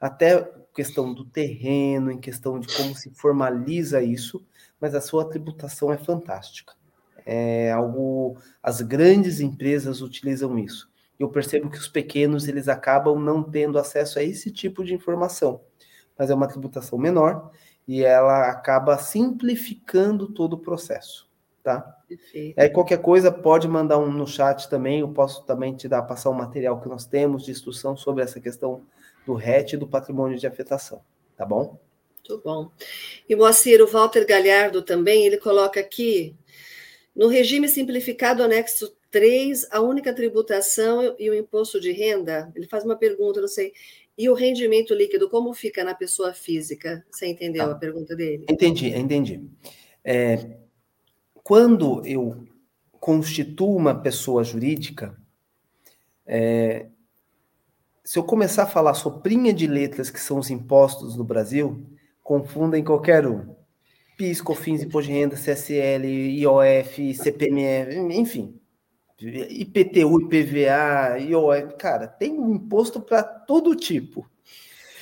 até 0.00 0.42
questão 0.74 1.12
do 1.12 1.26
terreno, 1.26 2.10
em 2.10 2.18
questão 2.18 2.58
de 2.58 2.74
como 2.74 2.96
se 2.96 3.10
formaliza 3.10 4.02
isso, 4.02 4.42
mas 4.80 4.94
a 4.94 5.02
sua 5.02 5.28
tributação 5.28 5.92
é 5.92 5.98
fantástica. 5.98 6.72
É 7.26 7.70
algo, 7.72 8.38
as 8.62 8.80
grandes 8.80 9.38
empresas 9.38 10.00
utilizam 10.00 10.58
isso. 10.58 10.90
Eu 11.18 11.28
percebo 11.28 11.70
que 11.70 11.78
os 11.78 11.88
pequenos 11.88 12.48
eles 12.48 12.68
acabam 12.68 13.18
não 13.18 13.42
tendo 13.42 13.78
acesso 13.78 14.18
a 14.18 14.22
esse 14.22 14.50
tipo 14.50 14.84
de 14.84 14.94
informação, 14.94 15.60
mas 16.18 16.30
é 16.30 16.34
uma 16.34 16.48
tributação 16.48 16.98
menor 16.98 17.50
e 17.86 18.04
ela 18.04 18.48
acaba 18.48 18.96
simplificando 18.98 20.28
todo 20.28 20.54
o 20.54 20.58
processo, 20.58 21.28
tá? 21.62 21.80
Perfeito. 22.08 22.58
Aí 22.58 22.68
qualquer 22.68 22.98
coisa 23.00 23.30
pode 23.30 23.68
mandar 23.68 23.98
um 23.98 24.10
no 24.10 24.26
chat 24.26 24.68
também, 24.68 25.00
eu 25.00 25.08
posso 25.08 25.44
também 25.44 25.74
te 25.74 25.88
dar 25.88 26.02
passar 26.02 26.30
o 26.30 26.32
um 26.32 26.36
material 26.36 26.80
que 26.80 26.88
nós 26.88 27.04
temos 27.04 27.44
de 27.44 27.50
instrução 27.50 27.96
sobre 27.96 28.22
essa 28.22 28.40
questão 28.40 28.82
do 29.26 29.34
RET 29.34 29.72
e 29.72 29.76
do 29.76 29.86
patrimônio 29.86 30.38
de 30.38 30.46
afetação, 30.46 31.00
tá 31.36 31.44
bom? 31.44 31.78
Muito 32.28 32.40
bom. 32.44 32.70
E 33.28 33.34
Moacir, 33.34 33.82
o 33.82 33.86
Walter 33.86 34.24
Galhardo 34.24 34.80
também, 34.80 35.26
ele 35.26 35.38
coloca 35.38 35.80
aqui, 35.80 36.36
no 37.14 37.28
regime 37.28 37.68
simplificado 37.68 38.42
anexo 38.42 38.96
3, 39.10 39.68
a 39.70 39.80
única 39.80 40.14
tributação 40.14 41.14
e 41.18 41.28
o 41.28 41.34
imposto 41.34 41.78
de 41.78 41.92
renda, 41.92 42.50
ele 42.54 42.66
faz 42.66 42.84
uma 42.84 42.96
pergunta, 42.96 43.40
não 43.40 43.48
sei, 43.48 43.72
e 44.16 44.28
o 44.28 44.34
rendimento 44.34 44.94
líquido, 44.94 45.28
como 45.28 45.52
fica 45.54 45.84
na 45.84 45.94
pessoa 45.94 46.32
física? 46.32 47.04
Você 47.10 47.26
entendeu 47.26 47.66
tá. 47.66 47.72
a 47.72 47.74
pergunta 47.76 48.14
dele? 48.14 48.46
Entendi, 48.48 48.88
entendi. 48.88 49.42
É, 50.04 50.56
quando 51.42 52.04
eu 52.06 52.44
constituo 52.92 53.74
uma 53.76 53.94
pessoa 53.94 54.44
jurídica, 54.44 55.16
é, 56.26 56.86
se 58.04 58.18
eu 58.18 58.24
começar 58.24 58.64
a 58.64 58.68
falar 58.68 58.94
soprinha 58.94 59.52
de 59.52 59.66
letras 59.66 60.10
que 60.10 60.20
são 60.20 60.38
os 60.38 60.50
impostos 60.50 61.16
no 61.16 61.24
Brasil, 61.24 61.86
confundem 62.22 62.84
qualquer 62.84 63.26
um. 63.26 63.54
PIS, 64.16 64.40
COFINS, 64.40 64.82
Imposto 64.82 65.10
de 65.10 65.18
Renda, 65.18 65.36
CSL, 65.36 66.06
IOF, 66.06 67.14
CPMF, 67.14 67.96
enfim. 68.14 68.58
IPTU, 69.20 70.20
IPVA, 70.22 71.18
IOF, 71.20 71.76
cara, 71.76 72.08
tem 72.08 72.32
um 72.38 72.54
imposto 72.54 73.00
para 73.00 73.22
todo 73.22 73.76
tipo. 73.76 74.28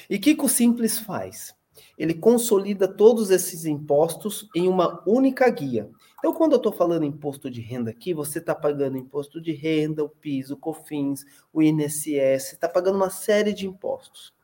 E 0.09 0.17
o 0.17 0.21
que, 0.21 0.35
que 0.35 0.45
o 0.45 0.49
Simples 0.49 0.99
faz? 0.99 1.55
Ele 1.97 2.15
consolida 2.15 2.89
todos 2.89 3.31
esses 3.31 3.65
impostos 3.65 4.49
em 4.55 4.69
uma 4.69 5.03
única 5.07 5.49
guia. 5.49 5.89
Então, 6.19 6.35
quando 6.35 6.53
eu 6.53 6.57
estou 6.59 6.73
falando 6.73 7.05
imposto 7.05 7.51
de 7.51 7.61
renda 7.61 7.91
aqui, 7.91 8.13
você 8.13 8.39
está 8.39 8.55
pagando 8.55 8.99
imposto 8.99 9.41
de 9.41 9.53
renda, 9.53 10.05
o 10.05 10.09
PIS, 10.09 10.51
o 10.51 10.57
COFINS, 10.57 11.25
o 11.53 11.63
INSS, 11.63 12.53
está 12.53 12.69
pagando 12.69 12.97
uma 12.97 13.09
série 13.09 13.55
de 13.55 13.67
impostos. 13.67 14.35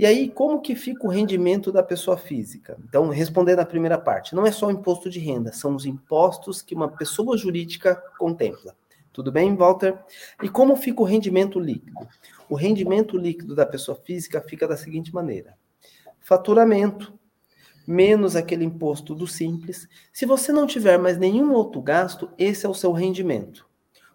E 0.00 0.06
aí, 0.06 0.30
como 0.30 0.62
que 0.62 0.74
fica 0.74 1.06
o 1.06 1.10
rendimento 1.10 1.70
da 1.70 1.82
pessoa 1.82 2.16
física? 2.16 2.74
Então, 2.88 3.10
respondendo 3.10 3.58
a 3.58 3.66
primeira 3.66 3.98
parte, 3.98 4.34
não 4.34 4.46
é 4.46 4.50
só 4.50 4.68
o 4.68 4.70
imposto 4.70 5.10
de 5.10 5.18
renda, 5.18 5.52
são 5.52 5.76
os 5.76 5.84
impostos 5.84 6.62
que 6.62 6.74
uma 6.74 6.88
pessoa 6.88 7.36
jurídica 7.36 8.02
contempla. 8.18 8.74
Tudo 9.12 9.30
bem, 9.30 9.54
Walter? 9.54 9.98
E 10.42 10.48
como 10.48 10.74
fica 10.74 11.02
o 11.02 11.04
rendimento 11.04 11.60
líquido? 11.60 12.08
O 12.48 12.54
rendimento 12.54 13.18
líquido 13.18 13.54
da 13.54 13.66
pessoa 13.66 13.94
física 13.94 14.40
fica 14.40 14.66
da 14.66 14.74
seguinte 14.74 15.12
maneira: 15.12 15.54
faturamento 16.18 17.12
menos 17.86 18.34
aquele 18.34 18.64
imposto 18.64 19.14
do 19.14 19.26
simples. 19.26 19.86
Se 20.10 20.24
você 20.24 20.50
não 20.50 20.66
tiver 20.66 20.98
mais 20.98 21.18
nenhum 21.18 21.52
outro 21.52 21.82
gasto, 21.82 22.30
esse 22.38 22.64
é 22.64 22.68
o 22.70 22.72
seu 22.72 22.92
rendimento. 22.92 23.68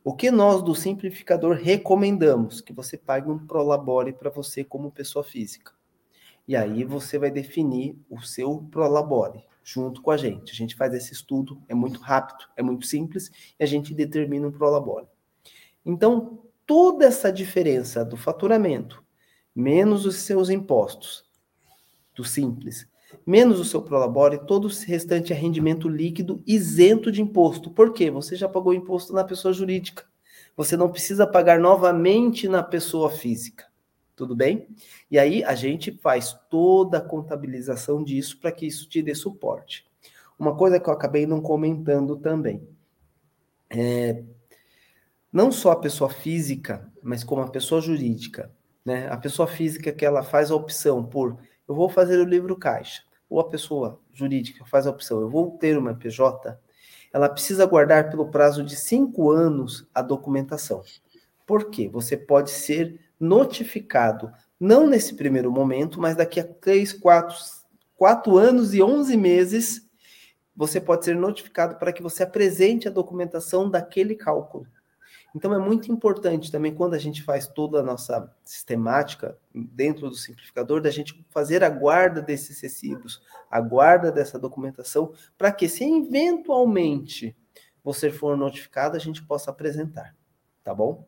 O 0.08 0.14
que 0.14 0.30
nós 0.30 0.62
do 0.62 0.76
simplificador 0.76 1.56
recomendamos? 1.56 2.62
Que 2.62 2.72
você 2.72 2.96
pague 2.96 3.28
um 3.28 3.40
prolabore 3.40 4.14
para 4.14 4.30
você 4.30 4.64
como 4.64 4.92
pessoa 4.92 5.24
física. 5.24 5.75
E 6.48 6.56
aí 6.56 6.84
você 6.84 7.18
vai 7.18 7.32
definir 7.32 7.98
o 8.10 8.22
seu 8.22 8.68
prolabore 8.70 9.44
junto 9.64 10.02
com 10.02 10.12
a 10.12 10.18
gente. 10.18 10.52
A 10.52 10.56
gente 10.56 10.76
faz 10.76 10.94
esse 10.94 11.12
estudo, 11.12 11.62
é 11.68 11.74
muito 11.74 12.00
rápido, 12.00 12.46
é 12.56 12.62
muito 12.62 12.86
simples, 12.86 13.32
e 13.60 13.64
a 13.64 13.66
gente 13.66 13.96
determina 13.96 14.48
um 14.48 14.52
prolabore. 14.52 15.08
Então, 15.84 16.44
toda 16.66 17.06
essa 17.06 17.32
diferença 17.32 18.06
do 18.06 18.16
faturamento, 18.16 19.04
menos 19.56 20.06
os 20.06 20.18
seus 20.18 20.50
impostos, 20.50 21.26
do 22.16 22.24
simples, 22.24 22.88
menos 23.26 23.60
o 23.60 23.66
seu 23.66 23.82
prolabore, 23.82 24.46
todo 24.46 24.66
o 24.66 24.72
restante 24.86 25.34
é 25.34 25.36
rendimento 25.36 25.90
líquido 25.90 26.44
isento 26.46 27.12
de 27.12 27.22
imposto. 27.22 27.72
Por 27.72 27.92
quê? 27.92 28.12
Você 28.12 28.36
já 28.36 28.48
pagou 28.48 28.74
imposto 28.74 29.14
na 29.14 29.24
pessoa 29.24 29.54
jurídica. 29.54 30.06
Você 30.56 30.78
não 30.78 30.90
precisa 30.90 31.28
pagar 31.28 31.60
novamente 31.60 32.48
na 32.48 32.64
pessoa 32.64 33.10
física. 33.10 33.66
Tudo 34.16 34.36
bem? 34.36 34.68
E 35.12 35.20
aí 35.20 35.44
a 35.44 35.54
gente 35.56 35.92
faz 35.92 36.34
toda 36.50 37.00
a 37.00 37.02
contabilização 37.02 38.04
disso 38.04 38.40
para 38.40 38.52
que 38.52 38.66
isso 38.66 38.88
te 38.88 39.02
dê 39.02 39.14
suporte. 39.14 39.86
Uma 40.40 40.56
coisa 40.56 40.80
que 40.80 40.90
eu 40.90 40.94
acabei 40.94 41.26
não 41.26 41.42
comentando 41.42 42.16
também. 42.18 42.68
É, 43.70 44.24
não 45.32 45.52
só 45.52 45.72
a 45.72 45.80
pessoa 45.80 46.10
física, 46.10 46.90
mas 47.04 47.24
como 47.24 47.42
a 47.42 47.50
pessoa 47.50 47.82
jurídica. 47.82 48.52
Né? 48.86 49.08
A 49.10 49.18
pessoa 49.18 49.48
física 49.48 49.92
que 49.92 50.06
ela 50.06 50.24
faz 50.24 50.52
a 50.52 50.56
opção 50.56 51.04
por 51.04 51.38
eu 51.68 51.74
vou 51.74 51.90
fazer 51.90 52.20
o 52.20 52.26
livro 52.26 52.56
caixa, 52.56 53.02
ou 53.30 53.40
a 53.40 53.50
pessoa 53.50 54.00
jurídica 54.14 54.64
faz 54.66 54.86
a 54.86 54.92
opção 54.92 55.20
eu 55.20 55.30
vou 55.30 55.58
ter 55.58 55.78
uma 55.78 55.96
PJ, 55.96 56.58
ela 57.12 57.28
precisa 57.28 57.66
guardar 57.66 58.10
pelo 58.10 58.30
prazo 58.30 58.64
de 58.64 58.76
cinco 58.76 59.32
anos 59.32 59.88
a 59.94 60.02
documentação. 60.02 60.84
Por 61.46 61.70
quê? 61.70 61.90
Você 61.90 62.16
pode 62.16 62.52
ser 62.52 63.00
notificado, 63.20 64.32
não 64.60 64.88
nesse 64.88 65.16
primeiro 65.16 65.52
momento, 65.52 66.00
mas 66.00 66.16
daqui 66.16 66.40
a 66.40 66.44
três, 66.44 66.94
quatro, 66.94 67.36
quatro 67.96 68.38
anos 68.38 68.74
e 68.74 68.82
onze 68.82 69.16
meses, 69.18 69.90
você 70.56 70.80
pode 70.80 71.06
ser 71.06 71.16
notificado 71.16 71.76
para 71.78 71.92
que 71.92 72.02
você 72.02 72.24
apresente 72.24 72.88
a 72.88 72.92
documentação 72.92 73.70
daquele 73.70 74.16
cálculo. 74.16 74.66
Então 75.36 75.54
é 75.54 75.60
muito 75.60 75.92
importante 75.92 76.50
também 76.50 76.74
quando 76.74 76.94
a 76.94 76.98
gente 76.98 77.22
faz 77.22 77.46
toda 77.46 77.82
a 77.82 77.84
nossa 77.84 78.34
sistemática 78.42 79.38
dentro 79.54 80.10
do 80.10 80.16
simplificador, 80.16 80.80
da 80.80 80.90
gente 80.90 81.26
fazer 81.30 81.62
a 81.62 81.70
guarda 81.70 82.22
desses 82.22 82.62
recibos, 82.62 83.22
a 83.52 83.60
guarda 83.60 84.14
dessa 84.14 84.40
documentação, 84.40 85.12
para 85.38 85.52
que 85.52 85.68
se 85.68 85.84
eventualmente 85.84 87.36
você 87.84 88.10
for 88.10 88.38
notificado, 88.38 88.96
a 88.96 89.00
gente 89.00 89.22
possa 89.26 89.52
apresentar, 89.52 90.16
tá 90.64 90.74
bom? 90.74 91.06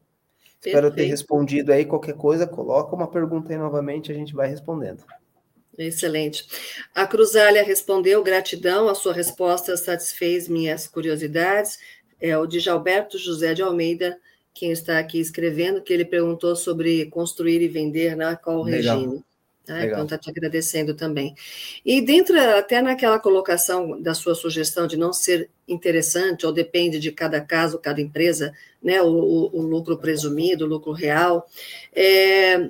Espero 0.65 0.91
ter 0.91 1.05
respondido 1.05 1.71
aí 1.71 1.85
qualquer 1.85 2.15
coisa, 2.15 2.47
coloca 2.47 2.95
uma 2.95 3.07
pergunta 3.07 3.51
aí 3.51 3.57
novamente, 3.57 4.11
a 4.11 4.15
gente 4.15 4.33
vai 4.33 4.47
respondendo. 4.47 5.03
Excelente. 5.77 6.45
A 6.95 7.05
Cruzália 7.05 7.63
respondeu, 7.63 8.23
gratidão, 8.23 8.89
a 8.89 8.95
sua 8.95 9.13
resposta 9.13 9.77
satisfez 9.77 10.47
minhas 10.49 10.87
curiosidades 10.87 11.77
é 12.19 12.35
o 12.37 12.47
de 12.47 12.59
Gilberto 12.59 13.17
José 13.17 13.53
de 13.53 13.61
Almeida, 13.61 14.19
quem 14.53 14.71
está 14.71 14.97
aqui 14.97 15.19
escrevendo, 15.19 15.81
que 15.81 15.93
ele 15.93 16.03
perguntou 16.03 16.55
sobre 16.55 17.05
construir 17.05 17.61
e 17.61 17.67
vender, 17.67 18.15
né, 18.15 18.35
qual 18.35 18.57
o 18.57 18.63
regime. 18.63 19.23
Ah, 19.69 19.85
então, 19.85 20.03
está 20.03 20.17
te 20.17 20.29
agradecendo 20.29 20.93
também. 20.93 21.35
E 21.85 22.01
dentro, 22.01 22.39
até 22.39 22.81
naquela 22.81 23.19
colocação 23.19 24.01
da 24.01 24.13
sua 24.13 24.33
sugestão 24.33 24.87
de 24.87 24.97
não 24.97 25.11
ser 25.11 25.49
interessante, 25.67 26.45
ou 26.45 26.51
depende 26.51 26.99
de 26.99 27.11
cada 27.11 27.41
caso, 27.41 27.79
cada 27.79 28.01
empresa, 28.01 28.53
né, 28.81 29.01
o, 29.01 29.07
o, 29.07 29.59
o 29.59 29.61
lucro 29.61 29.97
presumido, 29.97 30.65
o 30.65 30.67
lucro 30.67 30.91
real, 30.91 31.45
é, 31.93 32.69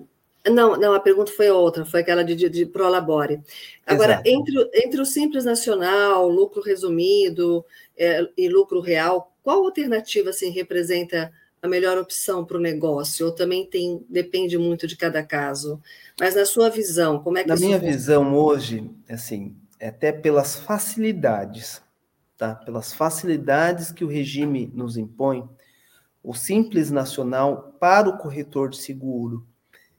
não, 0.50 0.78
não, 0.78 0.94
a 0.94 1.00
pergunta 1.00 1.32
foi 1.32 1.50
outra, 1.50 1.86
foi 1.86 2.02
aquela 2.02 2.24
de, 2.24 2.36
de, 2.36 2.50
de 2.50 2.66
Prolabore. 2.66 3.42
Agora, 3.86 4.22
entre, 4.26 4.70
entre 4.74 5.02
o 5.02 5.06
Simples 5.06 5.46
Nacional, 5.46 6.28
lucro 6.28 6.62
resumido 6.62 7.66
é, 7.98 8.28
e 8.38 8.50
lucro 8.50 8.80
real, 8.80 9.34
qual 9.44 9.64
alternativa 9.64 10.30
assim, 10.30 10.50
representa 10.50 11.32
a 11.62 11.68
melhor 11.68 11.98
opção 11.98 12.46
para 12.46 12.58
o 12.58 12.62
negócio? 12.62 13.26
Ou 13.26 13.32
também 13.32 13.66
tem 13.66 14.06
depende 14.10 14.58
muito 14.58 14.88
de 14.88 14.96
cada 14.96 15.24
caso? 15.24 15.82
Mas 16.20 16.36
na 16.36 16.46
sua 16.46 16.70
visão, 16.70 17.20
como 17.20 17.38
é 17.38 17.44
que 17.44 17.50
Na 17.50 17.56
minha 17.56 17.80
visão 17.80 18.36
hoje, 18.36 18.90
assim, 19.10 19.56
é 19.80 19.90
até 19.90 20.12
pelas 20.12 20.56
facilidades, 20.56 21.82
tá? 22.38 22.56
Pelas 22.56 22.94
facilidades 22.94 23.92
que 23.92 24.04
o 24.04 24.08
regime 24.08 24.72
nos 24.74 24.98
impõe, 24.98 25.48
o 26.24 26.34
simples 26.34 26.92
nacional 26.92 27.76
para 27.80 28.10
o 28.10 28.18
corretor 28.18 28.70
de 28.70 28.78
seguro, 28.78 29.46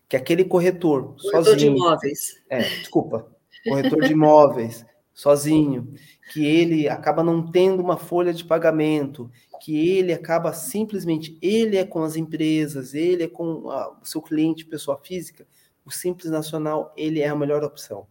que 0.09 0.17
é 0.17 0.19
aquele 0.19 0.45
corretor, 0.45 1.15
corretor 1.17 1.45
sozinho, 1.45 1.75
de 1.75 1.79
imóveis. 1.81 2.43
É, 2.51 2.63
desculpa, 2.63 3.27
corretor 3.67 4.03
de 4.03 4.13
imóveis, 4.13 4.85
sozinho, 5.15 5.93
que 6.33 6.45
ele 6.45 6.89
acaba 6.89 7.25
não 7.25 7.51
tendo 7.51 7.83
uma 7.83 7.97
folha 7.97 8.33
de 8.33 8.45
pagamento, 8.45 9.31
que 9.59 9.97
ele 9.97 10.13
acaba 10.13 10.53
simplesmente, 10.53 11.39
ele 11.43 11.77
é 11.77 11.85
com 11.85 12.03
as 12.03 12.17
empresas, 12.17 12.95
ele 12.95 13.25
é 13.25 13.29
com 13.29 13.71
a, 13.71 13.99
o 14.01 14.05
seu 14.05 14.23
cliente, 14.23 14.65
pessoa 14.65 14.99
física, 15.03 15.47
o 15.85 15.91
Simples 15.91 16.31
Nacional, 16.31 16.93
ele 16.97 17.21
é 17.21 17.29
a 17.29 17.37
melhor 17.37 17.65
opção. 17.65 18.07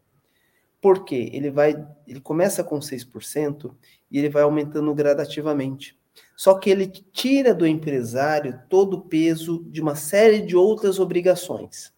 Por 0.82 1.06
quê? 1.06 1.30
Ele 1.34 1.50
vai, 1.50 1.88
ele 2.08 2.20
começa 2.20 2.64
com 2.64 2.80
6% 2.80 3.76
e 4.12 4.18
ele 4.20 4.30
vai 4.30 4.44
aumentando 4.44 4.94
gradativamente. 4.94 5.98
Só 6.36 6.58
que 6.58 6.70
ele 6.70 6.88
tira 6.88 7.54
do 7.54 7.66
empresário 7.66 8.62
todo 8.70 8.96
o 8.96 9.02
peso 9.02 9.64
de 9.70 9.82
uma 9.82 9.96
série 9.96 10.42
de 10.42 10.56
outras 10.56 11.00
obrigações. 11.00 11.94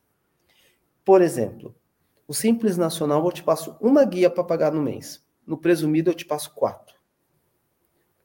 Por 1.03 1.21
exemplo, 1.21 1.75
o 2.27 2.33
Simples 2.33 2.77
Nacional 2.77 3.25
eu 3.25 3.31
te 3.31 3.43
passo 3.43 3.75
uma 3.81 4.03
guia 4.05 4.29
para 4.29 4.43
pagar 4.43 4.71
no 4.71 4.81
mês. 4.81 5.23
No 5.45 5.57
presumido 5.57 6.11
eu 6.11 6.13
te 6.15 6.25
passo 6.25 6.53
quatro. 6.53 6.98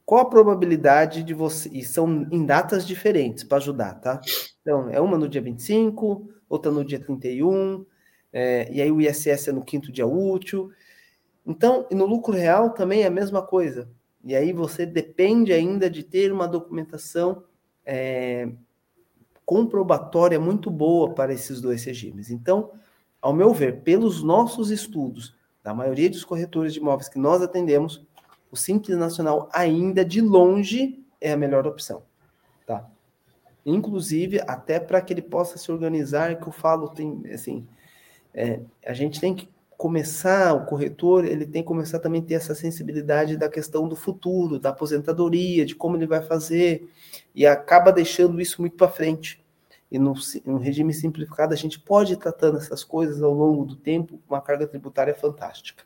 Qual 0.05 0.21
a 0.21 0.29
probabilidade 0.29 1.23
de 1.23 1.33
você. 1.33 1.69
E 1.69 1.83
são 1.83 2.27
em 2.31 2.45
datas 2.45 2.85
diferentes 2.85 3.43
para 3.43 3.57
ajudar, 3.57 3.95
tá? 3.95 4.21
Então, 4.61 4.89
é 4.89 5.01
uma 5.01 5.17
no 5.17 5.27
dia 5.27 5.41
25, 5.41 6.29
outra 6.47 6.71
no 6.71 6.85
dia 6.85 6.99
31, 6.99 7.85
é, 8.31 8.71
e 8.71 8.81
aí 8.81 8.91
o 8.91 9.01
ISS 9.01 9.47
é 9.47 9.51
no 9.51 9.63
quinto 9.63 9.91
dia 9.91 10.05
útil. 10.05 10.69
Então, 11.45 11.87
no 11.91 12.05
lucro 12.05 12.33
real 12.33 12.71
também 12.71 13.01
é 13.01 13.07
a 13.07 13.11
mesma 13.11 13.41
coisa. 13.41 13.89
E 14.23 14.35
aí 14.35 14.51
você 14.51 14.85
depende 14.85 15.53
ainda 15.53 15.89
de 15.89 16.03
ter 16.03 16.31
uma 16.31 16.47
documentação 16.47 17.43
é, 17.85 18.49
comprobatória 19.45 20.39
muito 20.39 20.69
boa 20.71 21.13
para 21.13 21.33
esses 21.33 21.61
dois 21.61 21.83
regimes. 21.83 22.29
Então, 22.29 22.71
ao 23.21 23.33
meu 23.33 23.53
ver, 23.53 23.81
pelos 23.81 24.23
nossos 24.23 24.71
estudos, 24.71 25.35
da 25.63 25.73
maioria 25.73 26.09
dos 26.09 26.23
corretores 26.23 26.73
de 26.73 26.79
imóveis 26.79 27.09
que 27.09 27.17
nós 27.17 27.41
atendemos, 27.41 28.05
o 28.55 28.57
Simples 28.57 28.97
Nacional 28.97 29.49
ainda 29.51 30.05
de 30.05 30.21
longe 30.21 31.03
é 31.19 31.33
a 31.33 31.37
melhor 31.37 31.67
opção, 31.67 32.03
tá? 32.65 32.89
Inclusive, 33.65 34.39
até 34.47 34.79
para 34.79 35.01
que 35.01 35.11
ele 35.11 35.21
possa 35.21 35.57
se 35.57 35.69
organizar, 35.69 36.39
que 36.39 36.47
eu 36.47 36.53
falo, 36.53 36.87
tem, 36.87 37.21
assim, 37.33 37.67
é, 38.33 38.61
a 38.85 38.93
gente 38.93 39.19
tem 39.19 39.35
que 39.35 39.49
começar, 39.77 40.53
o 40.53 40.65
corretor, 40.65 41.25
ele 41.25 41.45
tem 41.45 41.63
que 41.63 41.67
começar 41.67 41.99
também 41.99 42.21
a 42.21 42.23
ter 42.23 42.35
essa 42.35 42.55
sensibilidade 42.55 43.35
da 43.35 43.49
questão 43.49 43.89
do 43.89 43.95
futuro, 43.95 44.57
da 44.57 44.69
aposentadoria, 44.69 45.65
de 45.65 45.75
como 45.75 45.97
ele 45.97 46.07
vai 46.07 46.21
fazer, 46.21 46.89
e 47.33 47.45
acaba 47.45 47.91
deixando 47.91 48.39
isso 48.39 48.61
muito 48.61 48.77
para 48.77 48.87
frente. 48.87 49.43
E 49.91 49.99
no, 49.99 50.13
no, 50.45 50.57
regime 50.57 50.93
simplificado, 50.93 51.53
a 51.53 51.57
gente 51.57 51.77
pode 51.77 52.13
ir 52.13 52.17
tratando 52.17 52.57
essas 52.57 52.85
coisas 52.85 53.21
ao 53.21 53.33
longo 53.33 53.65
do 53.65 53.75
tempo, 53.75 54.17
uma 54.29 54.39
carga 54.39 54.65
tributária 54.65 55.13
fantástica. 55.13 55.83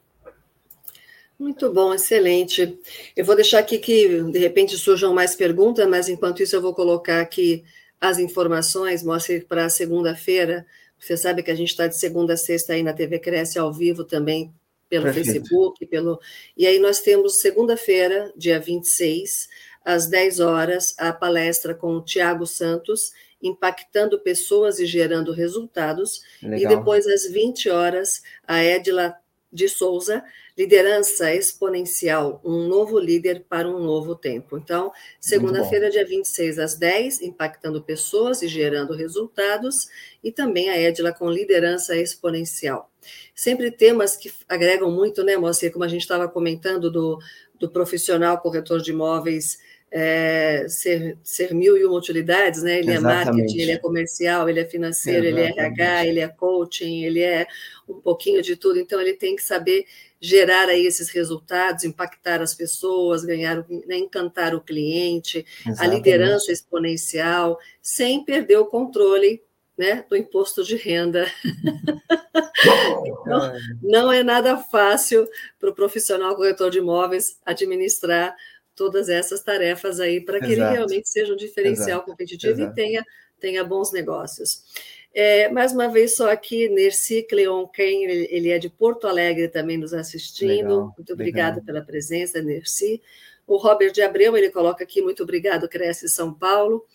Muito 1.40 1.72
bom, 1.72 1.94
excelente. 1.94 2.78
Eu 3.16 3.24
vou 3.24 3.34
deixar 3.34 3.60
aqui 3.60 3.78
que, 3.78 4.22
de 4.24 4.38
repente, 4.38 4.78
surjam 4.78 5.14
mais 5.14 5.36
perguntas, 5.36 5.88
mas 5.88 6.10
enquanto 6.10 6.44
isso, 6.44 6.54
eu 6.54 6.62
vou 6.62 6.74
colocar 6.74 7.22
aqui 7.22 7.64
as 8.00 8.20
informações, 8.20 9.04
mostre 9.04 9.40
para 9.42 9.70
segunda-feira, 9.70 10.66
você 11.00 11.16
sabe 11.16 11.42
que 11.42 11.50
a 11.50 11.56
gente 11.56 11.70
está 11.70 11.88
de 11.88 11.98
segunda 11.98 12.34
a 12.34 12.38
sexta 12.38 12.74
aí 12.74 12.84
na 12.84 12.94
TV 12.94 13.20
Cresce 13.20 13.58
ao 13.58 13.72
vivo 13.72 14.04
também, 14.04 14.54
pelo 14.90 15.06
Perfeito. 15.06 15.28
Facebook, 15.28 15.86
pelo. 15.86 16.20
E 16.58 16.68
aí 16.68 16.78
nós 16.78 17.00
temos 17.00 17.40
segunda-feira, 17.40 18.34
dia 18.36 18.60
26, 18.60 19.48
às 19.86 20.08
10 20.08 20.42
horas, 20.42 20.94
a 20.98 21.14
palestra 21.14 21.74
com 21.74 21.96
o 21.96 22.04
Tiago 22.04 22.46
Santos, 22.46 23.14
impactando 23.42 24.20
pessoas 24.20 24.78
e 24.80 24.86
gerando 24.86 25.32
resultados. 25.32 26.22
Legal. 26.44 26.60
E 26.60 26.76
depois, 26.76 27.08
às 27.08 27.26
20 27.32 27.70
horas, 27.70 28.22
a 28.46 28.62
Edila 28.64 29.16
de 29.52 29.68
Souza, 29.68 30.24
Liderança 30.58 31.34
Exponencial, 31.34 32.41
um 32.43 32.68
novo 32.68 33.00
líder 33.00 33.45
para 33.47 33.68
um 33.68 33.80
novo 33.80 34.16
tempo. 34.16 34.58
Então, 34.58 34.91
segunda-feira, 35.20 35.89
dia 35.89 36.06
26 36.06 36.60
às 36.60 36.76
10, 36.76 37.22
impactando 37.22 37.82
pessoas 37.82 38.41
e 38.41 38.47
gerando 38.47 38.95
resultados, 38.95 39.88
e 40.24 40.32
também 40.32 40.70
a 40.70 40.80
Edila 40.80 41.14
com 41.14 41.30
liderança 41.30 41.95
exponencial. 41.95 42.91
Sempre 43.34 43.72
temas 43.72 44.16
que 44.16 44.32
agregam 44.47 44.91
muito, 44.91 45.24
né, 45.24 45.38
Moacir, 45.38 45.72
como 45.72 45.86
a 45.86 45.88
gente 45.88 46.02
estava 46.02 46.28
comentando 46.28 46.91
do, 46.91 47.18
do 47.60 47.70
profissional 47.70 48.38
corretor 48.39 48.82
de 48.82 48.91
imóveis 48.91 49.58
é, 49.92 50.66
ser, 50.68 51.18
ser 51.24 51.54
mil 51.54 51.76
e 51.78 51.84
uma 51.84 51.98
utilidades, 51.98 52.62
né? 52.62 52.80
Ele 52.80 52.92
Exatamente. 52.92 53.22
é 53.22 53.26
marketing, 53.26 53.60
ele 53.60 53.72
é 53.72 53.78
comercial, 53.78 54.50
ele 54.50 54.60
é 54.60 54.66
financeiro, 54.66 55.26
Exatamente. 55.26 55.52
ele 55.52 55.60
é 55.60 55.66
RH, 55.66 56.06
ele 56.06 56.20
é 56.20 56.28
coaching, 56.28 57.04
ele 57.04 57.22
é 57.22 57.48
um 57.88 58.00
pouquinho 58.00 58.42
de 58.42 58.56
tudo. 58.56 58.80
Então, 58.80 59.02
ele 59.02 59.14
tem 59.14 59.36
que 59.36 59.44
saber 59.44 59.86
gerar 60.22 60.68
aí 60.68 60.86
esses 60.86 61.10
resultados, 61.10 61.84
impactar 61.84 62.42
as 62.42 62.54
pessoas, 62.54 63.24
ganhar, 63.24 63.66
né, 63.88 63.98
encantar 63.98 64.54
o 64.54 64.62
cliente, 64.62 65.46
Exatamente. 65.66 65.82
a 65.82 65.88
liderança 65.88 66.52
exponencial, 66.52 67.58
sem 67.82 68.24
perder 68.24 68.58
o 68.58 68.66
controle 68.66 69.42
né, 69.78 70.04
do 70.10 70.18
imposto 70.18 70.62
de 70.64 70.76
renda. 70.76 71.26
então, 73.06 73.54
não 73.82 74.12
é 74.12 74.22
nada 74.22 74.58
fácil 74.58 75.26
para 75.58 75.70
o 75.70 75.74
profissional 75.74 76.36
corretor 76.36 76.70
de 76.70 76.80
imóveis 76.80 77.40
administrar 77.46 78.36
todas 78.80 79.09
essas 79.09 79.43
tarefas 79.43 79.99
aí 79.99 80.21
para 80.21 80.39
que 80.39 80.53
Exato. 80.53 80.61
ele 80.61 80.77
realmente 80.77 81.09
seja 81.09 81.34
um 81.34 81.36
diferencial 81.36 81.97
Exato. 81.97 82.05
competitivo 82.05 82.53
Exato. 82.53 82.71
e 82.71 82.73
tenha, 82.73 83.05
tenha 83.38 83.61
bons 83.61 83.91
negócios. 83.91 84.63
É, 85.13 85.49
mais 85.49 85.73
uma 85.73 85.89
vez, 85.89 86.15
só 86.15 86.32
aqui, 86.32 86.69
Nerci 86.69 87.23
Cleon 87.23 87.67
Ken, 87.67 88.05
ele, 88.05 88.49
é 88.51 88.57
de 88.57 88.69
Porto 88.69 89.05
Alegre 89.05 89.49
também 89.49 89.77
nos 89.77 89.93
assistindo. 89.93 90.47
Legal, 90.47 90.93
muito 90.97 91.11
obrigada 91.11 91.61
pela 91.61 91.82
presença, 91.82 92.41
Nerci. 92.41 93.01
O 93.45 93.57
Robert 93.57 93.91
de 93.91 94.01
Abreu, 94.01 94.38
ele 94.38 94.49
coloca 94.49 94.82
aqui, 94.82 95.01
muito 95.01 95.23
obrigado, 95.23 95.67
Cresce 95.67 96.07
São 96.07 96.34
Paulo. 96.34 96.86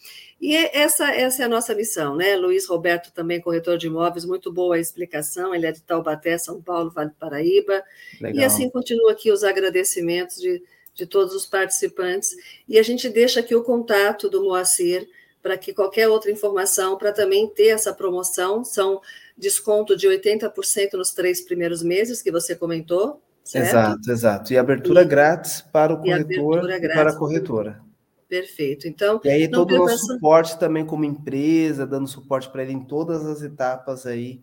E 0.40 0.56
é, 0.56 0.78
essa, 0.78 1.10
essa 1.10 1.42
é 1.42 1.44
a 1.44 1.48
nossa 1.48 1.74
missão, 1.74 2.16
né? 2.16 2.34
Luiz 2.34 2.66
Roberto, 2.66 3.12
também 3.12 3.42
corretor 3.42 3.76
de 3.76 3.88
imóveis, 3.88 4.24
muito 4.24 4.50
boa 4.50 4.76
a 4.76 4.80
explicação. 4.80 5.54
Ele 5.54 5.66
é 5.66 5.72
de 5.72 5.82
Taubaté, 5.82 6.38
São 6.38 6.62
Paulo, 6.62 6.90
Vale 6.90 7.10
do 7.10 7.16
Paraíba. 7.16 7.82
Legal. 8.18 8.40
E 8.40 8.44
assim 8.44 8.70
continua 8.70 9.12
aqui 9.12 9.30
os 9.30 9.44
agradecimentos 9.44 10.36
de 10.36 10.62
de 10.94 11.06
todos 11.06 11.34
os 11.34 11.44
participantes. 11.46 12.34
E 12.68 12.78
a 12.78 12.82
gente 12.82 13.08
deixa 13.08 13.40
aqui 13.40 13.54
o 13.54 13.62
contato 13.62 14.28
do 14.28 14.44
Moacir 14.44 15.08
para 15.42 15.58
que 15.58 15.74
qualquer 15.74 16.08
outra 16.08 16.30
informação, 16.30 16.96
para 16.96 17.12
também 17.12 17.46
ter 17.48 17.68
essa 17.68 17.92
promoção, 17.92 18.64
são 18.64 19.00
desconto 19.36 19.94
de 19.96 20.08
80% 20.08 20.94
nos 20.94 21.12
três 21.12 21.40
primeiros 21.42 21.82
meses 21.82 22.22
que 22.22 22.30
você 22.30 22.54
comentou. 22.54 23.20
Certo? 23.42 23.66
Exato, 23.66 24.10
exato. 24.10 24.52
E 24.54 24.56
abertura 24.56 25.02
e, 25.02 25.04
grátis 25.04 25.60
para 25.60 25.92
o 25.92 25.98
corretor 25.98 26.70
e, 26.70 26.76
e 26.76 26.88
para 26.88 27.10
a 27.10 27.16
corretora. 27.16 27.84
Perfeito. 28.26 28.88
Então, 28.88 29.20
e 29.22 29.28
aí 29.28 29.48
todo 29.48 29.74
o 29.74 29.78
nosso 29.78 29.98
suporte 29.98 30.58
também 30.58 30.86
como 30.86 31.04
empresa, 31.04 31.86
dando 31.86 32.08
suporte 32.08 32.48
para 32.48 32.62
ele 32.62 32.72
em 32.72 32.84
todas 32.84 33.26
as 33.26 33.42
etapas 33.42 34.06
aí. 34.06 34.40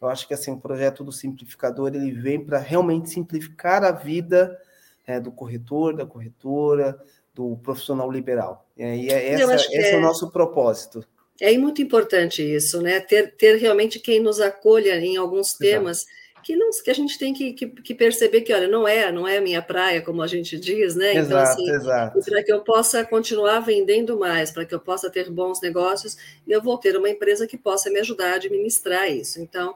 Eu 0.00 0.08
acho 0.08 0.28
que 0.28 0.34
assim, 0.34 0.52
o 0.52 0.60
projeto 0.60 1.02
do 1.02 1.10
simplificador 1.10 1.90
ele 1.94 2.12
vem 2.12 2.38
para 2.38 2.58
realmente 2.58 3.10
simplificar 3.10 3.82
a 3.82 3.90
vida 3.90 4.56
é, 5.06 5.20
do 5.20 5.30
corretor, 5.30 5.94
da 5.96 6.06
corretora, 6.06 6.98
do 7.34 7.56
profissional 7.56 8.10
liberal. 8.10 8.68
E 8.76 8.82
aí 8.82 9.08
é 9.08 9.32
essa, 9.32 9.54
esse 9.54 9.76
é, 9.76 9.92
é 9.92 9.96
o 9.96 10.00
nosso 10.00 10.30
propósito. 10.30 11.04
É 11.40 11.56
muito 11.58 11.82
importante 11.82 12.42
isso, 12.42 12.80
né? 12.80 13.00
Ter, 13.00 13.34
ter 13.36 13.56
realmente 13.56 13.98
quem 13.98 14.20
nos 14.20 14.40
acolha 14.40 14.96
em 14.98 15.16
alguns 15.16 15.54
temas 15.54 16.06
que, 16.44 16.54
não, 16.54 16.70
que 16.70 16.90
a 16.90 16.94
gente 16.94 17.18
tem 17.18 17.32
que, 17.32 17.54
que, 17.54 17.66
que, 17.66 17.94
perceber 17.94 18.42
que, 18.42 18.52
olha, 18.52 18.68
não 18.68 18.86
é, 18.86 19.10
não 19.10 19.26
é 19.26 19.38
a 19.38 19.40
minha 19.40 19.62
praia, 19.62 20.02
como 20.02 20.22
a 20.22 20.26
gente 20.26 20.58
diz, 20.60 20.94
né? 20.94 21.12
Então, 21.12 21.22
exato, 21.22 21.52
assim, 21.52 21.70
exato. 21.70 22.20
para 22.20 22.44
que 22.44 22.52
eu 22.52 22.60
possa 22.60 23.02
continuar 23.04 23.60
vendendo 23.60 24.18
mais, 24.18 24.50
para 24.50 24.64
que 24.66 24.74
eu 24.74 24.78
possa 24.78 25.10
ter 25.10 25.30
bons 25.30 25.60
negócios, 25.62 26.16
eu 26.46 26.62
vou 26.62 26.76
ter 26.76 26.96
uma 26.96 27.08
empresa 27.08 27.46
que 27.46 27.56
possa 27.56 27.90
me 27.90 27.98
ajudar 27.98 28.32
a 28.32 28.34
administrar 28.34 29.10
isso. 29.10 29.40
Então, 29.40 29.74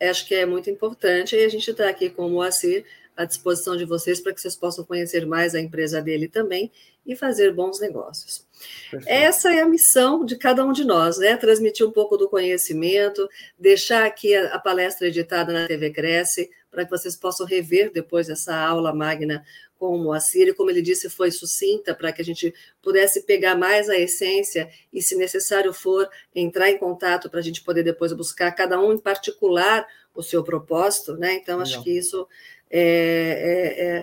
acho 0.00 0.26
que 0.26 0.34
é 0.34 0.46
muito 0.46 0.70
importante, 0.70 1.34
e 1.34 1.44
a 1.44 1.48
gente 1.48 1.70
está 1.70 1.88
aqui 1.88 2.08
com 2.08 2.26
o 2.26 2.30
Moacir 2.30 2.84
à 3.16 3.24
disposição 3.24 3.76
de 3.76 3.84
vocês 3.84 4.20
para 4.20 4.34
que 4.34 4.40
vocês 4.40 4.54
possam 4.54 4.84
conhecer 4.84 5.26
mais 5.26 5.54
a 5.54 5.60
empresa 5.60 6.02
dele 6.02 6.28
também 6.28 6.70
e 7.06 7.16
fazer 7.16 7.52
bons 7.52 7.80
negócios. 7.80 8.44
Perfeito. 8.90 9.08
Essa 9.08 9.54
é 9.54 9.60
a 9.60 9.68
missão 9.68 10.24
de 10.24 10.36
cada 10.36 10.64
um 10.64 10.72
de 10.72 10.84
nós, 10.84 11.18
né? 11.18 11.36
Transmitir 11.36 11.86
um 11.86 11.92
pouco 11.92 12.16
do 12.16 12.28
conhecimento, 12.28 13.28
deixar 13.58 14.04
aqui 14.04 14.34
a, 14.34 14.54
a 14.54 14.58
palestra 14.58 15.08
editada 15.08 15.52
na 15.52 15.66
TV 15.66 15.90
Cresce, 15.90 16.50
para 16.70 16.84
que 16.84 16.90
vocês 16.90 17.16
possam 17.16 17.46
rever 17.46 17.90
depois 17.92 18.28
essa 18.28 18.54
aula 18.54 18.92
magna 18.92 19.42
com 19.78 19.94
o 19.94 19.98
Moacir, 19.98 20.48
e 20.48 20.54
como 20.54 20.70
ele 20.70 20.80
disse, 20.80 21.08
foi 21.08 21.30
sucinta 21.30 21.94
para 21.94 22.12
que 22.12 22.22
a 22.22 22.24
gente 22.24 22.52
pudesse 22.82 23.22
pegar 23.22 23.54
mais 23.54 23.88
a 23.88 23.96
essência 23.96 24.68
e, 24.92 25.02
se 25.02 25.14
necessário 25.16 25.72
for, 25.72 26.08
entrar 26.34 26.70
em 26.70 26.78
contato 26.78 27.28
para 27.28 27.40
a 27.40 27.42
gente 27.42 27.62
poder 27.62 27.82
depois 27.82 28.12
buscar 28.12 28.52
cada 28.52 28.80
um 28.80 28.92
em 28.92 28.98
particular 28.98 29.86
o 30.14 30.22
seu 30.22 30.42
propósito, 30.42 31.14
né? 31.16 31.34
Então, 31.34 31.60
acho 31.60 31.76
Não. 31.76 31.82
que 31.82 31.90
isso 31.90 32.26
é, 32.70 32.80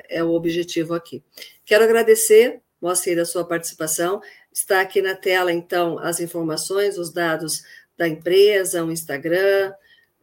é, 0.09 0.15
é, 0.15 0.17
é, 0.19 0.23
o 0.23 0.31
objetivo 0.31 0.93
aqui. 0.93 1.23
Quero 1.65 1.83
agradecer, 1.83 2.61
Moacir, 2.81 3.19
a 3.19 3.25
sua 3.25 3.45
participação. 3.45 4.21
Está 4.51 4.81
aqui 4.81 5.01
na 5.01 5.15
tela, 5.15 5.51
então, 5.51 5.97
as 5.99 6.19
informações, 6.19 6.97
os 6.97 7.11
dados 7.11 7.63
da 7.97 8.07
empresa, 8.07 8.83
o 8.83 8.91
Instagram, 8.91 9.73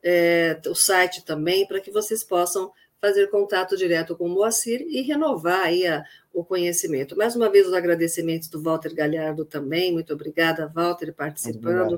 é, 0.03 0.61
o 0.67 0.75
site 0.75 1.25
também, 1.25 1.67
para 1.67 1.81
que 1.81 1.91
vocês 1.91 2.25
possam 2.25 2.73
fazer 3.01 3.29
contato 3.29 3.77
direto 3.77 4.15
com 4.15 4.27
o 4.27 4.29
Moacir 4.29 4.83
e 4.83 5.01
renovar 5.03 5.61
aí 5.61 5.87
a, 5.87 6.05
o 6.33 6.45
conhecimento. 6.45 7.17
Mais 7.17 7.35
uma 7.35 7.49
vez, 7.49 7.67
os 7.67 7.73
agradecimentos 7.73 8.49
do 8.49 8.63
Walter 8.63 8.95
Galhardo 8.95 9.45
também. 9.45 9.93
Muito 9.93 10.13
obrigada, 10.13 10.71
Walter, 10.75 11.13
participando. 11.15 11.97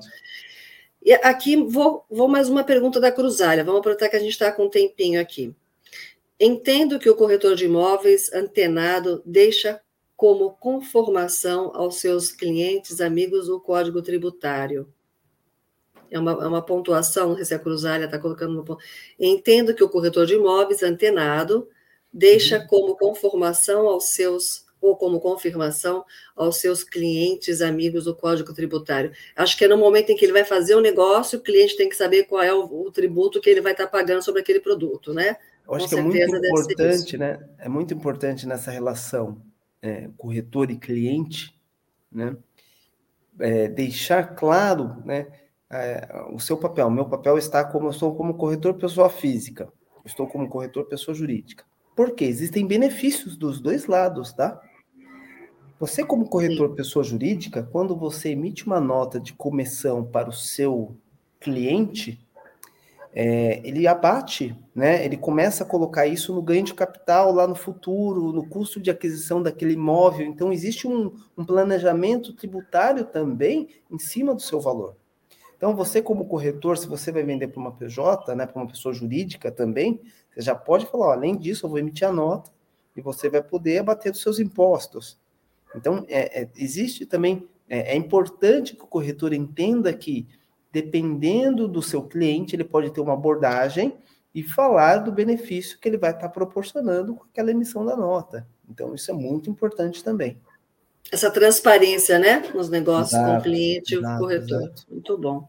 E 1.05 1.13
aqui 1.15 1.57
vou, 1.57 2.05
vou 2.09 2.29
mais 2.29 2.49
uma 2.49 2.63
pergunta 2.63 3.01
da 3.01 3.11
Cruzália. 3.11 3.65
Vamos 3.65 3.81
aproveitar 3.81 4.09
que 4.09 4.17
a 4.17 4.21
gente 4.21 4.31
está 4.31 4.53
com 4.53 4.67
um 4.67 4.71
tempinho 4.71 5.21
aqui. 5.21 5.53
Entendo 6.45 6.99
que 6.99 7.09
o 7.09 7.15
corretor 7.15 7.55
de 7.55 7.67
imóveis 7.67 8.33
antenado 8.33 9.23
deixa 9.25 9.81
como 10.17 10.51
conformação 10.57 11.71
aos 11.73 12.01
seus 12.01 12.33
clientes, 12.33 13.01
amigos, 13.01 13.49
o 13.49 13.61
código 13.61 14.03
tributário 14.03 14.93
é 16.11 16.19
uma, 16.19 16.33
é 16.33 16.49
uma 16.49 16.61
pontuação, 16.61 17.29
não 17.29 17.37
sei 17.37 17.45
se 17.45 17.55
a 17.55 17.61
Cruzália 17.61 18.07
está 18.07 18.19
colocando 18.19 18.55
no 18.55 18.65
ponto. 18.65 18.83
Entendo 19.21 19.73
que 19.73 19.85
o 19.85 19.89
corretor 19.89 20.27
de 20.27 20.35
imóveis 20.35 20.83
antenado 20.83 21.69
deixa 22.13 22.59
uhum. 22.59 22.67
como 22.67 22.97
conformação 22.97 23.87
aos 23.87 24.09
seus 24.09 24.67
ou 24.81 24.97
como 24.97 25.21
confirmação 25.21 26.05
aos 26.35 26.57
seus 26.57 26.83
clientes, 26.83 27.63
amigos 27.63 28.07
do 28.07 28.17
Código 28.17 28.53
Tributário. 28.53 29.13
Acho 29.37 29.57
que 29.57 29.65
é 29.65 29.69
no 29.69 29.79
momento 29.79 30.11
em 30.11 30.17
que 30.17 30.25
ele 30.25 30.33
vai 30.33 30.45
fazer 30.45 30.75
o 30.75 30.81
negócio, 30.81 31.39
o 31.39 31.43
cliente 31.43 31.77
tem 31.77 31.89
que 31.89 31.95
saber 31.95 32.25
qual 32.25 32.43
é 32.43 32.53
o, 32.53 32.65
o 32.65 32.91
tributo 32.91 33.41
que 33.41 33.49
ele 33.49 33.61
vai 33.61 33.73
estar 33.73 33.85
tá 33.85 33.91
pagando 33.91 34.25
sobre 34.25 34.41
aquele 34.41 34.59
produto, 34.59 35.15
né? 35.15 35.37
Eu 35.67 35.75
acho 35.75 35.89
Com 35.89 35.95
que 35.95 36.21
é 36.21 36.27
muito 36.27 36.47
importante, 36.47 37.17
né? 37.17 37.49
É 37.59 37.69
muito 37.69 37.95
importante 37.95 38.47
nessa 38.47 38.71
relação 38.71 39.43
é, 39.81 40.09
corretor 40.17 40.71
e 40.71 40.79
cliente, 40.79 41.59
né? 42.11 42.37
É, 43.39 43.69
deixar 43.69 44.35
claro, 44.35 45.03
né? 45.05 45.27
é, 45.73 46.07
o 46.31 46.39
seu 46.39 46.57
papel. 46.57 46.87
O 46.87 46.91
meu 46.91 47.07
papel 47.07 47.39
está 47.39 47.65
como 47.65 47.89
eu 47.89 47.93
sou 47.93 48.15
como 48.15 48.35
corretor 48.35 48.75
pessoa 48.75 49.09
física. 49.09 49.65
Eu 49.65 50.03
estou 50.05 50.27
como 50.27 50.49
corretor 50.49 50.85
pessoa 50.85 51.15
jurídica. 51.15 51.65
Porque 51.97 52.25
existem 52.25 52.67
benefícios 52.67 53.37
dos 53.37 53.61
dois 53.61 53.87
lados, 53.87 54.33
tá? 54.33 54.61
Você, 55.81 56.05
como 56.05 56.29
corretor 56.29 56.69
Sim. 56.71 56.75
pessoa 56.77 57.05
jurídica, 57.05 57.69
quando 57.73 57.97
você 57.97 58.31
emite 58.31 58.67
uma 58.67 58.79
nota 58.79 59.19
de 59.19 59.33
comissão 59.33 60.05
para 60.05 60.29
o 60.29 60.33
seu 60.33 60.97
cliente, 61.41 62.25
é, 63.15 63.61
ele 63.67 63.87
abate, 63.87 64.57
né? 64.75 65.05
Ele 65.05 65.17
começa 65.17 65.65
a 65.65 65.67
colocar 65.67 66.07
isso 66.07 66.35
no 66.35 66.41
ganho 66.41 66.65
de 66.65 66.73
capital 66.73 67.31
lá 67.33 67.47
no 67.47 67.55
futuro, 67.55 68.33
no 68.33 68.47
custo 68.49 68.81
de 68.81 68.91
aquisição 68.91 69.43
daquele 69.43 69.75
imóvel. 69.75 70.27
Então, 70.27 70.53
existe 70.53 70.89
um, 70.89 71.15
um 71.37 71.45
planejamento 71.45 72.33
tributário 72.33 73.05
também 73.05 73.69
em 73.91 73.99
cima 73.99 74.35
do 74.35 74.41
seu 74.41 74.61
valor. 74.61 74.97
Então, 75.57 75.77
você 75.77 76.01
como 76.03 76.25
corretor, 76.25 76.79
se 76.79 76.89
você 76.89 77.13
vai 77.13 77.23
vender 77.23 77.49
para 77.49 77.61
uma 77.61 77.71
PJ, 77.71 78.35
né, 78.35 78.47
para 78.47 78.61
uma 78.61 78.69
pessoa 78.69 78.93
jurídica 78.95 79.53
também, 79.53 80.01
você 80.33 80.41
já 80.41 80.55
pode 80.55 80.87
falar, 80.87 81.09
ó, 81.09 81.13
além 81.13 81.37
disso, 81.37 81.67
eu 81.67 81.71
vou 81.71 81.79
emitir 81.79 82.09
a 82.09 82.13
nota 82.13 82.51
e 82.97 83.01
você 83.01 83.29
vai 83.29 83.43
poder 83.43 83.79
abater 83.79 84.11
dos 84.11 84.23
seus 84.23 84.41
impostos. 84.41 85.21
Então, 85.77 86.05
é, 86.09 86.43
é, 86.43 86.49
existe 86.57 87.07
também, 87.07 87.47
é, 87.69 87.93
é 87.93 87.97
importante 87.97 88.75
que 88.75 88.83
o 88.83 88.89
corretor 88.89 89.33
entenda 89.33 89.93
que, 89.93 90.27
dependendo 90.73 91.69
do 91.69 91.83
seu 91.83 92.03
cliente, 92.03 92.57
ele 92.57 92.65
pode 92.65 92.91
ter 92.91 93.01
uma 93.01 93.13
abordagem 93.13 93.97
e 94.35 94.43
falar 94.43 94.99
do 94.99 95.13
benefício 95.13 95.79
que 95.79 95.89
ele 95.89 95.99
vai 95.99 96.13
estar 96.13 96.31
proporcionando 96.31 97.15
com 97.15 97.25
aquela 97.25 97.51
emissão 97.51 97.85
da 97.85 97.97
nota. 97.97 98.47
Então, 98.69 98.95
isso 98.95 99.11
é 99.11 99.15
muito 99.15 99.51
importante 99.51 100.03
também 100.03 100.41
essa 101.11 101.31
transparência, 101.31 102.19
né, 102.19 102.43
nos 102.55 102.71
negócios 102.71 103.13
exato, 103.13 103.33
com 103.33 103.39
o 103.39 103.43
cliente 103.43 103.95
e 103.95 103.99
o 103.99 104.03
corretor. 104.19 104.63
Exato. 104.63 104.87
Muito 104.89 105.19
bom. 105.19 105.47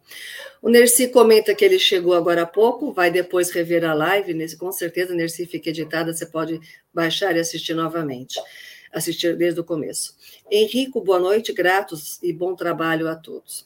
O 0.62 0.70
Nerci 0.70 1.08
comenta 1.08 1.56
que 1.56 1.64
ele 1.64 1.80
chegou 1.80 2.14
agora 2.14 2.44
há 2.44 2.46
pouco, 2.46 2.92
vai 2.92 3.10
depois 3.10 3.50
rever 3.50 3.86
a 3.86 3.94
live, 3.94 4.58
com 4.58 4.72
certeza, 4.72 5.14
Nerci 5.14 5.46
fica 5.46 5.70
editada, 5.70 6.14
você 6.14 6.26
pode 6.26 6.60
baixar 6.94 7.36
e 7.36 7.40
assistir 7.40 7.74
novamente, 7.74 8.40
assistir 8.92 9.38
desde 9.38 9.60
o 9.60 9.64
começo. 9.64 10.16
Henrico, 10.52 11.02
boa 11.02 11.20
noite, 11.20 11.54
gratos 11.54 12.22
e 12.22 12.34
bom 12.34 12.56
trabalho 12.56 13.08
a 13.08 13.16
todos. 13.16 13.66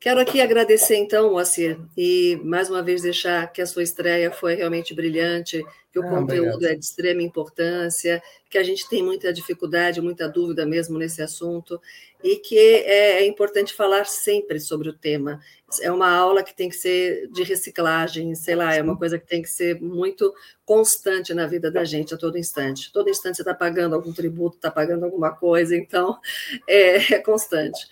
Quero 0.00 0.18
aqui 0.18 0.40
agradecer, 0.40 0.96
então, 0.96 1.32
Moacir, 1.32 1.78
e 1.94 2.40
mais 2.42 2.70
uma 2.70 2.82
vez 2.82 3.02
deixar 3.02 3.52
que 3.52 3.60
a 3.60 3.66
sua 3.66 3.82
estreia 3.82 4.30
foi 4.30 4.54
realmente 4.54 4.94
brilhante, 4.94 5.62
que 5.92 5.98
o 5.98 6.02
ah, 6.02 6.08
conteúdo 6.08 6.54
obrigado. 6.54 6.72
é 6.72 6.74
de 6.74 6.82
extrema 6.82 7.20
importância, 7.20 8.22
que 8.48 8.56
a 8.56 8.62
gente 8.62 8.88
tem 8.88 9.02
muita 9.02 9.30
dificuldade, 9.30 10.00
muita 10.00 10.26
dúvida 10.26 10.64
mesmo 10.64 10.98
nesse 10.98 11.20
assunto, 11.20 11.78
e 12.24 12.36
que 12.36 12.58
é, 12.58 13.20
é 13.20 13.26
importante 13.26 13.74
falar 13.74 14.06
sempre 14.06 14.58
sobre 14.58 14.88
o 14.88 14.94
tema. 14.94 15.38
É 15.82 15.92
uma 15.92 16.10
aula 16.10 16.42
que 16.42 16.56
tem 16.56 16.70
que 16.70 16.76
ser 16.76 17.28
de 17.30 17.42
reciclagem, 17.42 18.34
sei 18.34 18.54
lá, 18.54 18.74
é 18.74 18.80
uma 18.80 18.96
coisa 18.96 19.18
que 19.18 19.26
tem 19.26 19.42
que 19.42 19.50
ser 19.50 19.78
muito 19.82 20.32
constante 20.64 21.34
na 21.34 21.46
vida 21.46 21.70
da 21.70 21.84
gente 21.84 22.14
a 22.14 22.16
todo 22.16 22.38
instante. 22.38 22.90
Todo 22.90 23.10
instante 23.10 23.36
você 23.36 23.42
está 23.42 23.52
pagando 23.52 23.94
algum 23.94 24.14
tributo, 24.14 24.56
está 24.56 24.70
pagando 24.70 25.04
alguma 25.04 25.36
coisa, 25.36 25.76
então 25.76 26.18
é, 26.66 27.16
é 27.16 27.18
constante. 27.18 27.86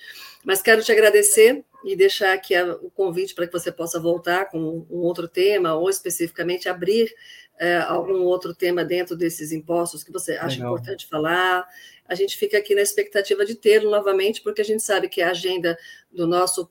Mas 0.44 0.62
quero 0.62 0.82
te 0.82 0.92
agradecer 0.92 1.64
e 1.84 1.94
deixar 1.94 2.32
aqui 2.32 2.54
o 2.82 2.90
convite 2.90 3.34
para 3.34 3.46
que 3.46 3.52
você 3.52 3.70
possa 3.70 4.00
voltar 4.00 4.50
com 4.50 4.86
um 4.90 4.98
outro 4.98 5.28
tema, 5.28 5.74
ou 5.74 5.88
especificamente 5.88 6.68
abrir 6.68 7.12
é, 7.58 7.78
algum 7.78 8.22
outro 8.22 8.54
tema 8.54 8.84
dentro 8.84 9.16
desses 9.16 9.52
impostos 9.52 10.04
que 10.04 10.12
você 10.12 10.32
acha 10.32 10.56
Legal. 10.56 10.72
importante 10.72 11.06
falar. 11.06 11.66
A 12.06 12.14
gente 12.14 12.36
fica 12.36 12.56
aqui 12.58 12.74
na 12.74 12.80
expectativa 12.80 13.44
de 13.44 13.54
tê-lo 13.54 13.90
novamente, 13.90 14.40
porque 14.42 14.60
a 14.60 14.64
gente 14.64 14.82
sabe 14.82 15.08
que 15.08 15.20
a 15.20 15.30
agenda 15.30 15.78
do 16.10 16.26
nosso 16.26 16.70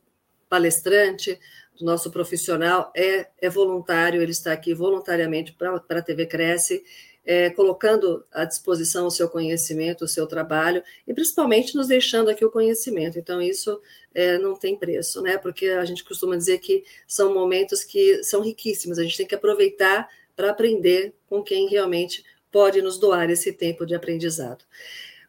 palestrante, 0.50 1.40
do 1.78 1.86
nosso 1.86 2.10
profissional, 2.10 2.92
é, 2.96 3.28
é 3.40 3.50
voluntário, 3.50 4.22
ele 4.22 4.32
está 4.32 4.54
aqui 4.54 4.74
voluntariamente 4.74 5.54
para 5.54 5.76
a 5.76 6.02
TV 6.02 6.26
Cresce, 6.26 6.84
é, 7.28 7.50
colocando 7.50 8.26
à 8.32 8.46
disposição 8.46 9.06
o 9.06 9.12
seu 9.12 9.28
conhecimento, 9.28 10.06
o 10.06 10.08
seu 10.08 10.26
trabalho, 10.26 10.82
e 11.06 11.14
principalmente 11.14 11.76
nos 11.76 11.88
deixando 11.88 12.30
aqui 12.30 12.46
o 12.46 12.50
conhecimento. 12.50 13.20
Então, 13.20 13.42
isso 13.42 13.82
é, 14.16 14.38
não 14.38 14.56
tem 14.56 14.78
preço, 14.78 15.22
né? 15.22 15.38
Porque 15.38 15.68
a 15.68 15.84
gente 15.84 16.06
costuma 16.06 16.38
dizer 16.38 16.60
que 16.60 16.86
são 17.06 17.34
momentos 17.34 17.84
que 17.84 18.24
são 18.24 18.42
riquíssimos, 18.42 18.98
a 18.98 19.04
gente 19.04 19.18
tem 19.18 19.28
que 19.28 19.36
aproveitar 19.36 20.08
para 20.38 20.52
aprender 20.52 21.14
com 21.28 21.44
quem 21.44 21.68
realmente 21.68 22.24
pode 22.50 22.82
nos 22.82 22.98
doar 22.98 23.30
esse 23.30 23.52
tempo 23.52 23.86
de 23.86 23.94
aprendizado. 23.94 24.64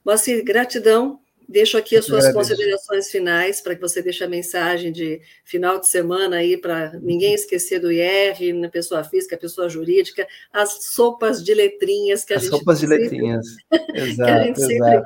Moacir, 0.05 0.45
gratidão 0.45 1.21
Deixo 1.49 1.79
aqui 1.79 1.97
as 1.97 2.05
suas 2.05 2.27
Agradeço. 2.27 2.51
considerações 2.51 3.11
finais 3.11 3.61
para 3.63 3.75
que 3.75 3.81
você 3.81 4.03
deixe 4.03 4.23
a 4.23 4.29
mensagem 4.29 4.93
de 4.93 5.21
final 5.45 5.81
de 5.81 5.89
semana 5.89 6.37
aí 6.37 6.59
para 6.59 6.93
ninguém 7.01 7.33
esquecer 7.33 7.79
do 7.79 7.91
IR, 7.91 8.53
na 8.55 8.69
pessoa 8.69 9.03
física, 9.03 9.37
pessoa 9.37 9.67
jurídica, 9.67 10.29
as 10.53 10.85
sopas 10.93 11.43
de 11.43 11.55
letrinhas 11.55 12.23
que 12.23 12.35
a 12.35 12.37
as 12.37 12.43
gente 12.43 12.51
sopas 12.51 12.81
sempre, 12.81 12.99
de 12.99 13.03
letrinhas. 13.05 13.47
Exato, 13.95 14.17
que 14.27 14.31
a 14.31 14.43
gente 14.45 14.61
sempre 14.61 15.03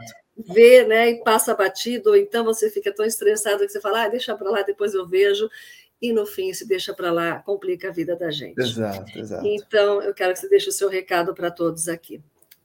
vê, 0.52 0.84
né, 0.84 1.10
e 1.10 1.22
passa 1.22 1.54
batido, 1.54 2.10
ou 2.10 2.16
então 2.16 2.44
você 2.44 2.68
fica 2.68 2.92
tão 2.92 3.04
estressado 3.04 3.64
que 3.64 3.70
você 3.70 3.80
fala, 3.80 4.04
ah, 4.04 4.08
deixa 4.08 4.34
para 4.34 4.50
lá, 4.50 4.62
depois 4.62 4.94
eu 4.94 5.06
vejo 5.06 5.48
e 6.02 6.12
no 6.12 6.26
fim, 6.26 6.52
se 6.52 6.66
deixa 6.66 6.92
para 6.92 7.12
lá, 7.12 7.38
complica 7.38 7.88
a 7.88 7.92
vida 7.92 8.16
da 8.16 8.28
gente. 8.28 8.60
Exato, 8.60 9.16
exato. 9.16 9.46
Então, 9.46 10.02
eu 10.02 10.12
quero 10.12 10.32
que 10.32 10.40
você 10.40 10.48
deixe 10.48 10.68
o 10.68 10.72
seu 10.72 10.88
recado 10.88 11.32
para 11.32 11.48
todos 11.48 11.86
aqui. 11.86 12.20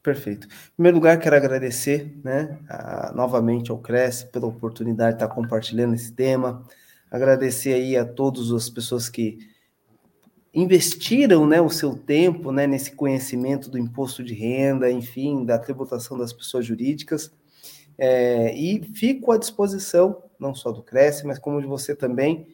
Perfeito. 0.07 0.47
Em 0.47 0.75
primeiro 0.77 0.95
lugar, 0.95 1.19
quero 1.19 1.35
agradecer 1.35 2.17
né, 2.23 2.57
a, 2.69 3.11
novamente 3.13 3.71
ao 3.71 3.77
Cresce 3.77 4.25
pela 4.27 4.47
oportunidade 4.47 5.17
de 5.17 5.23
estar 5.23 5.35
compartilhando 5.35 5.95
esse 5.95 6.13
tema. 6.13 6.63
Agradecer 7.11 7.73
aí 7.73 7.97
a 7.97 8.05
todas 8.05 8.53
as 8.53 8.69
pessoas 8.69 9.09
que 9.09 9.37
investiram 10.53 11.45
né, 11.45 11.59
o 11.59 11.69
seu 11.69 11.93
tempo 11.93 12.53
né, 12.53 12.65
nesse 12.65 12.93
conhecimento 12.93 13.69
do 13.69 13.77
imposto 13.77 14.23
de 14.23 14.33
renda, 14.33 14.89
enfim, 14.89 15.43
da 15.43 15.59
tributação 15.59 16.17
das 16.17 16.31
pessoas 16.31 16.65
jurídicas. 16.65 17.29
É, 17.97 18.55
e 18.55 18.81
fico 18.93 19.33
à 19.33 19.37
disposição, 19.37 20.23
não 20.39 20.55
só 20.55 20.71
do 20.71 20.81
Cresce, 20.81 21.27
mas 21.27 21.37
como 21.37 21.59
de 21.59 21.67
você 21.67 21.93
também. 21.93 22.47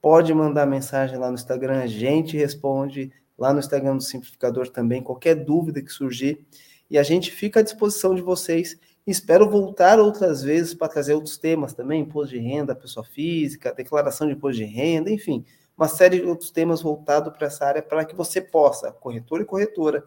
Pode 0.00 0.32
mandar 0.32 0.64
mensagem 0.64 1.18
lá 1.18 1.28
no 1.28 1.34
Instagram, 1.34 1.82
a 1.82 1.86
gente 1.86 2.34
responde 2.34 3.12
lá 3.36 3.52
no 3.52 3.58
Instagram 3.58 3.98
do 3.98 4.02
Simplificador 4.02 4.70
também, 4.70 5.02
qualquer 5.02 5.34
dúvida 5.34 5.82
que 5.82 5.92
surgir 5.92 6.46
e 6.94 6.98
a 6.98 7.02
gente 7.02 7.32
fica 7.32 7.58
à 7.58 7.62
disposição 7.64 8.14
de 8.14 8.22
vocês. 8.22 8.78
Espero 9.04 9.50
voltar 9.50 9.98
outras 9.98 10.44
vezes 10.44 10.74
para 10.74 10.86
trazer 10.86 11.14
outros 11.14 11.36
temas 11.36 11.74
também, 11.74 12.02
imposto 12.02 12.32
de 12.32 12.38
renda, 12.38 12.72
pessoa 12.72 13.04
física, 13.04 13.74
declaração 13.74 14.28
de 14.28 14.34
imposto 14.34 14.58
de 14.58 14.64
renda, 14.64 15.10
enfim, 15.10 15.44
uma 15.76 15.88
série 15.88 16.20
de 16.20 16.26
outros 16.26 16.52
temas 16.52 16.80
voltados 16.82 17.36
para 17.36 17.48
essa 17.48 17.66
área 17.66 17.82
para 17.82 18.04
que 18.04 18.14
você 18.14 18.40
possa, 18.40 18.92
corretor 18.92 19.40
e 19.40 19.44
corretora, 19.44 20.06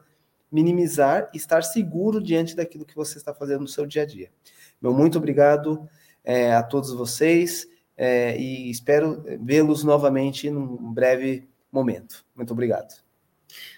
minimizar 0.49 1.29
e 1.33 1.37
estar 1.37 1.61
seguro 1.61 2.21
diante 2.21 2.55
daquilo 2.55 2.85
que 2.85 2.95
você 2.95 3.17
está 3.17 3.33
fazendo 3.33 3.63
no 3.63 3.67
seu 3.67 3.85
dia 3.85 4.03
a 4.03 4.05
dia. 4.05 4.31
Meu 4.81 4.93
muito 4.93 5.17
obrigado 5.17 5.89
é, 6.23 6.53
a 6.53 6.63
todos 6.63 6.93
vocês 6.93 7.67
é, 7.97 8.39
e 8.39 8.71
espero 8.71 9.25
vê-los 9.41 9.83
novamente 9.83 10.49
num 10.49 10.93
breve 10.93 11.49
momento. 11.69 12.23
Muito 12.33 12.53
obrigado. 12.53 13.06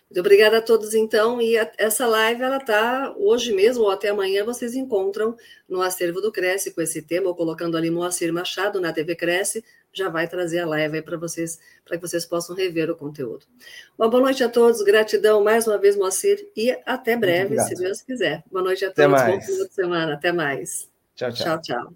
Muito 0.09 0.21
obrigada 0.21 0.57
a 0.57 0.61
todos, 0.61 0.95
então. 0.95 1.39
E 1.39 1.55
a, 1.57 1.71
essa 1.77 2.07
live, 2.07 2.41
ela 2.41 2.57
está 2.57 3.13
hoje 3.15 3.53
mesmo 3.53 3.83
ou 3.83 3.91
até 3.91 4.09
amanhã, 4.09 4.43
vocês 4.43 4.73
encontram 4.73 5.37
no 5.67 5.81
acervo 5.81 6.19
do 6.19 6.31
Cresce 6.31 6.71
com 6.71 6.81
esse 6.81 7.03
tema, 7.03 7.27
ou 7.27 7.35
colocando 7.35 7.77
ali 7.77 7.91
Moacir 7.91 8.33
Machado 8.33 8.81
na 8.81 8.91
TV 8.91 9.15
Cresce, 9.15 9.63
já 9.93 10.09
vai 10.09 10.27
trazer 10.27 10.59
a 10.59 10.65
live 10.65 11.03
para 11.03 11.15
vocês, 11.15 11.59
para 11.85 11.95
que 11.95 12.07
vocês 12.07 12.25
possam 12.25 12.55
rever 12.55 12.89
o 12.89 12.95
conteúdo. 12.95 13.45
Uma 13.97 14.09
boa 14.09 14.23
noite 14.23 14.43
a 14.43 14.49
todos, 14.49 14.81
gratidão 14.81 15.43
mais 15.43 15.67
uma 15.67 15.77
vez, 15.77 15.95
Moacir, 15.95 16.49
e 16.55 16.75
até 16.87 17.15
breve, 17.15 17.59
se 17.59 17.75
Deus 17.75 18.01
quiser. 18.01 18.43
Boa 18.51 18.63
noite 18.63 18.85
a 18.85 18.91
todos, 18.91 19.21
bom 19.21 19.41
fim 19.41 19.63
de 19.63 19.73
semana, 19.73 20.13
até 20.13 20.31
mais. 20.31 20.89
Tchau, 21.15 21.31
tchau. 21.31 21.61
Tchau, 21.61 21.61
tchau. 21.61 21.93